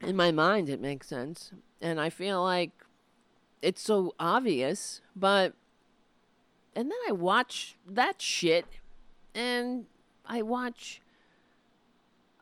[0.00, 1.50] In my mind, it makes sense.
[1.80, 2.70] And I feel like
[3.62, 5.54] it's so obvious, but.
[6.76, 8.64] And then I watch that shit,
[9.34, 9.86] and
[10.24, 11.00] I watch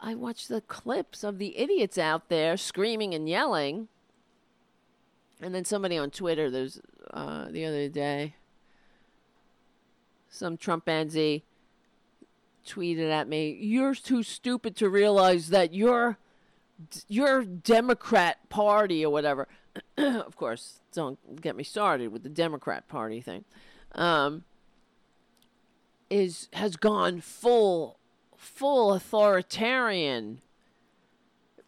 [0.01, 3.88] I watch the clips of the idiots out there screaming and yelling.
[5.40, 6.80] And then somebody on Twitter, there's
[7.10, 8.36] uh, the other day,
[10.28, 11.43] some Trumpanzee
[12.66, 16.18] tweeted at me, "You're too stupid to realize that your
[17.09, 19.47] your Democrat Party or whatever."
[19.98, 23.44] of course, don't get me started with the Democrat Party thing.
[23.93, 24.44] Um,
[26.11, 27.98] is has gone full
[28.36, 30.40] full authoritarian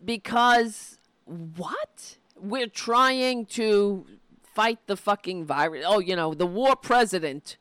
[0.04, 2.18] because what?
[2.40, 4.06] We're trying to
[4.42, 5.84] fight the fucking virus.
[5.86, 7.56] Oh, you know, the war president.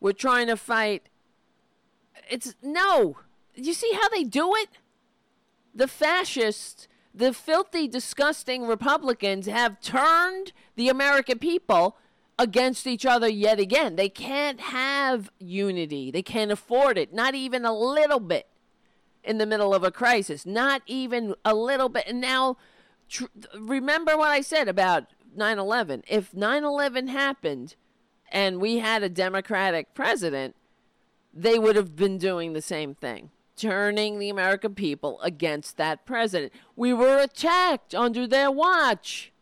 [0.00, 1.08] We're trying to fight.
[2.28, 3.18] It's no.
[3.54, 4.68] You see how they do it?
[5.74, 11.96] The fascists, the filthy, disgusting Republicans have turned the American people
[12.38, 13.94] against each other yet again.
[13.94, 16.10] They can't have unity.
[16.10, 18.48] They can't afford it, not even a little bit
[19.22, 22.04] in the middle of a crisis, not even a little bit.
[22.08, 22.56] And now,
[23.08, 23.24] tr-
[23.58, 25.04] remember what I said about
[25.36, 26.02] 9 11.
[26.08, 27.76] If 9 11 happened
[28.32, 30.56] and we had a Democratic president,
[31.32, 33.30] they would have been doing the same thing.
[33.56, 36.52] Turning the American people against that president.
[36.74, 39.32] We were attacked under their watch.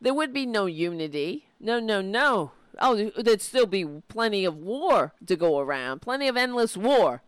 [0.00, 2.52] There would be no unity no, no, no.
[2.78, 7.22] Oh, there'd still be plenty of war to go around, plenty of endless war.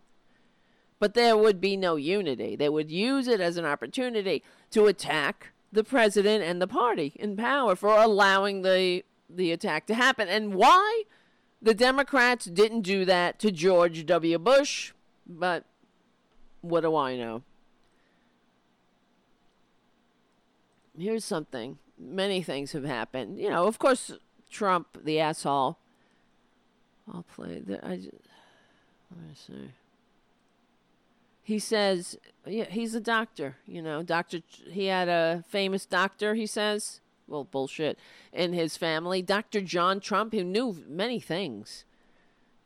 [0.99, 2.57] But there would be no unity.
[2.57, 4.43] They would use it as an opportunity
[4.73, 9.95] to attack the president and the party in power for allowing the the attack to
[9.95, 10.29] happen.
[10.29, 11.05] And why?
[11.61, 14.39] The Democrats didn't do that to George W.
[14.39, 14.93] Bush,
[15.27, 15.65] but
[16.61, 17.43] what do I know?
[20.97, 23.39] Here's something many things have happened.
[23.39, 24.13] You know, of course,
[24.51, 25.79] Trump, the asshole.
[27.13, 27.61] I'll play.
[27.61, 28.13] The, I just,
[29.11, 29.71] let me see.
[31.43, 33.57] He says, yeah, he's a doctor.
[33.67, 34.41] You know, doctor.
[34.71, 36.35] He had a famous doctor.
[36.35, 37.99] He says, well, bullshit,
[38.33, 39.61] in his family, Dr.
[39.61, 41.85] John Trump, who knew many things,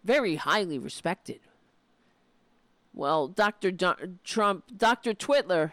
[0.05, 1.41] very highly respected.
[2.95, 3.73] Well, Dr.
[4.25, 5.15] Trump, Dr.
[5.15, 5.73] Twitler,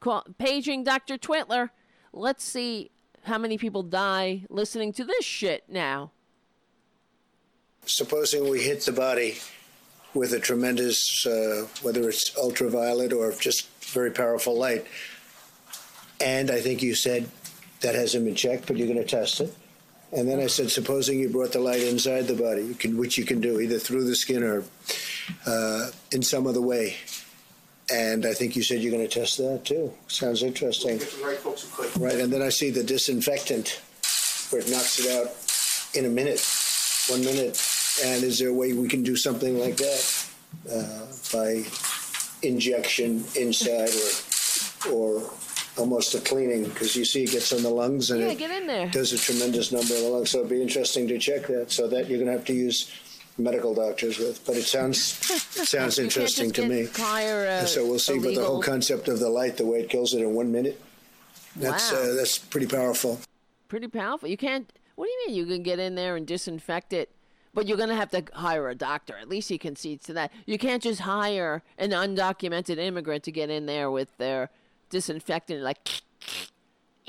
[0.00, 1.18] call, paging Dr.
[1.18, 1.70] Twitler
[2.12, 2.90] let's see
[3.24, 6.10] how many people die listening to this shit now.
[7.84, 9.38] Supposing we hit the body
[10.14, 14.86] with a tremendous, uh, whether it's ultraviolet or just very powerful light,
[16.20, 17.28] and I think you said
[17.80, 19.54] that hasn't been checked, but you're going to test it.
[20.10, 23.18] And then I said, supposing you brought the light inside the body, you can, which
[23.18, 24.64] you can do either through the skin or
[25.46, 26.96] uh, in some other way.
[27.90, 29.92] And I think you said you're going to test that too.
[30.08, 30.98] Sounds interesting.
[31.24, 32.00] Right, folks who could.
[32.00, 33.80] Right, and then I see the disinfectant
[34.50, 35.28] where it knocks it out
[35.98, 36.40] in a minute,
[37.08, 37.60] one minute.
[38.04, 40.26] And is there a way we can do something like that
[40.70, 41.64] uh, by
[42.42, 45.30] injection inside or or
[45.78, 46.64] almost a cleaning?
[46.64, 48.88] Because you see it gets in the lungs and Yeah, it get in there.
[48.88, 50.30] does a tremendous number of the lungs.
[50.30, 51.70] So it'd be interesting to check that.
[51.72, 52.90] So that you're going to have to use
[53.38, 54.44] medical doctors with.
[54.46, 56.86] But it sounds it sounds interesting to me.
[56.94, 58.14] Hire a So we'll see.
[58.18, 60.50] But the whole illegal- concept of the light, the way it kills it in one
[60.52, 60.80] minute,
[61.56, 61.98] that's Wow.
[61.98, 63.20] uh, that's pretty powerful.
[63.68, 64.28] pretty powerful.
[64.28, 64.72] You can't.
[64.96, 67.10] What do you mean you can get in there and disinfect it?
[67.54, 69.16] But you're going to have to hire a doctor.
[69.16, 70.30] At least he concedes to that.
[70.46, 74.50] You can't just hire an undocumented immigrant to get in there with their
[74.90, 75.78] disinfectant, like,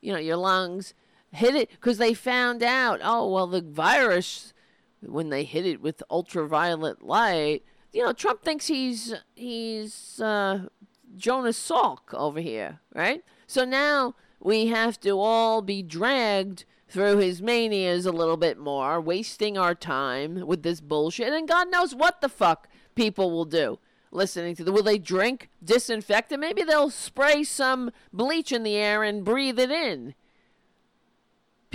[0.00, 0.92] you know, your lungs.
[1.36, 3.00] Hit it because they found out.
[3.02, 4.54] Oh well, the virus
[5.02, 7.62] when they hit it with ultraviolet light.
[7.92, 10.68] You know, Trump thinks he's he's uh,
[11.16, 13.22] Jonas Salk over here, right?
[13.46, 19.00] So now we have to all be dragged through his manias a little bit more,
[19.00, 21.32] wasting our time with this bullshit.
[21.32, 23.78] And God knows what the fuck people will do
[24.10, 24.72] listening to the.
[24.72, 26.40] Will they drink disinfectant?
[26.40, 30.14] Maybe they'll spray some bleach in the air and breathe it in.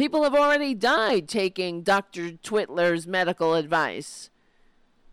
[0.01, 2.31] People have already died taking Dr.
[2.31, 4.31] Twitler's medical advice.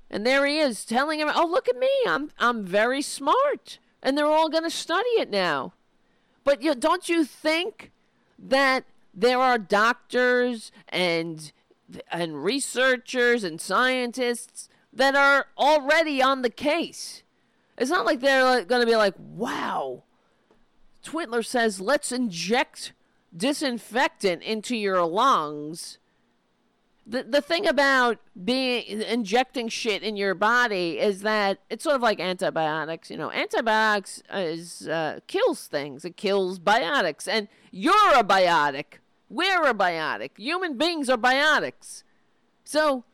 [0.09, 1.90] And there he is telling him, "Oh, look at me.
[2.06, 5.74] I'm I'm very smart." And they're all going to study it now.
[6.43, 7.93] But you, don't you think
[8.39, 11.52] that there are doctors and
[12.10, 17.23] and researchers and scientists that are already on the case?
[17.77, 20.05] It's not like they're going to be like, "Wow,
[21.05, 22.94] Twitler says let's inject
[23.36, 25.98] disinfectant into your lungs."
[27.09, 32.02] the the thing about being injecting shit in your body is that it's sort of
[32.02, 33.10] like antibiotics.
[33.10, 36.05] You know, antibiotics is uh, kills things.
[36.05, 39.00] It kills biotics, and you're a biotic.
[39.30, 40.36] We're a biotic.
[40.36, 42.02] Human beings are biotics.
[42.64, 43.05] So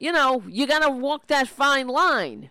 [0.00, 2.50] you know, you got to walk that fine line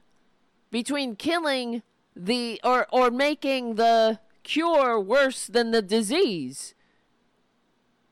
[0.71, 1.83] between killing
[2.15, 6.73] the or or making the cure worse than the disease.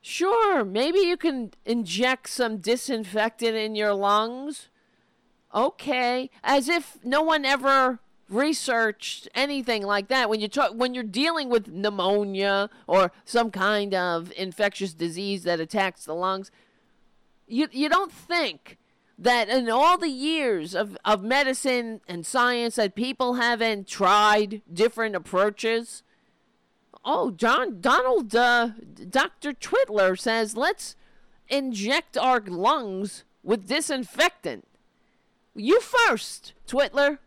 [0.00, 4.68] Sure, maybe you can inject some disinfectant in your lungs.
[5.54, 11.02] Okay, as if no one ever researched anything like that when you talk when you're
[11.02, 16.50] dealing with pneumonia or some kind of infectious disease that attacks the lungs
[17.46, 18.76] you you don't think
[19.18, 25.16] that in all the years of, of medicine and science that people haven't tried different
[25.16, 26.02] approaches
[27.08, 28.70] oh john donald uh,
[29.08, 30.96] dr twitler says let's
[31.48, 34.66] inject our lungs with disinfectant
[35.54, 37.18] you first twitler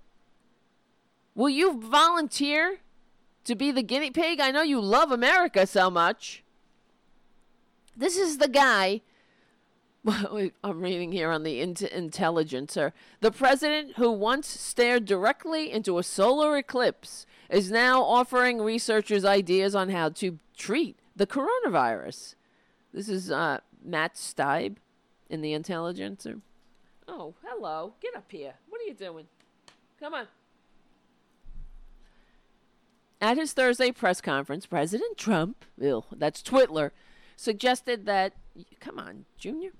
[1.34, 2.80] Will you volunteer
[3.46, 4.40] to be the guinea pig?
[4.40, 6.44] I know you love America so much.
[7.96, 9.02] This is the guy.
[10.64, 12.94] I'm reading here on the Intelligencer.
[13.22, 19.76] The president who once stared directly into a solar eclipse is now offering researchers ideas
[19.76, 22.36] on how to treat the coronavirus.
[22.94, 24.78] This is uh, Matt Stieb
[25.30, 26.40] in the Intelligencer.
[27.08, 27.94] Oh, hello.
[28.02, 28.54] Get up here.
[28.70, 29.28] What are you doing?
[30.00, 30.28] Come on.
[33.20, 36.92] At his Thursday press conference, President Trump, ew, that's Twitler,
[37.36, 38.34] suggested that,
[38.80, 39.72] come on, Junior,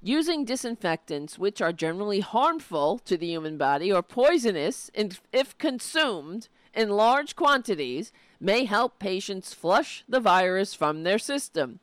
[0.00, 6.90] using disinfectants, which are generally harmful to the human body or poisonous if consumed in
[6.90, 11.80] large quantities, may help patients flush the virus from their system.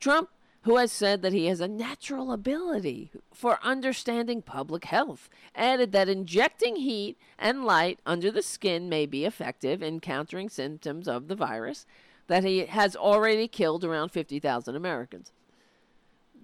[0.00, 0.28] Trump
[0.64, 6.08] who has said that he has a natural ability for understanding public health, added that
[6.08, 11.36] injecting heat and light under the skin may be effective in countering symptoms of the
[11.36, 11.84] virus,
[12.28, 15.32] that he has already killed around 50,000 Americans.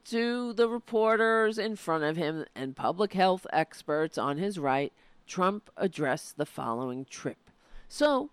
[0.04, 4.92] To the reporters in front of him and public health experts on his right,
[5.26, 7.49] Trump addressed the following trip.
[7.90, 8.30] So,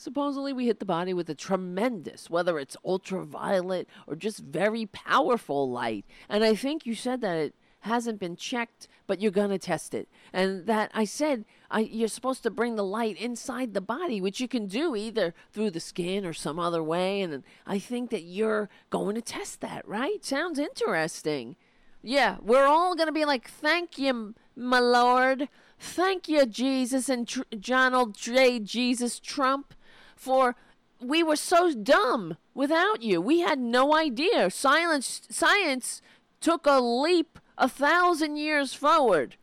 [0.00, 5.70] Supposedly, we hit the body with a tremendous, whether it's ultraviolet or just very powerful
[5.70, 6.06] light.
[6.26, 9.92] And I think you said that it hasn't been checked, but you're going to test
[9.92, 10.08] it.
[10.32, 14.40] And that I said I, you're supposed to bring the light inside the body, which
[14.40, 17.20] you can do either through the skin or some other way.
[17.20, 20.24] And I think that you're going to test that, right?
[20.24, 21.56] Sounds interesting.
[22.02, 25.50] Yeah, we're all going to be like, thank you, my lord.
[25.80, 28.60] Thank you, Jesus and Tr- Donald J.
[28.60, 29.74] Jesus Trump
[30.14, 30.54] for
[31.00, 33.22] we were so dumb without you.
[33.22, 34.50] We had no idea.
[34.50, 36.02] Science, science
[36.42, 39.36] took a leap a thousand years forward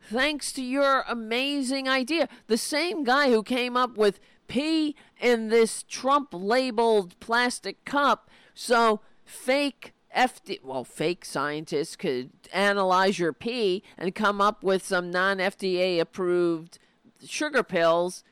[0.00, 2.28] thanks to your amazing idea.
[2.46, 9.00] The same guy who came up with pee in this Trump labeled plastic cup so
[9.24, 15.38] fake FD, well, fake scientists could analyze your pee and come up with some non
[15.38, 16.78] FDA approved
[17.24, 18.24] sugar pills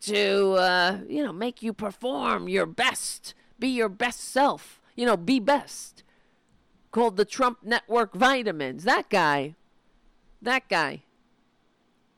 [0.00, 5.16] to uh, you know make you perform your best, be your best self, you know,
[5.16, 6.02] be best.
[6.90, 8.82] Called the Trump Network vitamins.
[8.82, 9.54] That guy,
[10.42, 11.04] that guy,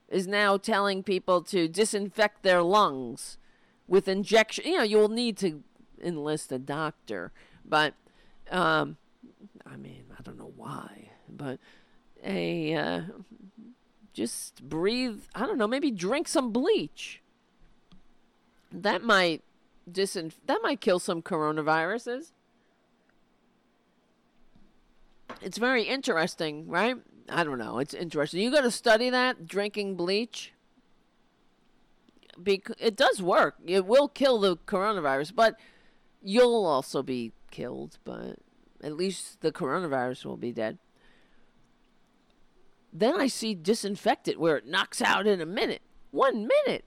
[0.08, 3.36] is now telling people to disinfect their lungs
[3.86, 4.64] with injection.
[4.66, 5.62] You know, you will need to
[6.02, 7.32] enlist a doctor,
[7.66, 7.94] but
[8.50, 8.96] um,
[9.66, 11.58] I mean, I don't know why, but
[12.24, 13.00] a uh,
[14.12, 15.22] just breathe.
[15.34, 17.22] I don't know, maybe drink some bleach
[18.72, 19.42] that might
[19.90, 22.32] disin- that might kill some coronaviruses.
[25.40, 26.96] It's very interesting, right?
[27.28, 27.78] I don't know.
[27.78, 28.40] It's interesting.
[28.40, 30.52] You got to study that drinking bleach.
[32.42, 33.56] Because it does work.
[33.64, 35.56] It will kill the coronavirus, but
[36.22, 37.98] you'll also be killed.
[38.04, 38.38] But
[38.82, 40.78] at least the coronavirus will be dead.
[42.92, 45.82] Then I see disinfectant where it knocks out in a minute.
[46.10, 46.84] One minute.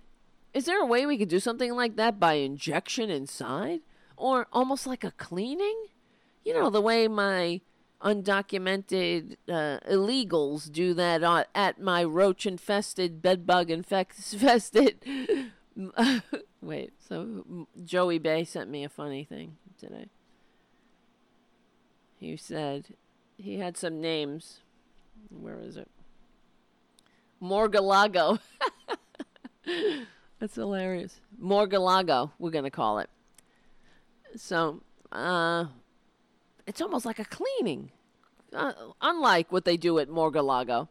[0.53, 3.81] Is there a way we could do something like that by injection inside?
[4.15, 5.85] Or almost like a cleaning?
[6.43, 7.61] You know, the way my
[8.01, 14.99] undocumented uh, illegals do that at my roach infested, bedbug infested.
[16.61, 20.07] Wait, so Joey Bay sent me a funny thing today.
[22.19, 22.95] He said
[23.37, 24.59] he had some names.
[25.29, 25.89] Where is it?
[27.41, 28.39] Morgalago.
[30.39, 31.19] That's hilarious.
[31.41, 33.09] Morgalago, we're going to call it.
[34.35, 34.81] So,
[35.11, 35.65] uh,
[36.67, 37.91] it's almost like a cleaning,
[38.53, 40.87] uh, unlike what they do at Morgalago.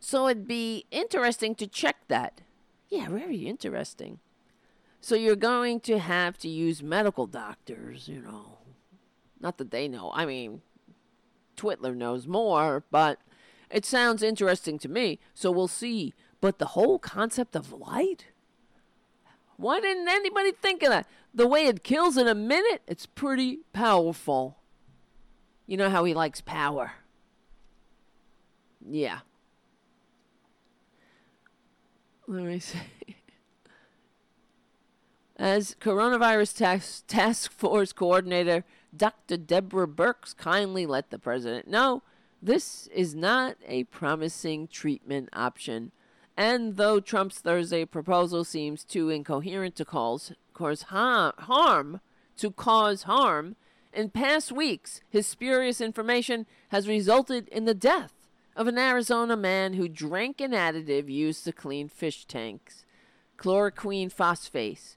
[0.00, 2.40] So it'd be interesting to check that.
[2.88, 4.20] Yeah, very interesting.
[5.00, 8.57] So you're going to have to use medical doctors, you know.
[9.40, 10.10] Not that they know.
[10.14, 10.62] I mean,
[11.56, 13.18] Twitler knows more, but
[13.70, 16.14] It sounds interesting to me, so we'll see.
[16.40, 18.26] But the whole concept of light?
[19.58, 21.06] Why didn't anybody think of that?
[21.34, 24.56] The way it kills in a minute, it's pretty powerful.
[25.66, 26.92] You know how he likes power.
[28.88, 29.18] Yeah.
[32.26, 32.78] Let me see.
[35.36, 38.64] As coronavirus task, task force coordinator
[38.96, 39.36] Dr.
[39.36, 42.02] Deborah Birx kindly let the president know
[42.40, 45.92] this is not a promising treatment option.
[46.36, 52.00] And though Trump's Thursday proposal seems too incoherent to cause, cause harm, harm
[52.36, 53.56] to cause harm,
[53.92, 58.12] in past weeks his spurious information has resulted in the death
[58.54, 62.84] of an Arizona man who drank an additive used to clean fish tanks,
[63.36, 64.96] chloroquine phosphate,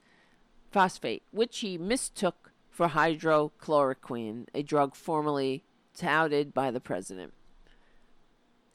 [0.72, 5.64] phosphate, which he mistook for hydrochloroquine, a drug formerly
[5.96, 7.34] touted by the president.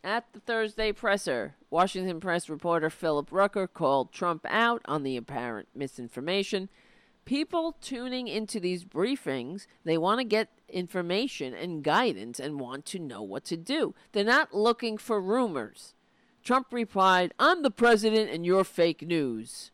[0.05, 5.67] At the Thursday presser, Washington Press reporter Philip Rucker called Trump out on the apparent
[5.75, 6.69] misinformation.
[7.25, 13.01] People tuning into these briefings, they want to get information and guidance and want to
[13.01, 13.97] know what to do.
[14.13, 15.95] They're not looking for rumors.
[16.45, 19.73] Trump replied, I'm the president and you're fake news.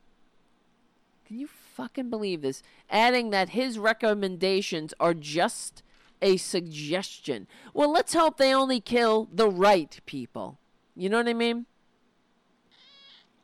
[1.27, 2.62] Can you fucking believe this?
[2.90, 5.82] Adding that his recommendations are just
[6.20, 7.47] a suggestion.
[7.74, 10.59] Well, let's hope they only kill the right people.
[10.94, 11.66] You know what I mean?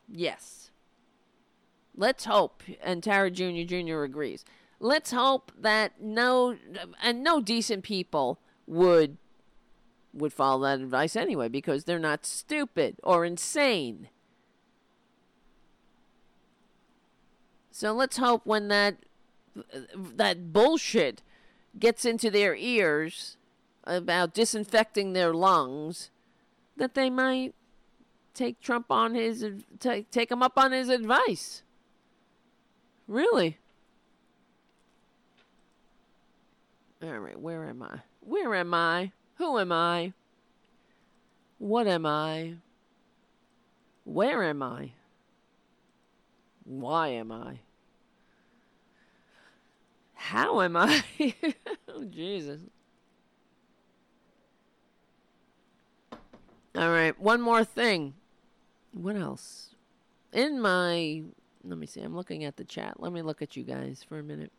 [0.07, 0.71] Yes.
[1.95, 3.63] Let's hope, and Tara Jr.
[3.65, 4.03] Jr.
[4.03, 4.45] agrees.
[4.79, 6.55] Let's hope that no,
[7.03, 9.17] and no decent people would
[10.11, 14.09] would follow that advice anyway because they're not stupid or insane.
[17.79, 18.97] So let's hope when that
[19.95, 21.23] that bullshit
[21.79, 23.37] gets into their ears
[23.85, 26.11] about disinfecting their lungs,
[26.75, 27.55] that they might
[28.33, 29.45] take Trump on his
[29.79, 31.63] take take him up on his advice.
[33.07, 33.59] Really?
[37.01, 37.99] All right, where am I?
[38.19, 39.13] Where am I?
[39.35, 40.11] Who am I?
[41.59, 42.55] What am I?
[44.03, 44.91] Where am I?
[46.65, 47.61] Why am I?
[50.19, 51.01] How am I?
[51.87, 52.59] oh, Jesus.
[56.75, 58.13] All right, one more thing.
[58.91, 59.69] What else?
[60.33, 61.23] In my,
[61.63, 62.99] let me see, I'm looking at the chat.
[62.99, 64.51] Let me look at you guys for a minute.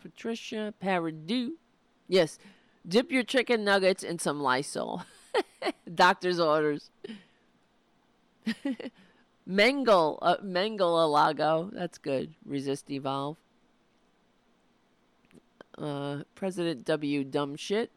[0.00, 1.52] Patricia Paradu.
[2.06, 2.38] Yes,
[2.86, 5.04] dip your chicken nuggets in some Lysol.
[5.94, 6.90] Doctor's orders.
[9.46, 11.70] Mangle, uh, Mangle Alago.
[11.72, 12.34] That's good.
[12.44, 13.38] Resist evolve.
[15.80, 17.24] Uh, President W.
[17.24, 17.90] Dumb shit.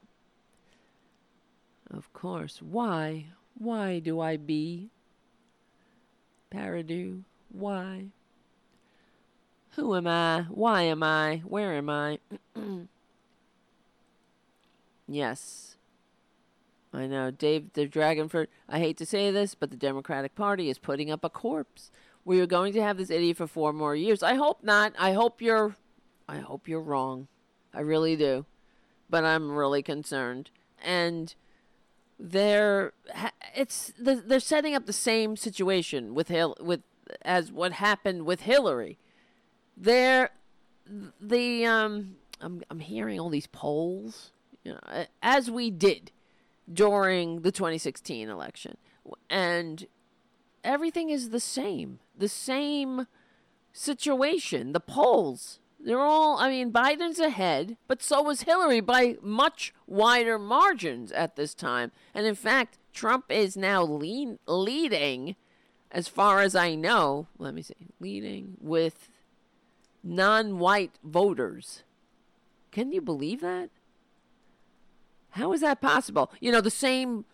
[1.90, 2.62] Of course.
[2.62, 3.28] Why?
[3.58, 4.90] Why do I be?
[6.54, 7.24] Paradu.
[7.50, 8.08] Why?
[9.76, 10.46] Who am I?
[10.50, 11.42] Why am I?
[11.46, 12.20] Where am I?
[15.08, 15.78] yes.
[16.94, 17.32] I know.
[17.32, 21.24] Dave the Dragonford, I hate to say this, but the Democratic Party is putting up
[21.24, 21.90] a corpse.
[22.26, 24.22] We are going to have this idiot for four more years.
[24.22, 24.94] I hope not.
[25.00, 25.76] I hope you're
[26.28, 27.28] I hope you're wrong.
[27.74, 28.46] I really do.
[29.10, 30.50] But I'm really concerned.
[30.84, 31.34] And
[32.20, 32.94] they're
[33.56, 36.82] it's they're setting up the same situation with Hill with
[37.24, 38.98] as what happened with Hillary.
[39.76, 40.30] They're
[41.20, 44.32] the um I'm I'm hearing all these polls,
[44.64, 46.12] you know, as we did
[46.72, 48.78] during the 2016 election.
[49.30, 49.88] And
[50.64, 52.00] everything is the same.
[52.18, 53.08] The same
[53.74, 54.74] situation.
[54.74, 60.38] The polls they're all, I mean, Biden's ahead, but so was Hillary by much wider
[60.38, 61.92] margins at this time.
[62.14, 65.36] And in fact, Trump is now lean, leading,
[65.92, 69.10] as far as I know, let me see, leading with
[70.04, 71.84] non white voters.
[72.72, 73.70] Can you believe that?
[75.32, 76.32] How is that possible?
[76.40, 77.26] You know, the same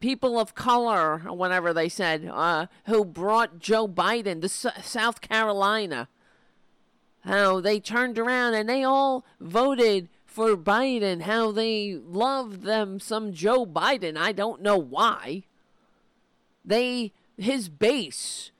[0.00, 5.20] people of color, or whatever they said, uh, who brought Joe Biden to S- South
[5.20, 6.08] Carolina
[7.24, 13.32] how they turned around and they all voted for Biden, how they love them some
[13.32, 14.16] Joe Biden.
[14.16, 15.44] I don't know why.
[16.64, 18.50] They his base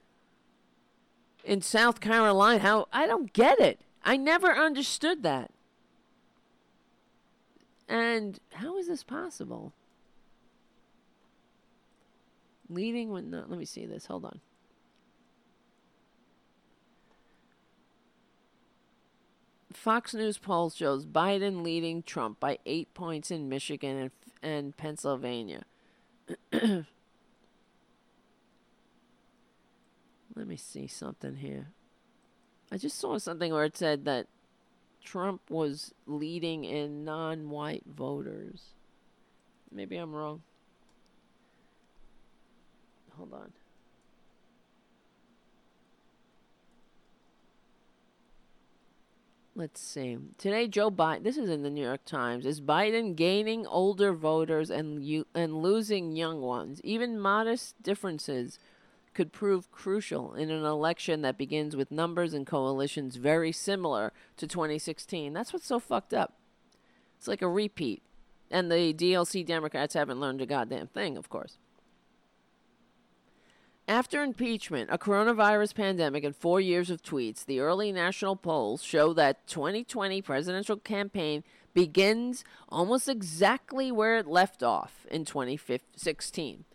[1.43, 3.79] in South Carolina, how I don't get it.
[4.03, 5.51] I never understood that.
[7.87, 9.73] And how is this possible?
[12.69, 14.05] Leading with no, let me see this.
[14.05, 14.39] Hold on.
[19.73, 24.11] Fox News poll shows Biden leading Trump by eight points in Michigan and,
[24.41, 25.63] and Pennsylvania.
[26.51, 26.85] Let
[30.35, 31.67] me see something here.
[32.71, 34.27] I just saw something where it said that
[35.03, 38.61] Trump was leading in non white voters.
[39.71, 40.41] Maybe I'm wrong.
[43.17, 43.51] Hold on.
[49.53, 50.17] Let's see.
[50.37, 54.69] Today, Joe Biden, this is in the New York Times, is Biden gaining older voters
[54.69, 56.79] and, you, and losing young ones?
[56.85, 58.59] Even modest differences
[59.13, 64.47] could prove crucial in an election that begins with numbers and coalitions very similar to
[64.47, 65.33] 2016.
[65.33, 66.33] That's what's so fucked up.
[67.17, 68.01] It's like a repeat.
[68.49, 71.57] And the DLC Democrats haven't learned a goddamn thing, of course.
[73.87, 79.13] After impeachment, a coronavirus pandemic, and four years of tweets, the early national polls show
[79.13, 81.43] that 2020 presidential campaign
[81.73, 86.65] begins almost exactly where it left off in 2016.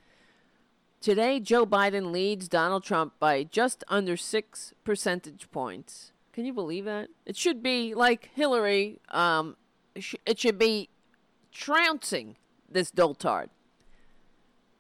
[1.01, 6.13] Today, Joe Biden leads Donald Trump by just under six percentage points.
[6.33, 7.09] Can you believe that?
[7.25, 8.99] It should be like Hillary.
[9.11, 9.57] Um,
[9.95, 10.89] it should be
[11.53, 12.37] trouncing
[12.69, 13.49] this doltard.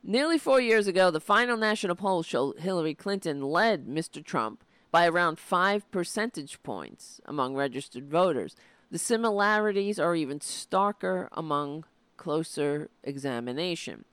[0.08, 4.24] Nearly four years ago, the final national poll showed Hillary Clinton led Mr.
[4.24, 4.62] Trump
[4.92, 8.54] by around five percentage points among registered voters.
[8.88, 14.04] The similarities are even starker among closer examination.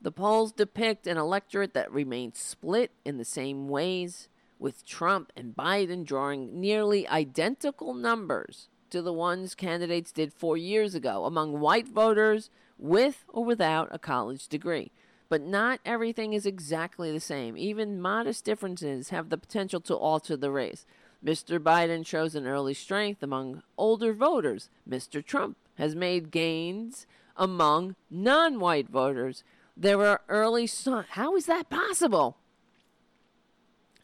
[0.00, 5.54] The polls depict an electorate that remains split in the same ways, with Trump and
[5.54, 11.88] Biden drawing nearly identical numbers to the ones candidates did four years ago among white
[11.88, 12.48] voters
[12.78, 14.92] with or without a college degree.
[15.28, 17.56] But not everything is exactly the same.
[17.56, 20.86] Even modest differences have the potential to alter the race.
[21.24, 21.58] Mr.
[21.58, 24.70] Biden shows an early strength among older voters.
[24.88, 25.24] Mr.
[25.24, 27.06] Trump has made gains
[27.36, 29.44] among non white voters.
[29.76, 31.06] There are early signs.
[31.10, 32.38] How is that possible?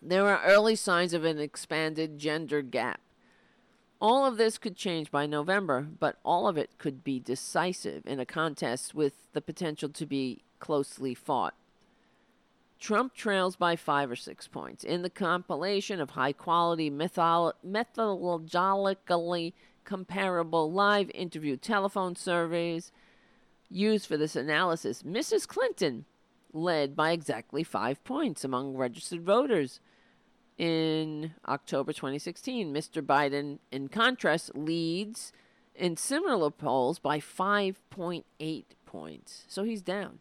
[0.03, 3.01] There are early signs of an expanded gender gap.
[4.01, 8.21] All of this could change by November, but all of it could be decisive in
[8.21, 11.55] a contest with the potential to be closely fought.
[12.79, 14.85] Trump trails by five or six points.
[14.85, 19.53] In the compilation of high quality, methodologically
[19.85, 22.93] comparable live interview telephone surveys
[23.71, 25.49] used for this analysis, Mrs.
[25.49, 26.05] Clinton
[26.53, 29.81] led by exactly five points among registered voters
[30.59, 32.73] in October 2016.
[32.73, 33.03] Mr.
[33.03, 35.33] Biden, in contrast, leads
[35.75, 39.45] in similar polls by 5.8 points.
[39.49, 40.21] So he's down.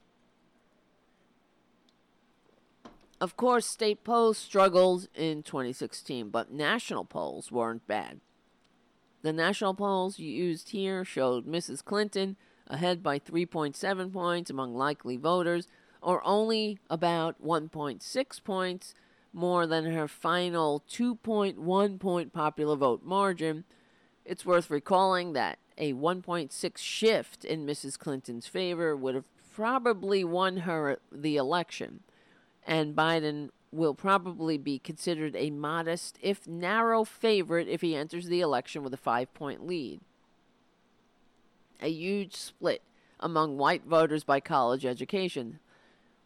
[3.22, 8.20] Of course, state polls struggled in 2016, but national polls weren't bad.
[9.22, 11.86] The national polls used here showed Mrs.
[11.86, 12.36] Clinton
[12.68, 15.70] ahead by 3.7 points among likely voters,
[16.02, 18.94] or only about 1.6 points
[19.34, 23.64] more than her final 2.1 point popular vote margin.
[24.24, 27.98] It's worth recalling that a 1.6 shift in Mrs.
[27.98, 32.02] Clinton's favor would have probably won her the election,
[32.66, 38.40] and Biden will probably be considered a modest, if narrow, favorite if he enters the
[38.40, 40.00] election with a five point lead.
[41.82, 42.84] A huge split
[43.20, 45.60] among white voters by college education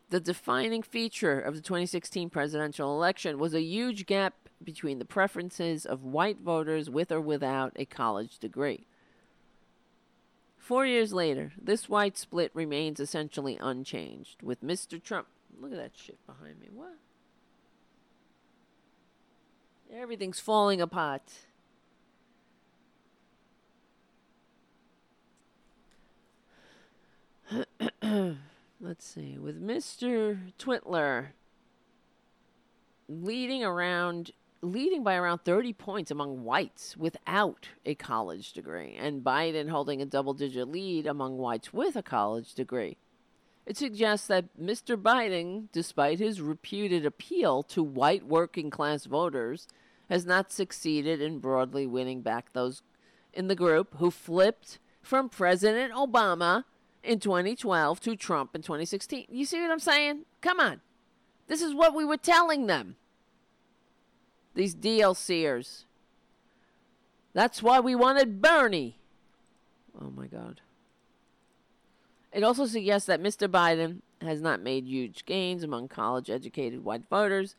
[0.09, 5.85] the defining feature of the 2016 presidential election was a huge gap between the preferences
[5.85, 8.87] of white voters with or without a college degree.
[10.57, 15.01] Four years later, this white split remains essentially unchanged, with Mr.
[15.01, 15.27] Trump.
[15.59, 16.67] Look at that shit behind me.
[16.73, 16.97] What?
[19.93, 21.21] Everything's falling apart.
[28.79, 30.53] let's see, with Mr.
[30.59, 31.27] Twitler
[33.09, 34.31] leading around
[34.61, 40.05] leading by around 30 points among whites without a college degree and Biden holding a
[40.05, 42.97] double digit lead among whites with a college degree.
[43.67, 44.97] It suggests that Mr.
[44.97, 49.67] Biden, despite his reputed appeal to white working class voters,
[50.09, 52.81] has not succeeded in broadly winning back those
[53.33, 56.63] in the group who flipped from President Obama
[57.07, 59.25] in 2012 to Trump in 2016.
[59.29, 60.25] You see what I'm saying?
[60.41, 60.81] Come on.
[61.47, 62.97] This is what we were telling them.
[64.53, 65.85] These DLCers.
[67.33, 68.97] That's why we wanted Bernie.
[69.99, 70.61] Oh my God.
[72.33, 73.47] It also suggests that Mr.
[73.47, 77.55] Biden has not made huge gains among college educated white voters,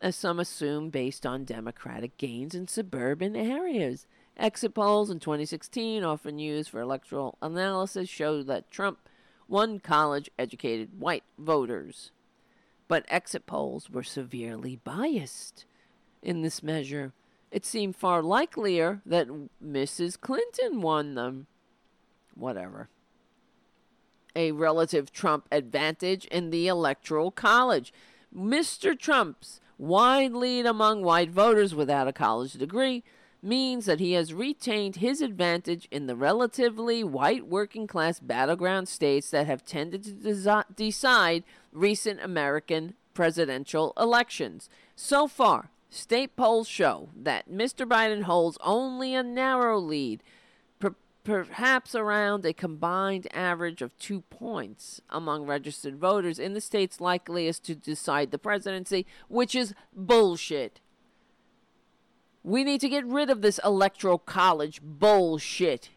[0.00, 4.06] as some assume based on Democratic gains in suburban areas.
[4.36, 9.08] Exit polls in 2016, often used for electoral analysis, showed that Trump
[9.46, 12.10] won college educated white voters.
[12.88, 15.64] but exit polls were severely biased.
[16.22, 17.14] In this measure,
[17.50, 19.28] it seemed far likelier that
[19.64, 20.20] Mrs.
[20.20, 21.46] Clinton won them.
[22.34, 22.90] Whatever.
[24.36, 27.94] A relative Trump advantage in the Electoral College.
[28.34, 28.98] Mr.
[28.98, 33.02] Trump's wide lead among white voters without a college degree
[33.42, 39.30] means that he has retained his advantage in the relatively white working class battleground states
[39.30, 41.42] that have tended to desi- decide
[41.72, 44.68] recent American presidential elections.
[44.94, 47.86] So far, state polls show that Mr.
[47.86, 50.22] Biden holds only a narrow lead,
[50.78, 50.94] per-
[51.24, 57.64] perhaps around a combined average of two points among registered voters in the states likeliest
[57.64, 60.80] to decide the presidency, which is bullshit.
[62.44, 65.90] We need to get rid of this electoral college bullshit.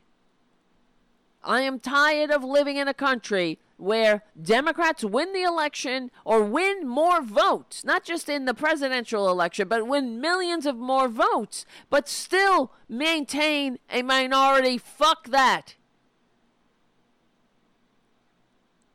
[1.43, 6.87] I am tired of living in a country where Democrats win the election or win
[6.87, 12.07] more votes, not just in the presidential election, but win millions of more votes, but
[12.07, 14.77] still maintain a minority.
[14.77, 15.75] Fuck that.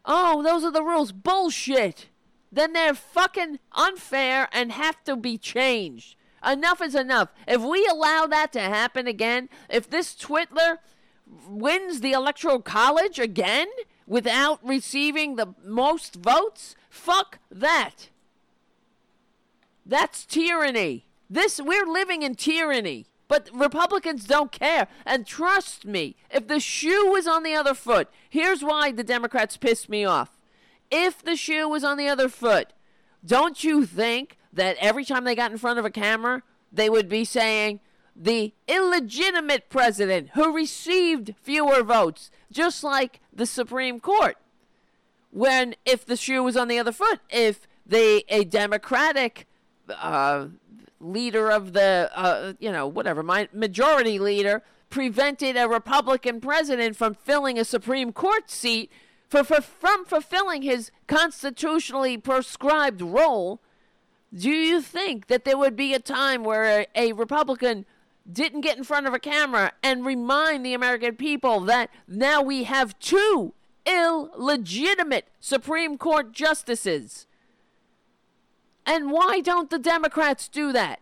[0.04, 1.12] Oh, those are the rules.
[1.12, 2.08] Bullshit.
[2.50, 6.16] Then they're fucking unfair and have to be changed.
[6.46, 7.28] Enough is enough.
[7.46, 10.78] If we allow that to happen again, if this Twitler
[11.48, 13.68] wins the electoral college again
[14.06, 18.08] without receiving the most votes, fuck that.
[19.84, 21.06] That's tyranny.
[21.28, 23.06] This we're living in tyranny.
[23.28, 24.88] But Republicans don't care.
[25.06, 29.56] And trust me, if the shoe was on the other foot, here's why the Democrats
[29.56, 30.36] pissed me off.
[30.90, 32.72] If the shoe was on the other foot,
[33.24, 37.08] don't you think that every time they got in front of a camera, they would
[37.08, 37.80] be saying,
[38.14, 44.36] the illegitimate president who received fewer votes, just like the Supreme Court.
[45.30, 49.46] When, if the shoe was on the other foot, if the a Democratic
[49.88, 50.46] uh,
[51.00, 57.14] leader of the, uh, you know, whatever, my majority leader prevented a Republican president from
[57.14, 58.90] filling a Supreme Court seat,
[59.28, 63.60] for, for from fulfilling his constitutionally prescribed role,
[64.32, 67.84] do you think that there would be a time where a, Republican
[68.30, 72.64] didn't get in front of a camera and remind the American people that now we
[72.64, 73.54] have two
[73.84, 77.26] illegitimate Supreme Court justices?
[78.86, 81.00] And why don't the Democrats do that?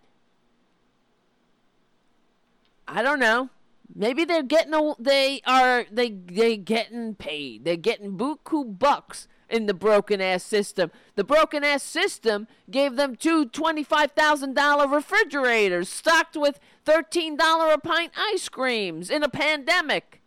[2.86, 3.50] I don't know.
[3.94, 7.64] Maybe they're getting they are they they getting paid.
[7.64, 10.90] They're getting buku bucks in the broken ass system.
[11.14, 18.48] The broken ass system gave them two $25,000 refrigerators stocked with $13 a pint ice
[18.48, 20.20] creams in a pandemic.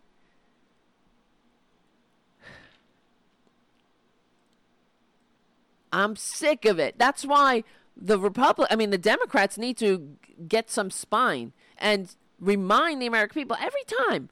[5.92, 6.94] I'm sick of it.
[6.96, 7.64] That's why
[7.96, 10.16] the Republic, I mean, the Democrats need to
[10.48, 14.30] get some spine and remind the American people every time.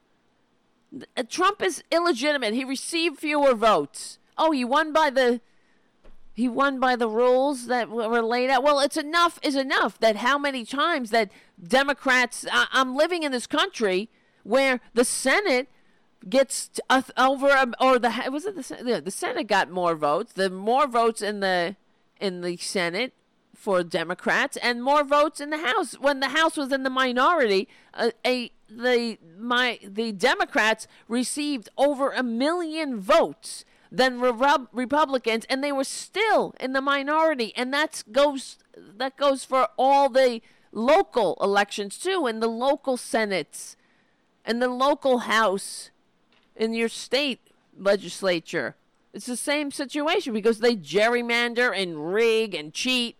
[1.15, 2.53] Uh, Trump is illegitimate.
[2.53, 5.41] He received fewer votes oh, he won by the
[6.33, 8.63] he won by the rules that were laid out.
[8.63, 11.31] Well, it's enough is enough that how many times that
[11.61, 14.09] Democrats I, am living in this country
[14.43, 15.67] where the Senate
[16.27, 20.87] gets uh, over or the was it the the Senate got more votes, the more
[20.87, 21.75] votes in the
[22.19, 23.13] in the Senate
[23.53, 27.67] for Democrats and more votes in the House when the House was in the minority.
[27.93, 35.63] Uh, a the my the Democrats received over a million votes than Re- Republicans, and
[35.63, 37.53] they were still in the minority.
[37.55, 38.57] And that goes
[38.97, 40.41] that goes for all the
[40.71, 43.75] local elections too, and the local senates,
[44.45, 45.91] and the local house,
[46.55, 47.39] in your state
[47.77, 48.75] legislature.
[49.13, 53.17] It's the same situation because they gerrymander and rig and cheat.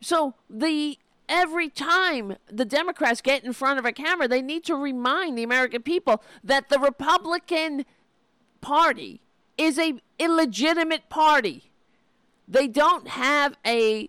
[0.00, 0.98] So the
[1.28, 5.42] every time the Democrats get in front of a camera, they need to remind the
[5.42, 7.84] American people that the Republican
[8.62, 9.20] Party
[9.64, 11.70] is a illegitimate party.
[12.48, 14.08] They don't have a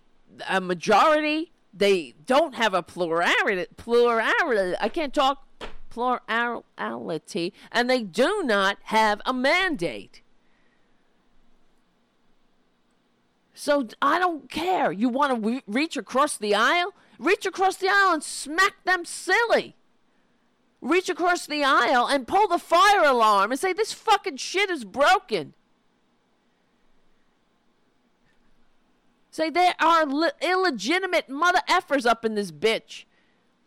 [0.50, 1.52] a majority.
[1.74, 3.66] They don't have a plurality.
[3.78, 4.76] Plurality.
[4.80, 5.48] I can't talk
[5.90, 10.22] plurality, and they do not have a mandate.
[13.54, 14.92] So I don't care.
[14.92, 16.94] You want to re- reach across the aisle?
[17.20, 19.76] Reach across the aisle and smack them silly
[20.84, 24.84] reach across the aisle and pull the fire alarm and say, This fucking shit is
[24.84, 25.54] broken.
[29.32, 33.06] Say, there are li- illegitimate mother effers up in this bitch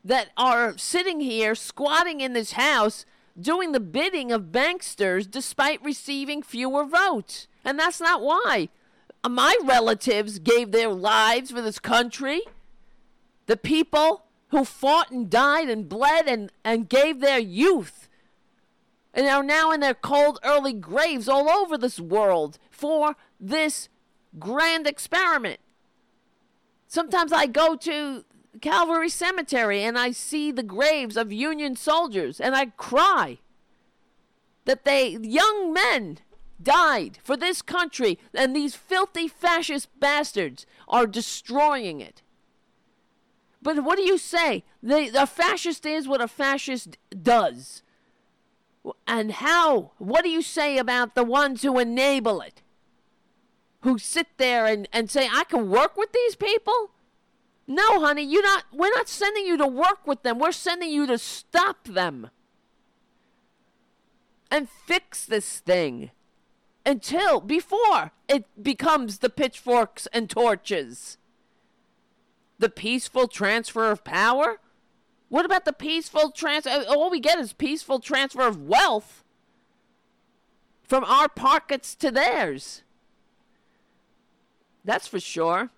[0.04, 3.04] that are sitting here squatting in this house
[3.38, 7.48] doing the bidding of banksters despite receiving fewer votes.
[7.64, 8.68] And that's not why
[9.28, 12.42] my relatives gave their lives for this country.
[13.46, 18.08] The people who fought and died and bled and, and gave their youth
[19.16, 23.88] and are now in their cold early graves all over this world for this
[24.38, 25.58] grand experiment.
[26.86, 28.24] Sometimes I go to
[28.60, 33.38] Calvary Cemetery and I see the graves of Union soldiers and I cry
[34.66, 36.18] that they, young men,
[36.62, 42.22] died for this country and these filthy fascist bastards are destroying it.
[43.62, 44.64] But what do you say?
[44.82, 47.82] The, a fascist is what a fascist does.
[49.06, 49.92] And how?
[49.98, 52.62] What do you say about the ones who enable it?
[53.80, 56.90] Who sit there and, and say, I can work with these people?
[57.66, 60.38] No, honey, you're not we're not sending you to work with them.
[60.38, 62.30] We're sending you to stop them.
[64.50, 66.12] And fix this thing
[66.84, 71.18] until before it becomes the pitchforks and torches.
[72.58, 74.60] The peaceful transfer of power?
[75.28, 76.70] What about the peaceful transfer?
[76.70, 79.24] Uh, all we get is peaceful transfer of wealth
[80.82, 82.82] from our pockets to theirs.
[84.84, 85.70] That's for sure.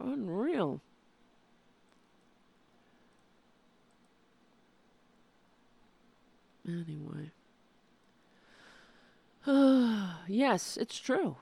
[0.00, 0.80] Unreal.
[6.66, 7.30] Anyway.
[10.28, 11.36] yes, it's true.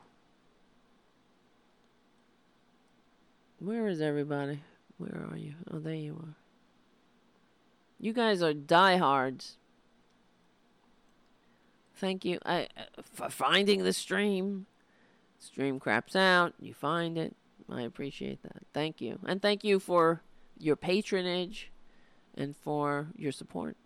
[3.62, 4.60] Where is everybody?
[4.98, 5.54] Where are you?
[5.70, 6.34] Oh, there you are.
[8.00, 9.56] You guys are diehards.
[11.94, 14.66] Thank you I, uh, for finding the stream.
[15.38, 16.54] Stream craps out.
[16.58, 17.36] You find it.
[17.70, 18.64] I appreciate that.
[18.74, 19.20] Thank you.
[19.24, 20.22] And thank you for
[20.58, 21.70] your patronage
[22.36, 23.76] and for your support.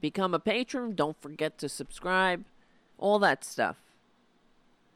[0.00, 0.96] Become a patron.
[0.96, 2.44] Don't forget to subscribe.
[2.98, 3.76] All that stuff.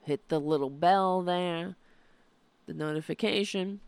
[0.02, 1.76] Hit the little bell there
[2.66, 3.80] the notification.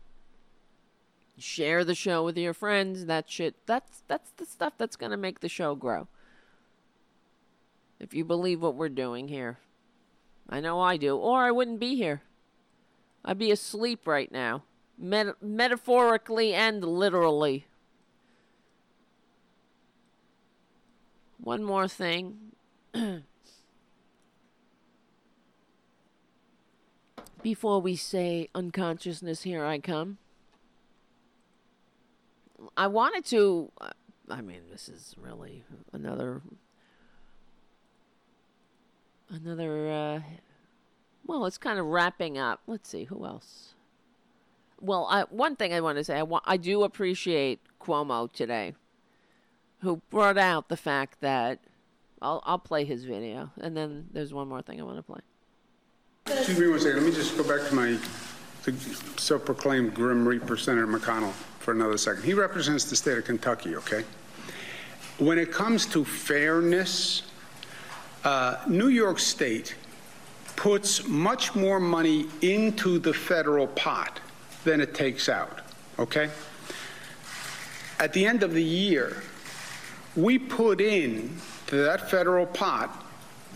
[1.37, 3.05] Share the show with your friends.
[3.05, 6.07] That shit that's that's the stuff that's going to make the show grow.
[7.99, 9.59] If you believe what we're doing here.
[10.49, 12.23] I know I do, or I wouldn't be here.
[13.23, 14.63] I'd be asleep right now,
[14.97, 17.67] Met- metaphorically and literally.
[21.37, 22.53] One more thing.
[27.41, 30.17] before we say unconsciousness, here I come.
[32.75, 33.71] I wanted to.
[33.79, 33.89] Uh,
[34.29, 35.63] I mean, this is really
[35.93, 36.41] another.
[39.29, 39.89] Another.
[39.89, 40.21] Uh,
[41.25, 42.61] well, it's kind of wrapping up.
[42.67, 43.75] Let's see, who else?
[44.81, 48.75] Well, I, one thing I want to say, I, wa- I do appreciate Cuomo today,
[49.81, 51.59] who brought out the fact that.
[52.21, 55.21] I'll, I'll play his video, and then there's one more thing I want to play.
[56.31, 56.97] Excuse me one second.
[56.97, 57.97] Let me just go back to my
[59.17, 62.23] self-proclaimed Grim Reaper, Senator McConnell, for another second.
[62.23, 64.03] He represents the state of Kentucky, okay?
[65.17, 67.23] When it comes to fairness,
[68.23, 69.75] uh, New York State
[70.55, 74.19] puts much more money into the federal pot
[74.65, 75.61] than it takes out,
[75.97, 76.29] okay?
[77.99, 79.23] At the end of the year,
[80.15, 81.35] we put in
[81.67, 83.05] to that federal pot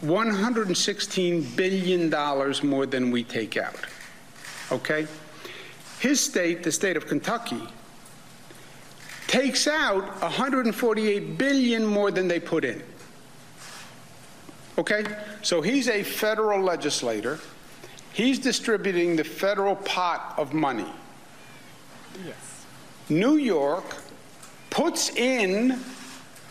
[0.03, 2.09] $116 billion
[2.67, 3.75] more than we take out.
[4.71, 5.07] Okay?
[5.99, 7.61] His state, the state of Kentucky,
[9.27, 12.84] takes out 148 billion more than they put in.
[14.77, 15.05] Okay?
[15.41, 17.39] So he's a federal legislator.
[18.11, 20.91] He's distributing the federal pot of money.
[22.25, 22.65] Yes.
[23.09, 23.85] New York
[24.69, 25.80] puts in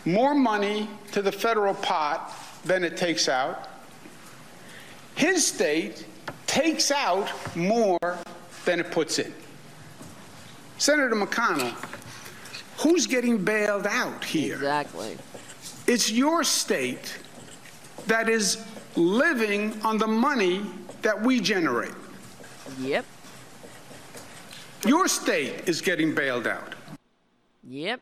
[0.05, 2.33] more money to the federal pot
[2.63, 3.69] than it takes out.
[5.15, 6.05] His state
[6.47, 8.17] takes out more
[8.65, 9.33] than it puts in.
[10.77, 11.73] Senator McConnell,
[12.77, 14.55] who's getting bailed out here?
[14.55, 15.17] Exactly.
[15.87, 17.17] It's your state
[18.07, 18.65] that is
[18.95, 20.65] living on the money
[21.01, 21.93] that we generate.
[22.79, 23.05] Yep.
[24.85, 26.75] Your state is getting bailed out.
[27.63, 28.01] Yep.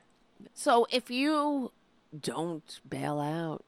[0.53, 1.71] So if you
[2.19, 3.63] don't bail out,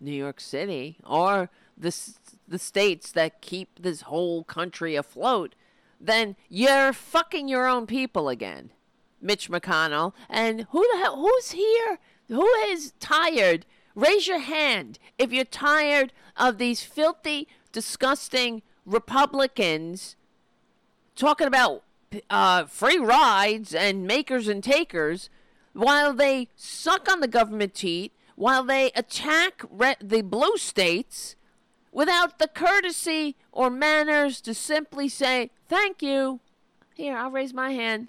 [0.00, 1.94] New York City or the
[2.48, 5.54] the states that keep this whole country afloat,
[6.00, 8.70] then you're fucking your own people again,
[9.20, 10.12] Mitch McConnell.
[10.28, 11.16] And who the hell?
[11.16, 11.98] Who's here?
[12.28, 13.66] Who is tired?
[13.94, 20.16] Raise your hand if you're tired of these filthy, disgusting Republicans
[21.16, 21.82] talking about
[22.30, 25.30] uh, free rides and makers and takers
[25.72, 31.34] while they suck on the government teat while they attack re- the blue states
[31.90, 36.40] without the courtesy or manners to simply say, Thank you.
[36.94, 38.08] Here, I'll raise my hand.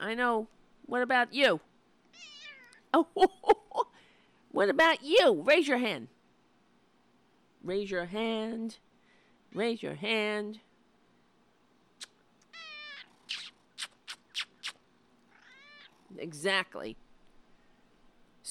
[0.00, 0.48] I know.
[0.86, 1.60] What about you?
[2.92, 3.06] Oh,
[4.52, 5.42] what about you?
[5.44, 6.08] Raise your hand.
[7.62, 8.78] Raise your hand.
[9.52, 10.60] Raise your hand.
[16.18, 16.96] Exactly.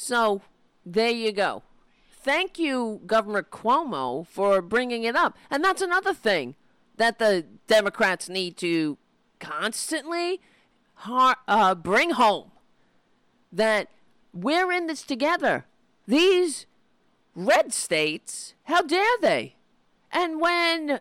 [0.03, 0.41] So,
[0.85, 1.63] there you go.
[2.11, 5.37] Thank you, Governor Cuomo, for bringing it up.
[5.49, 6.55] And that's another thing
[6.97, 8.97] that the Democrats need to
[9.39, 10.41] constantly
[11.05, 12.51] uh, bring home
[13.51, 13.87] that
[14.33, 15.65] we're in this together.
[16.05, 16.65] These
[17.33, 19.55] red states, how dare they?
[20.11, 20.99] And when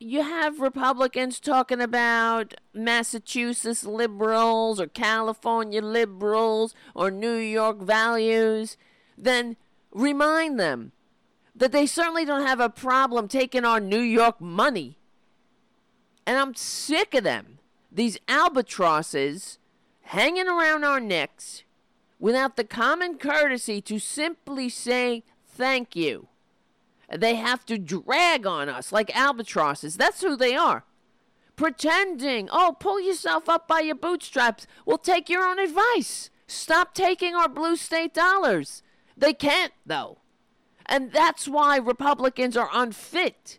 [0.00, 8.78] you have Republicans talking about Massachusetts liberals or California liberals or New York values,
[9.18, 9.56] then
[9.92, 10.92] remind them
[11.54, 14.96] that they certainly don't have a problem taking our New York money.
[16.26, 17.58] And I'm sick of them.
[17.92, 19.58] These albatrosses
[20.00, 21.64] hanging around our necks
[22.18, 26.28] without the common courtesy to simply say thank you.
[27.16, 29.96] They have to drag on us like albatrosses.
[29.96, 30.84] That's who they are.
[31.56, 34.66] Pretending, oh, pull yourself up by your bootstraps.
[34.86, 36.30] Well, take your own advice.
[36.46, 38.82] Stop taking our blue state dollars.
[39.16, 40.18] They can't, though.
[40.86, 43.58] And that's why Republicans are unfit.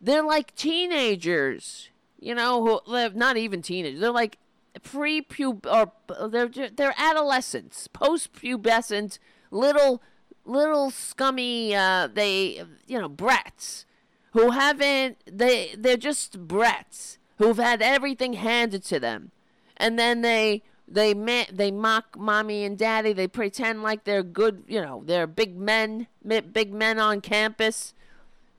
[0.00, 4.00] They're like teenagers, you know, who not even teenagers.
[4.00, 4.38] They're like
[4.82, 5.92] pre-pub or
[6.28, 9.18] they're they're adolescents, post-pubescent,
[9.50, 10.02] little
[10.44, 13.86] little scummy uh, they you know brats
[14.32, 19.30] who haven't they they're just brats who've had everything handed to them.
[19.76, 23.12] And then they they ma- they mock mommy and daddy.
[23.12, 27.94] They pretend like they're good you know they're big men big men on campus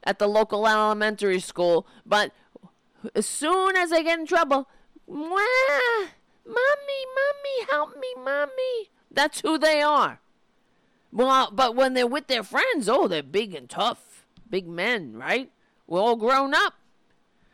[0.03, 1.88] at the local elementary school.
[2.06, 2.32] But
[3.16, 4.67] as soon as they get in trouble
[5.09, 6.07] Mwah,
[6.45, 8.90] mommy mommy help me mommy.
[9.11, 10.22] That's who they are
[11.14, 14.25] well, uh, but when they're with their friends, oh, they're big and tough.
[14.50, 15.51] Big men, right?
[15.85, 16.74] We're all grown up.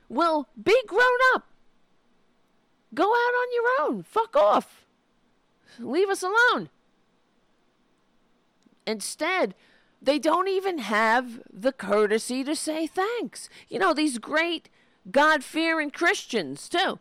[0.08, 1.04] Well, be grown
[1.36, 1.46] up.
[2.94, 4.04] Go out on your own.
[4.04, 4.86] Fuck off.
[5.78, 6.70] Leave us alone.
[8.88, 9.56] Instead,
[10.02, 13.50] they don't even have the courtesy to say thanks.
[13.68, 14.70] You know, these great
[15.12, 17.00] God fearing Christians, too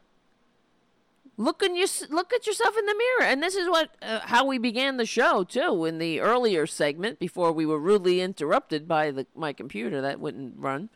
[1.38, 3.30] look in your look at yourself in the mirror.
[3.30, 7.18] And this is what uh, how we began the show too in the earlier segment
[7.18, 10.90] before we were rudely interrupted by the my computer that wouldn't run.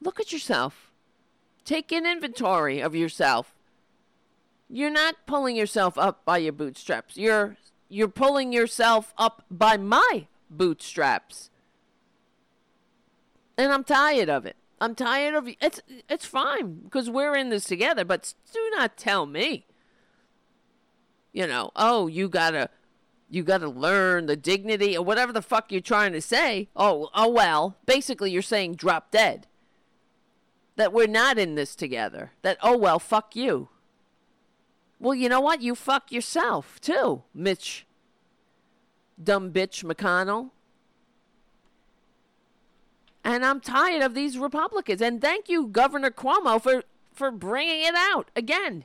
[0.00, 0.92] Look at yourself.
[1.64, 3.54] Take an inventory of yourself.
[4.70, 7.16] You're not pulling yourself up by your bootstraps.
[7.16, 7.56] You're
[7.88, 11.50] you're pulling yourself up by my bootstraps.
[13.56, 17.64] And i'm tired of it I'm tired of it's it's fine because we're in this
[17.64, 19.66] together, but do not tell me.
[21.32, 22.70] You know, oh, you gotta
[23.28, 26.68] you gotta learn the dignity or whatever the fuck you're trying to say.
[26.76, 27.76] Oh, oh well.
[27.86, 29.46] Basically you're saying drop dead.
[30.76, 32.32] That we're not in this together.
[32.42, 33.68] That oh well, fuck you.
[34.98, 35.62] Well, you know what?
[35.62, 37.86] You fuck yourself too, Mitch.
[39.22, 40.50] Dumb bitch McConnell.
[43.24, 45.00] And I'm tired of these Republicans.
[45.00, 48.84] And thank you, Governor Cuomo, for, for bringing it out again.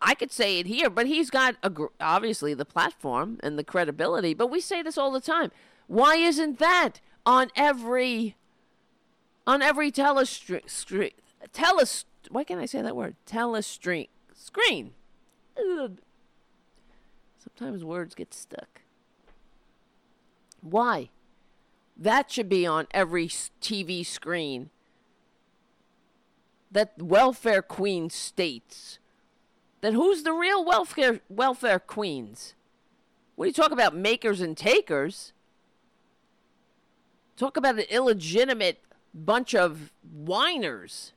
[0.00, 4.32] I could say it here, but he's got a, obviously the platform and the credibility.
[4.32, 5.50] But we say this all the time.
[5.88, 8.36] Why isn't that on every
[9.44, 11.12] on every telestream?
[11.52, 12.04] Teles.
[12.30, 13.16] Why can't I say that word?
[13.26, 14.92] Telestream screen.
[15.58, 15.98] Ugh.
[17.38, 18.82] Sometimes words get stuck.
[20.60, 21.10] Why?
[21.98, 24.70] That should be on every TV screen.
[26.70, 28.98] That welfare queen states
[29.80, 32.54] that who's the real welfare welfare queens?
[33.36, 35.32] What do you talk about makers and takers?
[37.36, 38.80] Talk about an illegitimate
[39.14, 41.12] bunch of whiners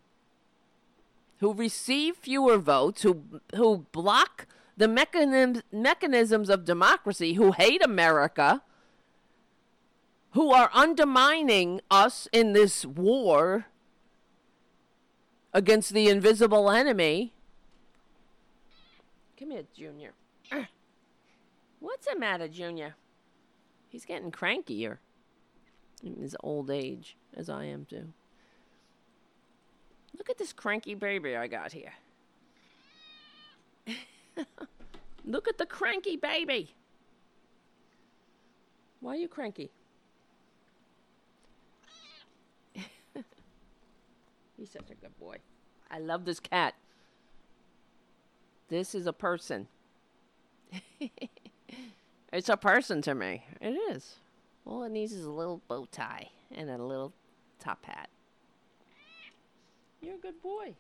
[1.40, 3.24] who receive fewer votes, who
[3.56, 4.46] who block
[4.78, 8.62] the mechanisms mechanisms of democracy, who hate America,
[10.32, 13.66] who are undermining us in this war
[15.54, 17.34] against the invisible enemy.
[19.38, 20.12] Come here, Junior.
[21.80, 22.96] What's the matter, Junior?
[23.90, 25.00] He's getting crankier
[26.04, 28.14] in his old age, as I am too.
[30.18, 31.94] Look at this cranky baby I got here.
[35.26, 36.74] Look at the cranky baby.
[39.02, 39.72] Why are you cranky?
[44.62, 45.38] He's such a good boy.
[45.90, 46.76] I love this cat.
[48.70, 49.68] This is a person.
[52.32, 53.44] it's a person to me.
[53.60, 54.18] It is.
[54.64, 57.12] All it needs is a little bow tie and a little
[57.58, 58.12] top hat.
[60.00, 60.76] You're a good boy.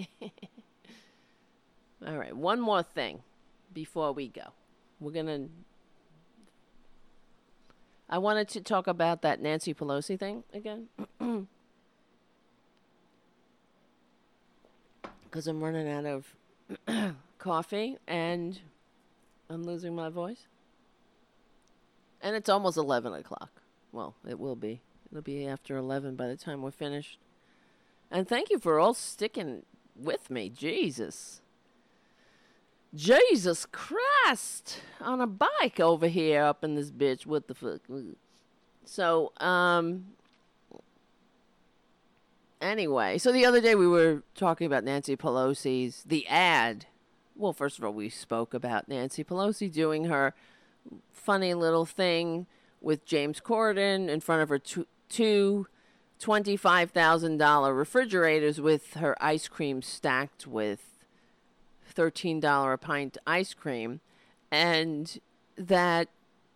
[2.08, 3.20] All right, one more thing
[3.72, 4.48] before we go.
[4.98, 5.48] We're going to.
[8.08, 10.88] I wanted to talk about that Nancy Pelosi thing again.
[15.24, 18.58] Because I'm running out of coffee and
[19.50, 20.46] I'm losing my voice.
[22.22, 23.50] And it's almost 11 o'clock.
[23.92, 24.80] Well, it will be.
[25.10, 27.18] It'll be after 11 by the time we're finished.
[28.10, 30.48] And thank you for all sticking with me.
[30.48, 31.42] Jesus.
[32.96, 34.80] Jesus Christ.
[35.00, 37.26] On a bike over here up in this bitch.
[37.26, 37.80] What the fuck?
[38.84, 40.06] So, um.
[42.60, 46.86] Anyway, so the other day we were talking about Nancy Pelosi's the ad.
[47.36, 50.34] Well, first of all, we spoke about Nancy Pelosi doing her
[51.12, 52.46] funny little thing
[52.80, 55.66] with James Corden in front of her two, two
[56.20, 60.95] $25,000 refrigerators with her ice cream stacked with
[61.96, 64.00] $13 a pint ice cream.
[64.50, 65.18] And
[65.56, 66.08] that,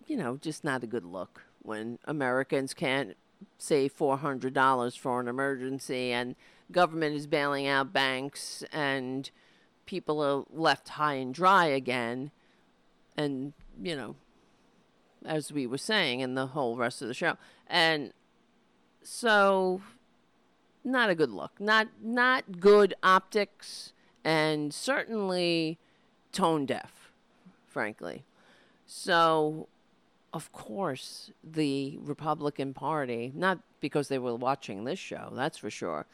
[0.07, 3.17] you know, just not a good look when Americans can't
[3.59, 6.37] save $400 for an emergency and
[6.71, 9.31] government is bailing out banks and
[9.87, 12.31] people are left high and dry again.
[13.17, 14.15] And, you know,
[15.25, 17.37] as we were saying in the whole rest of the show.
[17.67, 18.13] And
[19.03, 19.81] so
[20.85, 21.61] not a good look.
[21.61, 23.93] Not not good optics
[24.25, 25.79] and certainly
[26.33, 27.11] tone deaf,
[27.67, 28.25] frankly.
[28.87, 29.69] So
[30.33, 36.07] of course the Republican Party, not because they were watching this show, that's for sure.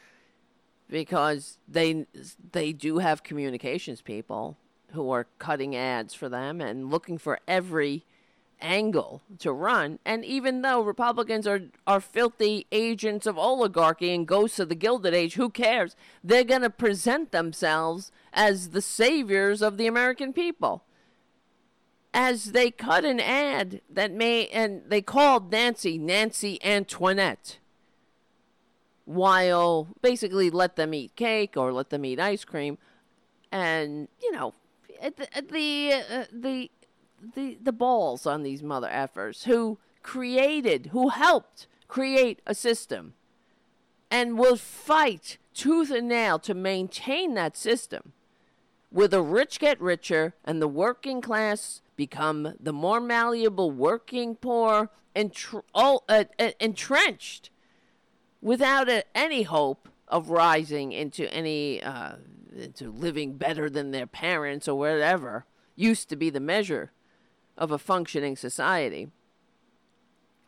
[0.89, 2.05] Because they
[2.51, 4.57] they do have communications people
[4.93, 8.05] who are cutting ads for them and looking for every
[8.61, 9.99] angle to run.
[10.05, 15.13] And even though Republicans are, are filthy agents of oligarchy and ghosts of the Gilded
[15.13, 15.95] Age, who cares?
[16.23, 20.83] They're going to present themselves as the saviors of the American people.
[22.13, 27.59] As they cut an ad that may, and they called Nancy Nancy Antoinette,
[29.05, 32.77] while basically let them eat cake or let them eat ice cream.
[33.51, 34.53] And, you know,
[35.01, 36.71] the, the, uh, the
[37.35, 43.13] the the balls on these mother effers who created, who helped create a system,
[44.09, 48.13] and will fight tooth and nail to maintain that system,
[48.89, 54.89] where the rich get richer and the working class become the more malleable working poor
[55.15, 55.35] and
[55.73, 56.23] uh, uh,
[56.59, 57.49] entrenched
[58.41, 62.13] without a, any hope of rising into any uh,
[62.55, 66.91] into living better than their parents or whatever used to be the measure
[67.57, 69.09] of a functioning society.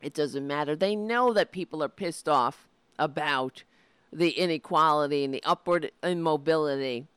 [0.02, 0.76] It doesn't matter.
[0.76, 3.64] They know that people are pissed off about
[4.12, 7.08] the inequality and the upward immobility.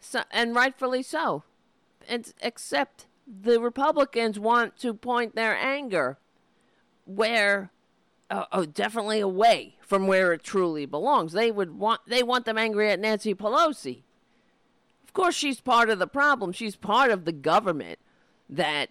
[0.00, 1.44] So, and rightfully so.
[2.08, 6.18] And except the Republicans want to point their anger
[7.04, 7.70] where
[8.30, 11.32] uh, oh, definitely away from where it truly belongs.
[11.32, 14.02] They would want they want them angry at Nancy Pelosi.
[15.04, 16.52] Of course she's part of the problem.
[16.52, 17.98] She's part of the government
[18.48, 18.90] that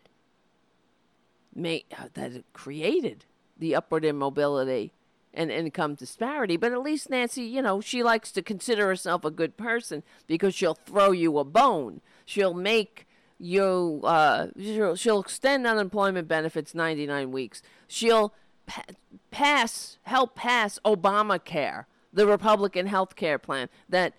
[1.66, 3.26] uh, that created
[3.58, 4.94] the upward immobility
[5.34, 6.58] and income disparity.
[6.58, 10.56] But at least Nancy, you know, she likes to consider herself a good person because
[10.56, 12.02] she'll throw you a bone.
[12.26, 13.08] She'll make
[13.38, 17.62] you, uh, she'll, she'll extend unemployment benefits 99 weeks.
[17.88, 18.34] She'll
[18.66, 18.84] pa-
[19.32, 24.14] pass, help pass Obamacare, the Republican health care plan that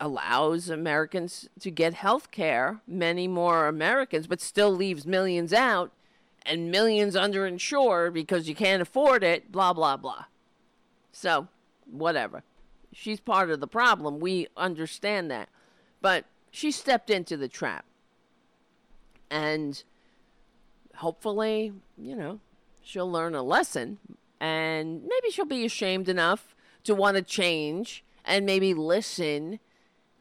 [0.00, 5.92] allows Americans to get health care, many more Americans, but still leaves millions out
[6.44, 10.24] and millions underinsured because you can't afford it, blah, blah, blah.
[11.12, 11.48] So,
[11.90, 12.42] whatever.
[12.92, 14.20] She's part of the problem.
[14.20, 15.48] We understand that.
[16.00, 17.84] But she stepped into the trap.
[19.30, 19.82] And
[20.96, 22.40] hopefully, you know,
[22.82, 23.98] she'll learn a lesson
[24.40, 26.54] and maybe she'll be ashamed enough
[26.84, 29.60] to want to change and maybe listen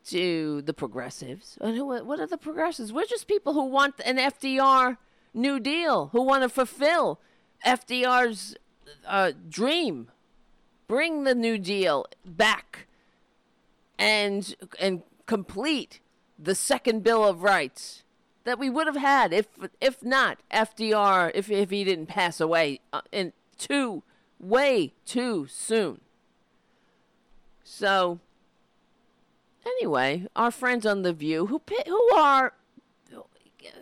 [0.05, 1.57] to the progressives.
[1.59, 2.93] What are the progressives?
[2.93, 4.97] We're just people who want an FDR
[5.33, 7.19] New Deal, who want to fulfill
[7.65, 8.55] FDR's
[9.07, 10.09] uh, dream.
[10.87, 12.87] Bring the New Deal back
[13.97, 15.99] and and complete
[16.37, 18.03] the second Bill of Rights
[18.43, 19.47] that we would have had if
[19.79, 24.03] if not FDR if if he didn't pass away uh, in too
[24.39, 26.01] way too soon.
[27.63, 28.19] So
[29.65, 32.53] anyway, our friends on the View who who are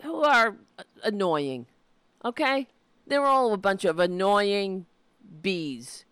[0.02, 0.56] who are
[1.04, 1.66] annoying,
[2.24, 2.68] okay?
[3.06, 4.86] They're all a bunch of annoying
[5.42, 6.04] bees.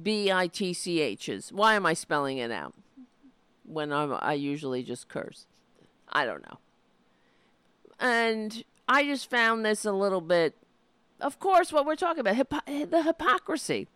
[0.00, 1.50] B I T C H's.
[1.52, 2.74] Why am I spelling it out
[3.64, 5.46] when I'm, I usually just curse?
[6.08, 6.58] I don't know.
[7.98, 10.54] And I just found this a little bit,
[11.20, 13.88] of course, what we're talking about hypo- the hypocrisy.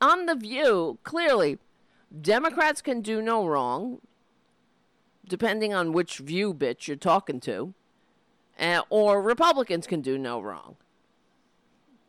[0.00, 1.58] On The View, clearly,
[2.18, 4.00] Democrats can do no wrong,
[5.28, 7.74] depending on which view bitch you're talking to,
[8.88, 10.76] or Republicans can do no wrong.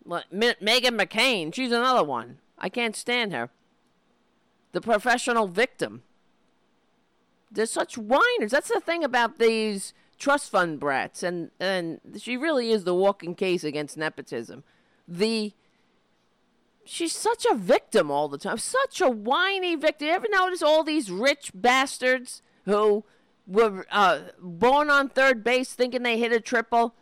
[0.06, 2.40] Like Meghan McCain, she's another one.
[2.58, 3.50] I can't stand her.
[4.72, 6.04] The professional victim.
[7.52, 8.52] They're such whiners.
[8.52, 13.36] That's the thing about these trust fund brats, and and she really is the walking
[13.36, 14.64] case against nepotism.
[15.08, 15.54] The
[16.86, 20.08] she's such a victim all the time, such a whiny victim.
[20.08, 23.04] You ever notice all these rich bastards who
[23.48, 26.94] were uh, born on third base thinking they hit a triple?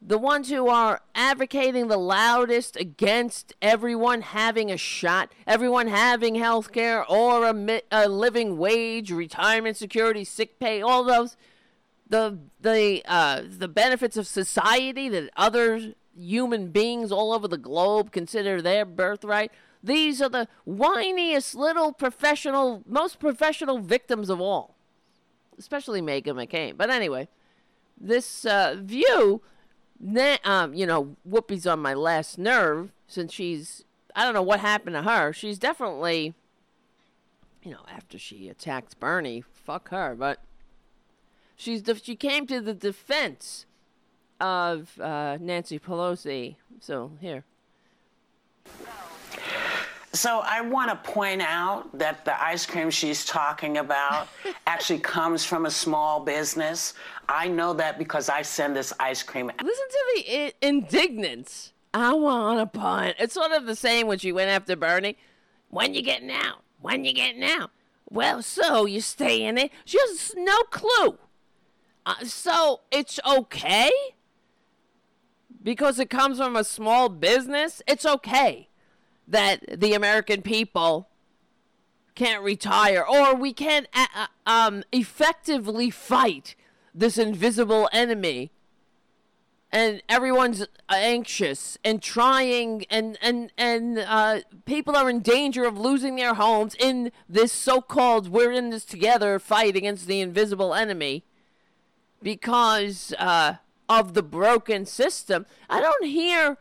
[0.00, 6.72] the ones who are advocating the loudest against everyone having a shot, everyone having health
[6.72, 11.36] care or a, a, living wage, retirement security, sick pay, all those,
[12.08, 18.12] the the uh, the benefits of society that other human beings all over the globe
[18.12, 19.52] consider their birthright.
[19.82, 24.76] These are the whiniest little professional, most professional victims of all,
[25.58, 26.76] especially Meghan McCain.
[26.76, 27.28] But anyway,
[28.00, 29.42] this uh, view
[30.44, 34.94] um, you know, Whoopi's on my last nerve since she's, I don't know what happened
[34.94, 35.32] to her.
[35.32, 36.34] She's definitely,
[37.62, 40.40] you know, after she attacked Bernie, fuck her, but
[41.56, 43.66] she's, de- she came to the defense
[44.40, 46.56] of uh, Nancy Pelosi.
[46.80, 47.44] So, here.
[50.12, 54.28] So I want to point out that the ice cream she's talking about
[54.66, 56.94] actually comes from a small business.
[57.28, 59.46] I know that because I send this ice cream.
[59.46, 61.72] Listen to the I- indignance.
[61.92, 63.14] I want a pun.
[63.18, 65.16] It's sort of the same when she went after Bernie.
[65.68, 66.62] When you getting out?
[66.80, 67.70] When you getting out?
[68.10, 69.70] Well, so you stay in it.
[69.84, 71.18] She has no clue.
[72.06, 73.90] Uh, so it's okay
[75.62, 77.82] because it comes from a small business.
[77.86, 78.68] It's okay
[79.28, 81.08] that the American people
[82.14, 86.56] can't retire or we can't uh, uh, um, effectively fight
[86.94, 88.50] this invisible enemy.
[89.70, 96.16] And everyone's anxious and trying and and and uh, people are in danger of losing
[96.16, 101.22] their homes in this so-called we're in this together fight against the invisible enemy.
[102.22, 103.56] Because uh,
[103.88, 105.46] of the broken system.
[105.68, 106.58] I don't hear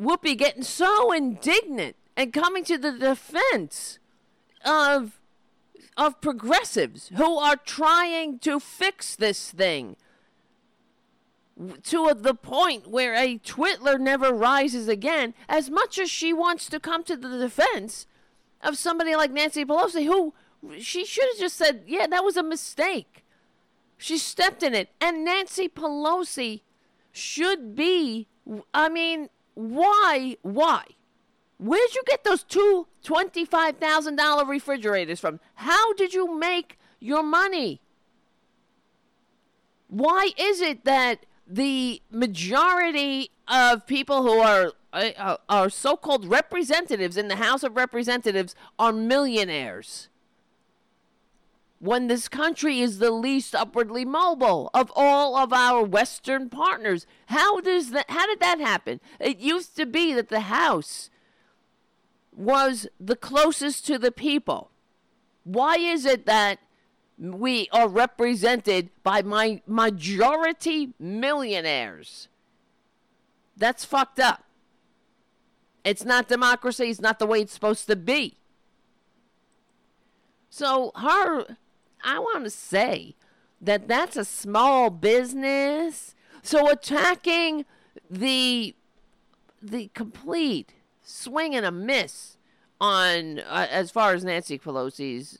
[0.00, 3.98] Whoopi getting so indignant and coming to the defense
[4.64, 5.20] of
[5.96, 9.96] of progressives who are trying to fix this thing
[11.82, 16.80] to the point where a twitler never rises again as much as she wants to
[16.80, 18.06] come to the defense
[18.62, 20.32] of somebody like Nancy Pelosi who
[20.78, 23.24] she should have just said yeah that was a mistake.
[23.98, 24.88] She stepped in it.
[24.98, 26.62] And Nancy Pelosi
[27.12, 28.28] should be
[28.72, 30.36] I mean why?
[30.42, 30.84] Why?
[31.58, 35.40] Where'd you get those two $25,000 refrigerators from?
[35.54, 37.80] How did you make your money?
[39.88, 47.28] Why is it that the majority of people who are uh, are so-called representatives in
[47.28, 50.08] the House of Representatives are millionaires?
[51.80, 57.06] When this country is the least upwardly mobile of all of our western partners.
[57.26, 59.00] How does that how did that happen?
[59.18, 61.10] It used to be that the house
[62.36, 64.70] was the closest to the people.
[65.44, 66.58] Why is it that
[67.18, 72.28] we are represented by my majority millionaires?
[73.56, 74.44] That's fucked up.
[75.82, 76.90] It's not democracy.
[76.90, 78.36] It's not the way it's supposed to be.
[80.50, 81.56] So her
[82.04, 83.16] I want to say
[83.60, 86.14] that that's a small business.
[86.42, 87.64] So attacking
[88.10, 88.74] the
[89.62, 90.72] the complete
[91.02, 92.38] swing and a miss
[92.80, 95.38] on uh, as far as Nancy Pelosi's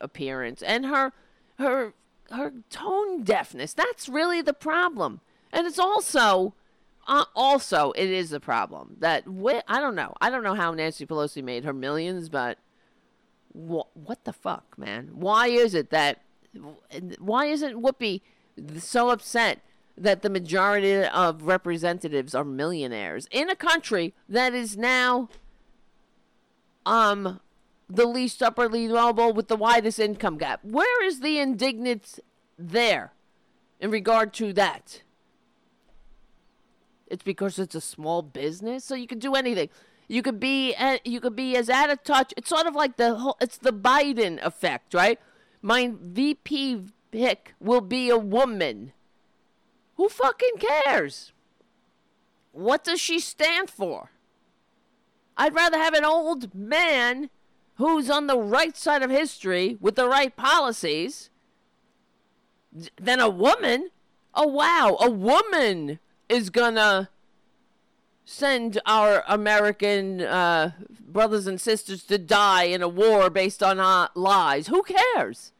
[0.00, 1.12] appearance and her
[1.58, 1.92] her
[2.30, 3.74] her tone deafness.
[3.74, 5.20] That's really the problem,
[5.52, 6.54] and it's also.
[7.10, 10.12] Uh, also, it is a problem that wh- I don't know.
[10.20, 12.58] I don't know how Nancy Pelosi made her millions, but
[13.52, 15.10] what, the fuck, man?
[15.14, 16.22] Why is it that
[17.18, 18.22] why isn't Whoopi
[18.78, 19.60] so upset
[19.96, 25.28] that the majority of representatives are millionaires in a country that is now
[26.86, 27.40] um
[27.90, 30.60] the least upperly mobile with the widest income gap.
[30.62, 32.20] Where is the indignance
[32.58, 33.12] there
[33.80, 35.02] in regard to that?
[37.06, 39.70] It's because it's a small business, so you can do anything.
[40.08, 42.32] You could be you could be as out of touch.
[42.36, 43.36] It's sort of like the whole.
[43.40, 45.20] It's the Biden effect, right?
[45.60, 48.92] My VP pick will be a woman.
[49.96, 51.32] Who fucking cares?
[52.52, 54.10] What does she stand for?
[55.36, 57.30] I'd rather have an old man
[57.74, 61.30] who's on the right side of history with the right policies
[62.96, 63.90] than a woman.
[64.34, 64.96] Oh, wow.
[65.00, 67.10] A woman is gonna
[68.28, 74.08] send our American uh, brothers and sisters to die in a war based on uh,
[74.14, 74.66] lies.
[74.66, 75.52] Who cares?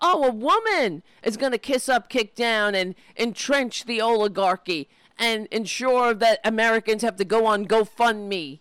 [0.00, 5.48] Oh, a woman is going to kiss up, kick down, and entrench the oligarchy and
[5.50, 8.60] ensure that Americans have to go on GoFundMe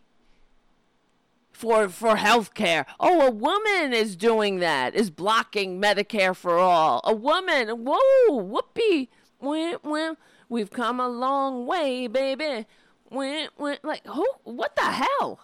[1.52, 2.88] for for health care.
[3.00, 7.00] Oh, a woman is doing that, is blocking Medicare for all.
[7.04, 9.10] A woman, whoa, whoopee.
[9.40, 10.16] Wah.
[10.50, 12.66] We've come a long way, baby.
[13.10, 13.76] Wah, wah.
[13.84, 14.26] Like, who?
[14.44, 15.40] What the hell?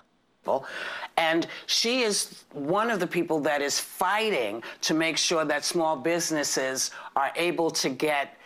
[1.17, 5.95] And she is one of the people that is fighting to make sure that small
[5.95, 8.37] businesses are able to get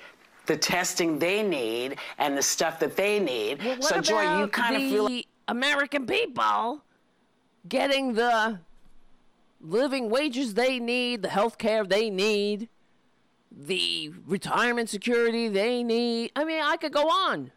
[0.46, 3.64] the testing they need and the stuff that they need.
[3.64, 6.84] Well, so, Joy, you kind of feel the American people
[7.68, 8.60] getting the
[9.62, 12.70] living wages they need, the health care they need,
[13.52, 16.32] the retirement security they need.
[16.36, 17.52] I mean, I could go on.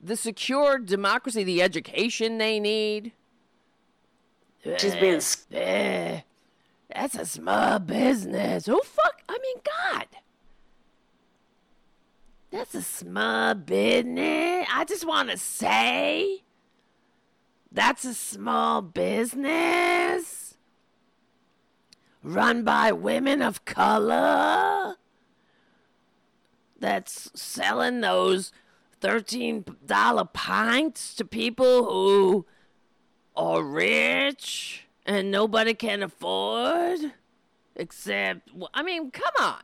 [0.00, 3.12] The secure democracy, the education they need.
[4.78, 6.20] she's being s- Eh,
[6.94, 8.66] that's a small business.
[8.66, 9.22] Who fuck?
[9.28, 10.06] I mean, God.
[12.50, 14.66] That's a small business.
[14.72, 16.42] I just want to say
[17.70, 20.56] that's a small business
[22.22, 24.96] run by women of color
[26.78, 28.50] that's selling those
[29.00, 32.46] $13 pints to people who
[33.36, 37.12] are rich and nobody can afford
[37.76, 39.62] except I mean, come on.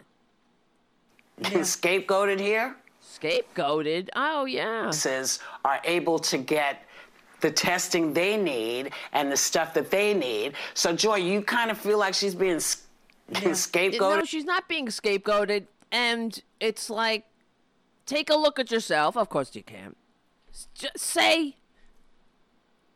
[1.43, 2.77] scapegoated here.
[3.03, 4.09] Scapegoated.
[4.15, 4.91] Oh yeah.
[4.91, 6.85] Says are able to get
[7.41, 10.55] the testing they need and the stuff that they need.
[10.73, 12.85] So, Joy, you kind of feel like she's being s-
[13.33, 14.01] scapegoated.
[14.01, 17.25] No, she's not being scapegoated and it's like
[18.07, 19.17] take a look at yourself.
[19.17, 19.97] Of course you can.
[20.75, 21.57] Just say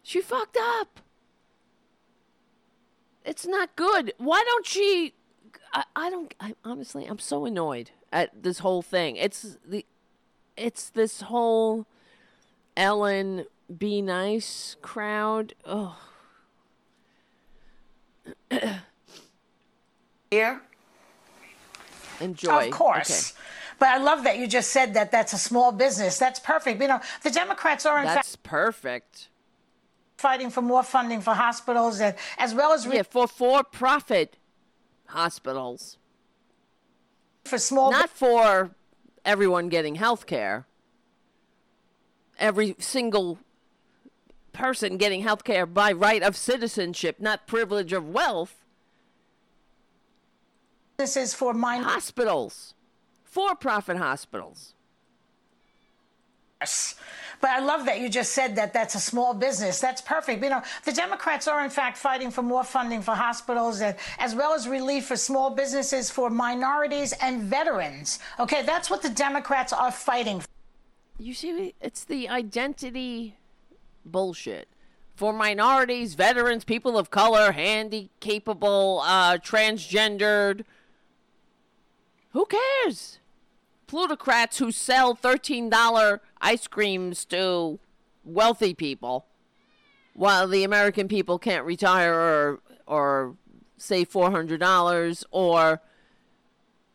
[0.03, 1.01] she fucked up.
[3.25, 4.12] It's not good.
[4.19, 5.15] Why don't she
[5.73, 9.17] I, I don't I honestly I'm so annoyed at this whole thing.
[9.17, 9.85] It's the
[10.57, 11.87] it's this whole
[12.77, 13.45] Ellen
[13.77, 15.55] be nice crowd.
[15.65, 15.99] Oh,
[20.31, 20.62] here.
[22.20, 22.67] enjoy.
[22.67, 23.35] Of course.
[23.78, 26.18] But I love that you just said that that's a small business.
[26.18, 26.81] That's perfect.
[26.81, 29.28] You know, the Democrats are, in fact, That's perfect.
[30.16, 34.36] fighting for more funding for hospitals and as well as re- Yeah, for for-profit
[35.07, 35.97] hospitals,
[37.44, 38.73] for small not for
[39.24, 40.66] everyone getting health care.
[42.39, 43.39] Every single
[44.52, 48.65] person getting health care by right of citizenship, not privilege of wealth.
[50.98, 51.86] This is for minors.
[51.86, 52.74] Hospitals,
[53.39, 54.75] for-profit hospitals.
[56.60, 56.97] Yes,
[57.41, 59.78] But I love that you just said that that's a small business.
[59.81, 60.42] That's perfect.
[60.42, 64.34] You know, the Democrats are in fact fighting for more funding for hospitals and as
[64.34, 68.18] well as relief for small businesses for minorities and veterans.
[68.41, 70.49] Okay, that's what the Democrats are fighting for.
[71.17, 73.36] You see, it's the identity
[74.05, 74.67] bullshit.
[75.15, 80.65] For minorities, veterans, people of color, handy capable, uh, transgendered.
[82.33, 83.20] Who cares?
[83.89, 87.81] Plutocrats who sell $13 ice creams to
[88.23, 89.26] wealthy people
[90.12, 93.36] while the American people can't retire or, or
[93.78, 95.81] save $400 or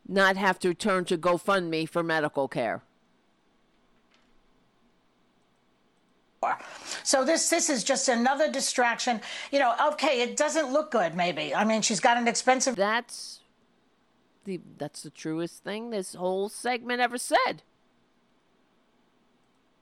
[0.07, 2.83] not have to turn to GoFundMe for medical care.
[7.03, 9.21] So this this is just another distraction.
[9.51, 11.55] You know, okay, it doesn't look good maybe.
[11.55, 13.39] I mean, she's got an expensive That's
[14.45, 17.63] the that's the truest thing this whole segment ever said.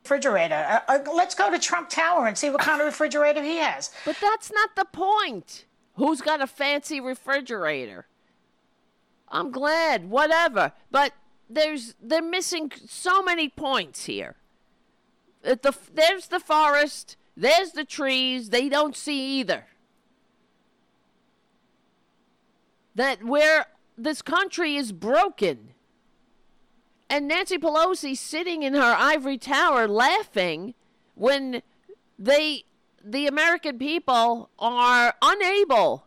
[0.03, 0.55] refrigerator.
[0.55, 3.91] Uh, uh, let's go to Trump Tower and see what kind of refrigerator he has.
[4.05, 5.65] But that's not the point.
[5.95, 8.07] Who's got a fancy refrigerator?
[9.29, 10.73] I'm glad, whatever.
[10.89, 11.13] But
[11.49, 14.35] there's they're missing so many points here.
[15.43, 18.49] At the there's the forest, there's the trees.
[18.49, 19.65] They don't see either.
[22.95, 23.67] That where
[23.97, 25.69] this country is broken.
[27.09, 30.73] And Nancy Pelosi sitting in her ivory tower laughing
[31.15, 31.61] when
[32.17, 32.63] they
[33.03, 36.05] the American people are unable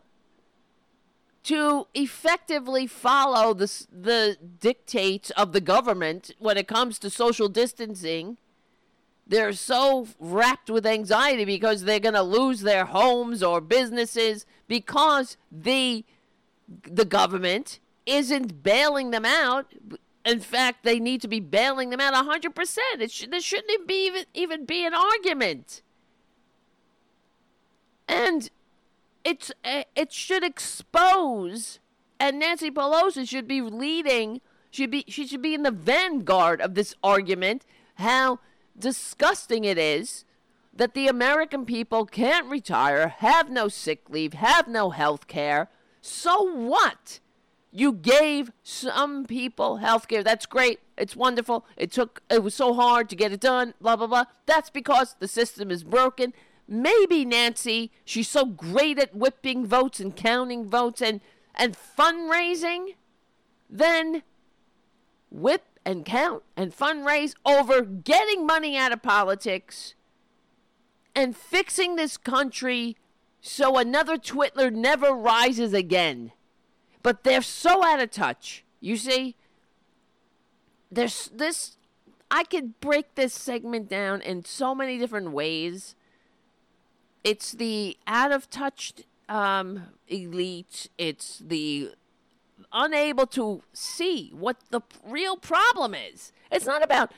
[1.43, 8.37] to effectively follow the, the dictates of the government when it comes to social distancing.
[9.27, 15.37] They're so wrapped with anxiety because they're going to lose their homes or businesses because
[15.51, 16.03] the
[16.83, 19.73] the government isn't bailing them out.
[20.25, 22.77] In fact, they need to be bailing them out 100%.
[22.99, 25.81] It sh- there shouldn't be even, even be an argument.
[28.07, 28.49] And
[29.23, 31.79] it's uh, it should expose
[32.19, 36.75] and Nancy Pelosi should be leading should be she should be in the vanguard of
[36.75, 38.39] this argument how
[38.77, 40.25] disgusting it is
[40.75, 45.69] that the American people can't retire, have no sick leave, have no health care.
[46.05, 47.19] So what?
[47.71, 50.23] You gave some people health care.
[50.23, 50.79] That's great.
[50.97, 51.65] It's wonderful.
[51.75, 54.25] It took it was so hard to get it done, blah blah blah.
[54.45, 56.33] That's because the system is broken
[56.67, 61.21] maybe Nancy, she's so great at whipping votes and counting votes and,
[61.53, 62.95] and fundraising,
[63.69, 64.23] then
[65.31, 69.93] whip and count and fundraise over getting money out of politics
[71.15, 72.97] and fixing this country
[73.45, 76.31] so another Twitler never rises again.
[77.03, 78.63] But they're so out of touch.
[78.79, 79.35] You see,
[80.91, 81.77] there's this.
[82.31, 85.95] I could break this segment down in so many different ways
[87.25, 88.93] it's the out of touch
[89.27, 90.89] um, elite.
[90.97, 91.91] It's the
[92.71, 96.31] unable to see what the real problem is.
[96.51, 97.11] It's not about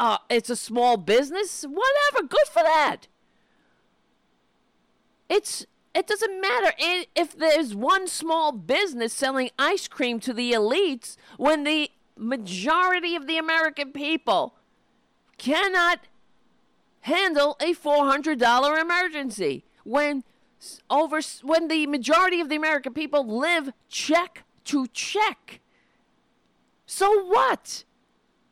[0.00, 1.62] uh, it's a small business.
[1.62, 3.02] Whatever, good for that.
[5.28, 11.16] It's it doesn't matter if there's one small business selling ice cream to the elites
[11.36, 14.54] when the majority of the American people
[15.36, 16.00] cannot
[17.00, 20.24] handle a $400 emergency when
[20.88, 25.60] over when the majority of the American people live check to check.
[26.86, 27.84] So what?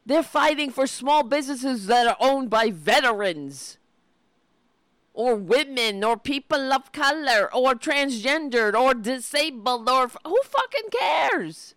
[0.04, 3.78] They're fighting for small businesses that are owned by veterans
[5.20, 11.74] or women or people of color or transgendered or disabled or who fucking cares?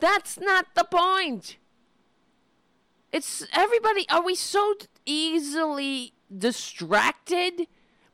[0.00, 1.58] That's not the point.
[3.12, 4.06] It's everybody.
[4.08, 4.74] Are we so
[5.04, 7.66] easily distracted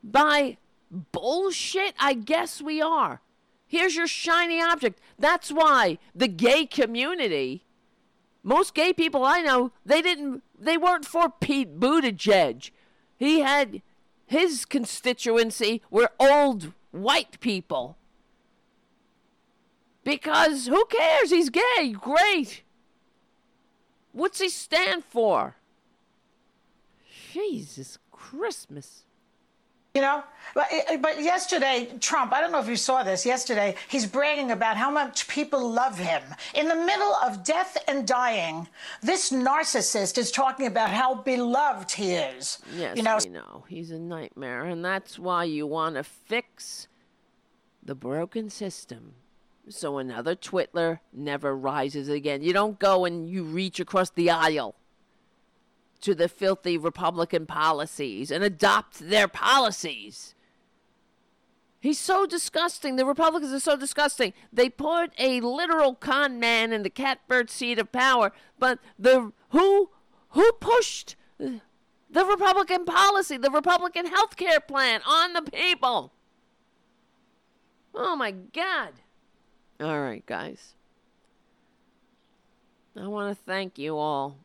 [0.03, 0.57] by
[0.91, 1.95] bullshit?
[1.97, 3.21] I guess we are.
[3.65, 4.99] Here's your shiny object.
[5.17, 7.63] That's why the gay community,
[8.43, 12.71] most gay people I know, they didn't, they weren't for Pete Buttigieg.
[13.19, 13.81] He had
[14.25, 17.97] his constituency were old white people.
[20.03, 21.29] Because who cares?
[21.29, 21.93] He's gay.
[21.99, 22.63] Great.
[24.13, 25.57] What's he stand for?
[27.33, 29.03] Jesus Christmas.
[29.95, 30.67] You know, but,
[31.01, 34.91] but yesterday, Trump, I don't know if you saw this, yesterday, he's bragging about how
[34.91, 36.21] much people love him.
[36.53, 38.67] In the middle of death and dying,
[39.01, 42.59] this narcissist is talking about how beloved he is.
[42.75, 43.65] Yes, you know, we know.
[43.67, 46.87] He's a nightmare, and that's why you want to fix
[47.81, 49.15] the broken system
[49.69, 52.41] so another Twitler never rises again.
[52.41, 54.75] You don't go and you reach across the aisle
[56.01, 60.33] to the filthy Republican policies and adopt their policies.
[61.81, 62.97] He's so disgusting.
[62.97, 64.33] The Republicans are so disgusting.
[64.51, 69.89] They put a literal con man in the catbird seat of power, but the who
[70.29, 76.11] who pushed the Republican policy, the Republican health care plan on the people?
[77.95, 78.93] Oh my God.
[79.79, 80.75] All right, guys.
[82.99, 84.37] I want to thank you all.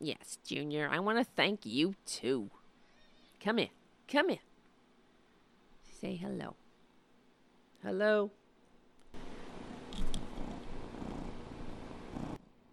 [0.00, 2.50] Yes, Junior, I want to thank you too.
[3.44, 3.68] Come here.
[4.08, 4.38] Come here.
[6.00, 6.56] Say hello.
[7.82, 8.30] Hello.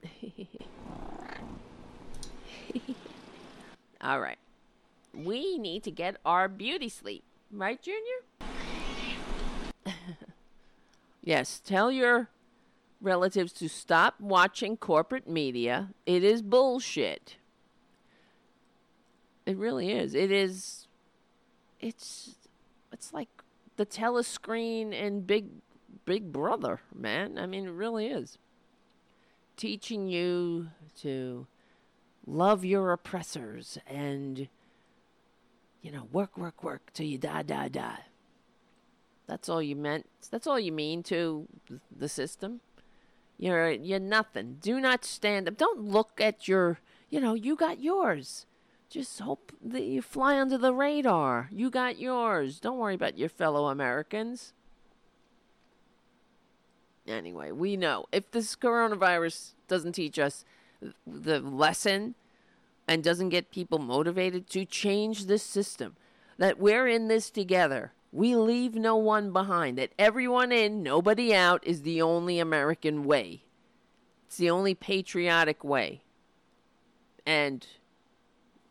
[4.02, 4.38] all right.
[5.14, 7.26] We need to get our beauty sleep.
[7.52, 8.22] Right, Junior?
[11.28, 12.30] Yes, tell your
[13.01, 15.90] relatives to stop watching corporate media.
[16.06, 17.38] It is bullshit.
[19.45, 20.14] It really is.
[20.16, 20.88] It is
[21.80, 22.35] it's
[22.92, 23.30] it's like
[23.77, 25.48] the telescreen and Big
[26.06, 27.38] Big Brother, man.
[27.38, 28.38] I mean, it really is.
[29.58, 30.69] teaching you
[31.01, 31.48] to
[32.26, 34.48] love your oppressors and,
[35.82, 38.00] you know, work, work, work till you die, die, die.
[39.27, 40.06] That's all you meant.
[40.32, 41.48] That's all you mean to
[41.95, 42.61] the system.
[43.38, 44.57] You're you're nothing.
[44.61, 45.57] Do not stand up.
[45.57, 46.80] Don't look at your.
[47.09, 48.45] You know, you got yours.
[48.90, 51.49] Just hope that you fly under the radar.
[51.51, 52.59] You got yours.
[52.59, 54.53] Don't worry about your fellow Americans.
[57.07, 60.43] Anyway, we know if this coronavirus doesn't teach us
[61.06, 62.16] the lesson
[62.88, 65.95] and doesn't get people motivated to change this system,
[66.38, 67.91] that we're in this together.
[68.18, 69.78] We leave no one behind.
[69.78, 73.44] That everyone in, nobody out is the only American way.
[74.26, 76.02] It's the only patriotic way.
[77.28, 77.68] And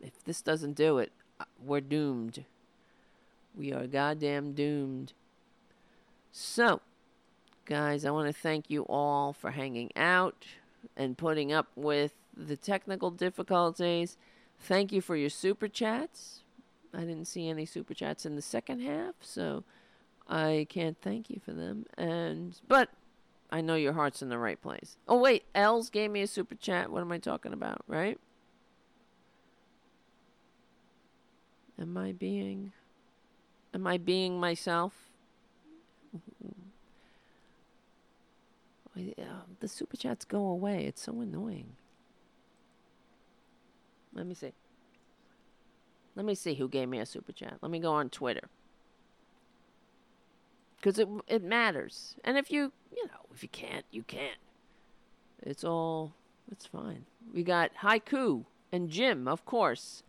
[0.00, 2.44] if this doesn't do it, uh, we're doomed.
[3.54, 5.12] We are goddamn doomed.
[6.32, 6.80] So,
[7.66, 10.44] guys, I want to thank you all for hanging out
[10.96, 14.16] and putting up with the technical difficulties.
[14.58, 16.42] Thank you for your super chats.
[16.94, 19.64] I didn't see any super chats in the second half, so
[20.28, 21.86] I can't thank you for them.
[21.96, 22.90] And but
[23.50, 24.96] I know your heart's in the right place.
[25.06, 26.90] Oh wait, Els gave me a super chat.
[26.90, 28.18] What am I talking about, right?
[31.78, 32.72] Am I being
[33.76, 34.94] Am I being myself?
[38.96, 40.86] Um, the super chats go away.
[40.86, 41.76] It's so annoying.
[44.14, 44.52] Let me see.
[46.16, 47.58] Let me see who gave me a super chat.
[47.60, 48.48] Let me go on Twitter.
[50.76, 52.16] Because it, it matters.
[52.24, 54.38] And if you, you know, if you can't, you can't.
[55.42, 56.14] It's all,
[56.50, 57.04] it's fine.
[57.34, 60.02] We got Haiku and Jim, of course,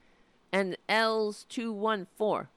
[0.52, 2.48] and Els214.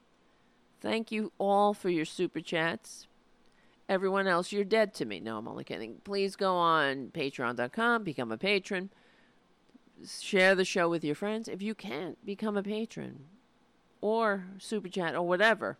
[0.80, 3.08] Thank you all for your super chats.
[3.88, 5.18] Everyone else, you're dead to me.
[5.18, 5.96] No, I'm only kidding.
[6.04, 8.90] Please go on patreon.com, become a patron,
[10.08, 11.48] share the show with your friends.
[11.48, 13.24] If you can't, become a patron
[14.00, 15.78] or super chat or whatever.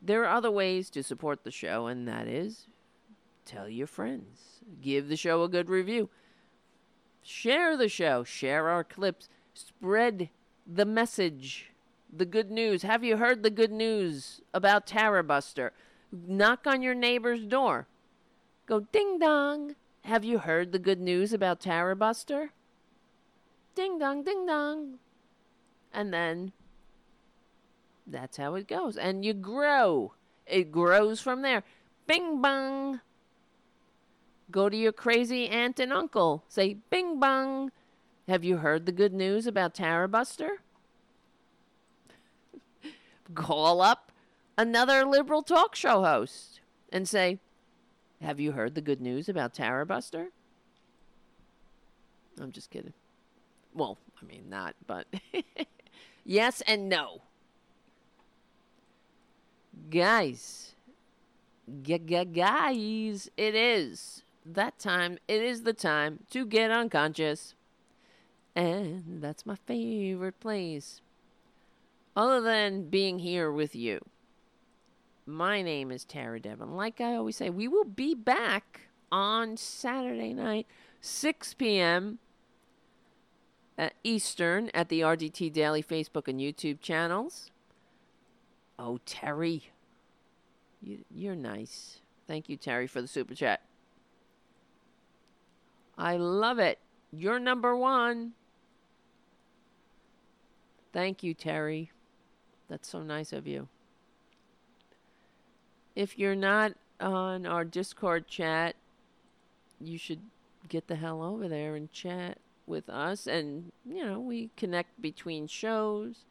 [0.00, 2.66] There are other ways to support the show, and that is
[3.44, 6.08] tell your friends, give the show a good review,
[7.22, 10.30] share the show, share our clips, spread
[10.66, 11.72] the message,
[12.12, 12.82] the good news.
[12.82, 15.72] Have you heard the good news about Tara Buster?
[16.12, 17.86] knock on your neighbor's door.
[18.66, 19.74] Go ding dong.
[20.04, 22.52] Have you heard the good news about Tara Buster?
[23.74, 24.98] Ding dong, ding dong.
[25.92, 26.52] And then
[28.06, 28.96] that's how it goes.
[28.96, 30.14] And you grow.
[30.46, 31.62] It grows from there.
[32.06, 33.00] Bing bong.
[34.50, 36.44] Go to your crazy aunt and uncle.
[36.48, 37.70] Say, bing bong.
[38.28, 40.58] Have you heard the good news about Tara Buster?
[43.34, 44.12] Call up
[44.58, 46.60] another liberal talk show host
[46.92, 47.38] and say,
[48.20, 50.28] Have you heard the good news about Tara Buster?
[52.40, 52.92] I'm just kidding.
[53.74, 55.06] Well, I mean, not, but
[56.24, 57.22] yes and no.
[59.90, 60.74] Guys,
[61.84, 65.18] guys, it is that time.
[65.28, 67.54] It is the time to get unconscious.
[68.54, 71.00] And that's my favorite place.
[72.14, 74.00] Other than being here with you.
[75.24, 76.74] My name is Tara Devon.
[76.74, 80.66] Like I always say, we will be back on Saturday night,
[81.00, 82.18] 6 p.m.
[83.78, 87.50] Uh, Eastern at the RDT Daily Facebook and YouTube channels.
[88.78, 89.70] Oh, Terry.
[90.82, 92.00] You, you're nice.
[92.26, 93.62] Thank you, Terry, for the super chat.
[95.96, 96.78] I love it.
[97.12, 98.32] You're number one.
[100.92, 101.90] Thank you, Terry.
[102.68, 103.68] That's so nice of you
[105.94, 108.76] if you're not on our Discord chat,
[109.80, 110.20] you should
[110.68, 113.26] get the hell over there and chat with us.
[113.26, 116.24] And, you know, we connect between shows.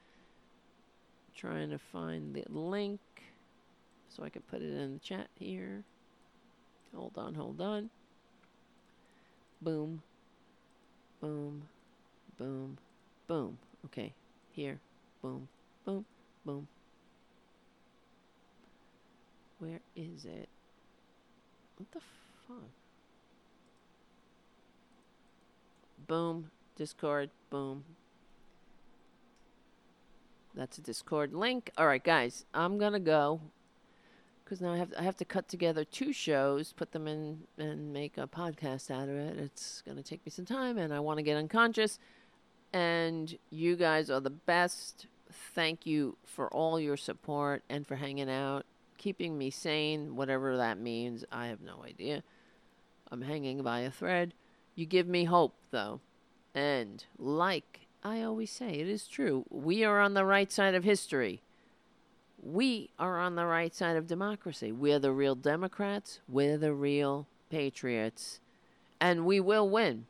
[1.35, 2.99] Trying to find the link
[4.09, 5.83] so I can put it in the chat here.
[6.95, 7.89] Hold on, hold on.
[9.61, 10.01] Boom.
[11.21, 11.63] Boom.
[12.37, 12.77] Boom.
[13.27, 13.57] Boom.
[13.85, 14.13] Okay.
[14.51, 14.79] Here.
[15.21, 15.47] Boom.
[15.85, 16.05] Boom.
[16.45, 16.67] Boom.
[19.59, 20.49] Where is it?
[21.77, 22.01] What the
[22.47, 22.69] fuck?
[26.07, 26.49] Boom.
[26.75, 27.29] Discord.
[27.49, 27.83] Boom.
[30.55, 31.71] That's a Discord link.
[31.77, 32.45] All right, guys.
[32.53, 33.41] I'm gonna go
[34.43, 37.93] because now I have I have to cut together two shows, put them in, and
[37.93, 39.37] make a podcast out of it.
[39.37, 41.99] It's gonna take me some time, and I want to get unconscious.
[42.73, 45.07] And you guys are the best.
[45.55, 48.65] Thank you for all your support and for hanging out
[49.01, 51.25] keeping me sane, whatever that means.
[51.31, 52.21] I have no idea.
[53.11, 54.35] I'm hanging by a thread.
[54.75, 55.99] You give me hope, though.
[56.53, 59.45] And like I always say, it is true.
[59.49, 61.41] We are on the right side of history.
[62.41, 64.71] We are on the right side of democracy.
[64.71, 66.19] We're the real Democrats.
[66.27, 68.39] We're the real patriots.
[68.99, 70.07] And we will win.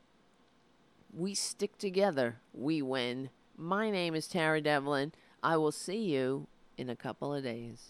[1.13, 2.37] We stick together.
[2.53, 3.29] We win.
[3.57, 5.11] My name is Tara Devlin.
[5.43, 6.47] I will see you
[6.77, 7.89] in a couple of days.